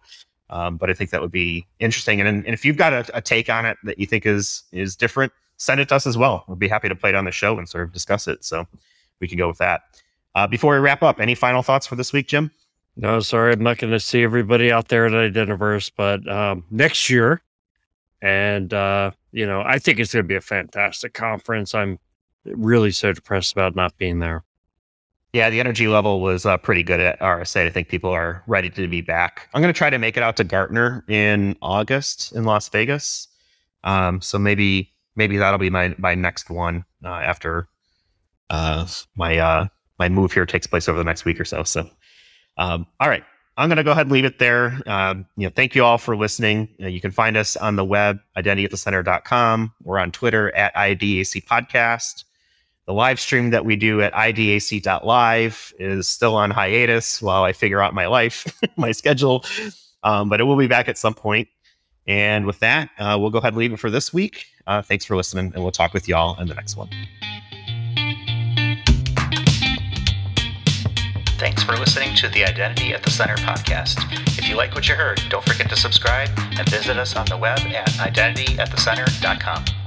Um, 0.51 0.78
but 0.78 0.91
I 0.91 0.93
think 0.93 1.09
that 1.09 1.22
would 1.22 1.32
be 1.32 1.66
interesting. 1.80 2.22
And, 2.22 2.28
and 2.45 2.53
if 2.53 2.64
you've 2.64 2.78
got 2.78 2.93
a, 2.93 3.18
a, 3.18 3.22
take 3.22 3.49
on 3.49 3.66
it 3.66 3.78
that 3.86 3.97
you 3.97 4.05
think 4.05 4.28
is 4.28 4.62
is 4.72 4.95
different, 4.95 5.34
send 5.57 5.80
it 5.80 5.89
to 5.89 5.95
us 5.95 6.05
as 6.05 6.16
well. 6.16 6.43
We'll 6.47 6.57
be 6.57 6.68
happy 6.68 6.89
to 6.89 6.95
play 6.95 7.09
it 7.09 7.16
on 7.16 7.26
the 7.26 7.32
show 7.32 7.57
and 7.57 7.68
sort 7.68 7.86
of 7.86 7.91
discuss 7.91 8.28
it. 8.28 8.45
So 8.45 8.68
we 9.20 9.28
can 9.28 9.39
go 9.39 9.47
with 9.47 9.57
that. 9.57 9.82
Uh, 10.36 10.45
before 10.45 10.76
we 10.76 10.80
wrap 10.80 11.01
up, 11.01 11.20
any 11.20 11.34
final 11.34 11.64
thoughts 11.64 11.88
for 11.88 11.95
this 11.95 12.14
week, 12.14 12.28
Jim? 12.28 12.51
No, 12.97 13.20
sorry, 13.20 13.53
I'm 13.53 13.64
not 13.64 13.80
going 13.80 13.93
to 13.93 13.99
see 13.99 14.22
everybody 14.22 14.72
out 14.72 14.89
there 14.89 15.07
at 15.07 15.34
Identiverse, 15.34 15.89
but 15.95 16.30
um, 16.30 16.66
next 16.70 17.09
year, 17.09 17.41
and 18.22 18.74
uh, 18.74 19.11
you 19.32 19.45
know, 19.45 19.61
I 19.61 19.80
think 19.80 19.99
it's 19.99 20.13
going 20.13 20.24
to 20.24 20.28
be 20.28 20.36
a 20.36 20.41
fantastic 20.41 21.13
conference. 21.13 21.74
I'm 21.74 21.99
really 22.45 22.91
so 22.91 23.13
depressed 23.13 23.53
about 23.53 23.76
not 23.76 23.97
being 23.97 24.19
there. 24.19 24.43
Yeah, 25.34 25.49
the 25.49 25.61
energy 25.61 25.88
level 25.88 26.19
was 26.19 26.45
uh, 26.45 26.57
pretty 26.57 26.84
good 26.84 26.99
at 26.99 27.19
RSA. 27.22 27.65
I 27.65 27.69
think 27.69 27.88
people 27.88 28.09
are 28.09 28.43
ready 28.47 28.69
to 28.72 28.88
be 28.88 28.99
back. 28.99 29.47
I'm 29.53 29.61
going 29.61 29.74
to 29.74 29.78
try 29.78 29.89
to 29.89 29.97
make 29.97 30.17
it 30.17 30.24
out 30.24 30.36
to 30.38 30.43
Gartner 30.43 31.05
in 31.07 31.55
August 31.61 32.34
in 32.34 32.43
Las 32.43 32.67
Vegas. 32.67 33.30
Um, 33.86 34.19
so 34.19 34.38
maybe 34.38 34.93
maybe 35.15 35.38
that'll 35.38 35.57
be 35.57 35.69
my 35.69 35.95
my 35.97 36.15
next 36.15 36.49
one 36.49 36.84
uh, 37.05 37.09
after 37.09 37.69
uh, 38.49 38.86
my 39.15 39.38
uh, 39.38 39.67
my 39.99 40.09
move 40.09 40.34
here 40.34 40.45
takes 40.45 40.67
place 40.67 40.89
over 40.89 40.97
the 40.97 41.05
next 41.05 41.24
week 41.24 41.39
or 41.39 41.45
so. 41.45 41.63
So 41.63 41.89
um, 42.57 42.86
all 42.99 43.07
right. 43.07 43.24
I'm 43.62 43.70
going 43.70 43.78
to 43.78 43.84
go 43.84 43.91
ahead 43.91 44.07
and 44.07 44.12
leave 44.12 44.26
it 44.26 44.39
there. 44.39 44.82
Um, 44.88 45.28
you 45.38 45.45
know, 45.45 45.51
thank 45.55 45.76
you 45.76 45.86
all 45.86 45.99
for 45.99 46.18
listening. 46.18 46.68
Uh, 46.82 46.88
you 46.88 46.99
can 46.99 47.12
find 47.12 47.38
us 47.38 47.55
on 47.55 47.76
the 47.76 47.86
web, 47.86 48.18
identityatthecenter.com. 48.36 49.72
We're 49.84 49.99
on 49.99 50.12
Twitter 50.12 50.51
at 50.55 50.74
IDAC 50.74 51.45
Podcast. 51.45 52.24
The 52.88 52.93
live 52.93 53.20
stream 53.20 53.51
that 53.51 53.64
we 53.64 53.76
do 53.76 54.01
at 54.01 54.14
idac.live 54.14 55.74
is 55.78 56.07
still 56.07 56.36
on 56.36 56.49
hiatus 56.49 57.22
while 57.22 57.43
I 57.43 57.53
figure 57.53 57.84
out 57.84 57.93
my 57.93 58.07
life, 58.07 58.59
my 58.78 58.91
schedule, 58.91 59.45
um, 60.01 60.28
but 60.28 60.41
it 60.41 60.45
will 60.45 60.57
be 60.57 60.66
back 60.66 60.89
at 60.89 60.97
some 60.97 61.14
point. 61.14 61.47
And 62.07 62.47
with 62.47 62.57
that, 62.62 62.89
uh, 62.97 63.16
we'll 63.20 63.30
go 63.30 63.38
ahead 63.38 63.53
and 63.53 63.59
leave 63.59 63.74
it 63.74 63.78
for 63.78 63.91
this 63.91 64.12
week. 64.12 64.47
Uh, 64.66 64.82
thanks 64.82 65.05
for 65.05 65.16
listening, 65.16 65.51
and 65.53 65.62
we'll 65.62 65.72
talk 65.72 65.93
with 65.93 66.07
y'all 66.07 66.39
in 66.41 66.47
the 66.47 66.55
next 66.55 66.78
one. 66.78 66.89
Thanks 71.42 71.64
for 71.64 71.76
listening 71.76 72.16
to 72.18 72.30
the 72.30 72.46
Identity 72.46 72.94
at 72.94 73.02
the 73.02 73.10
Center 73.10 73.34
podcast. 73.38 73.98
If 74.38 74.48
you 74.48 74.56
like 74.56 74.76
what 74.76 74.88
you 74.88 74.94
heard, 74.94 75.24
don't 75.30 75.44
forget 75.44 75.68
to 75.72 75.76
subscribe 75.76 76.30
and 76.38 76.70
visit 76.70 76.98
us 76.98 77.16
on 77.16 77.26
the 77.26 77.36
web 77.36 77.58
at 77.62 77.89
identityatthecenter.com. 77.94 79.80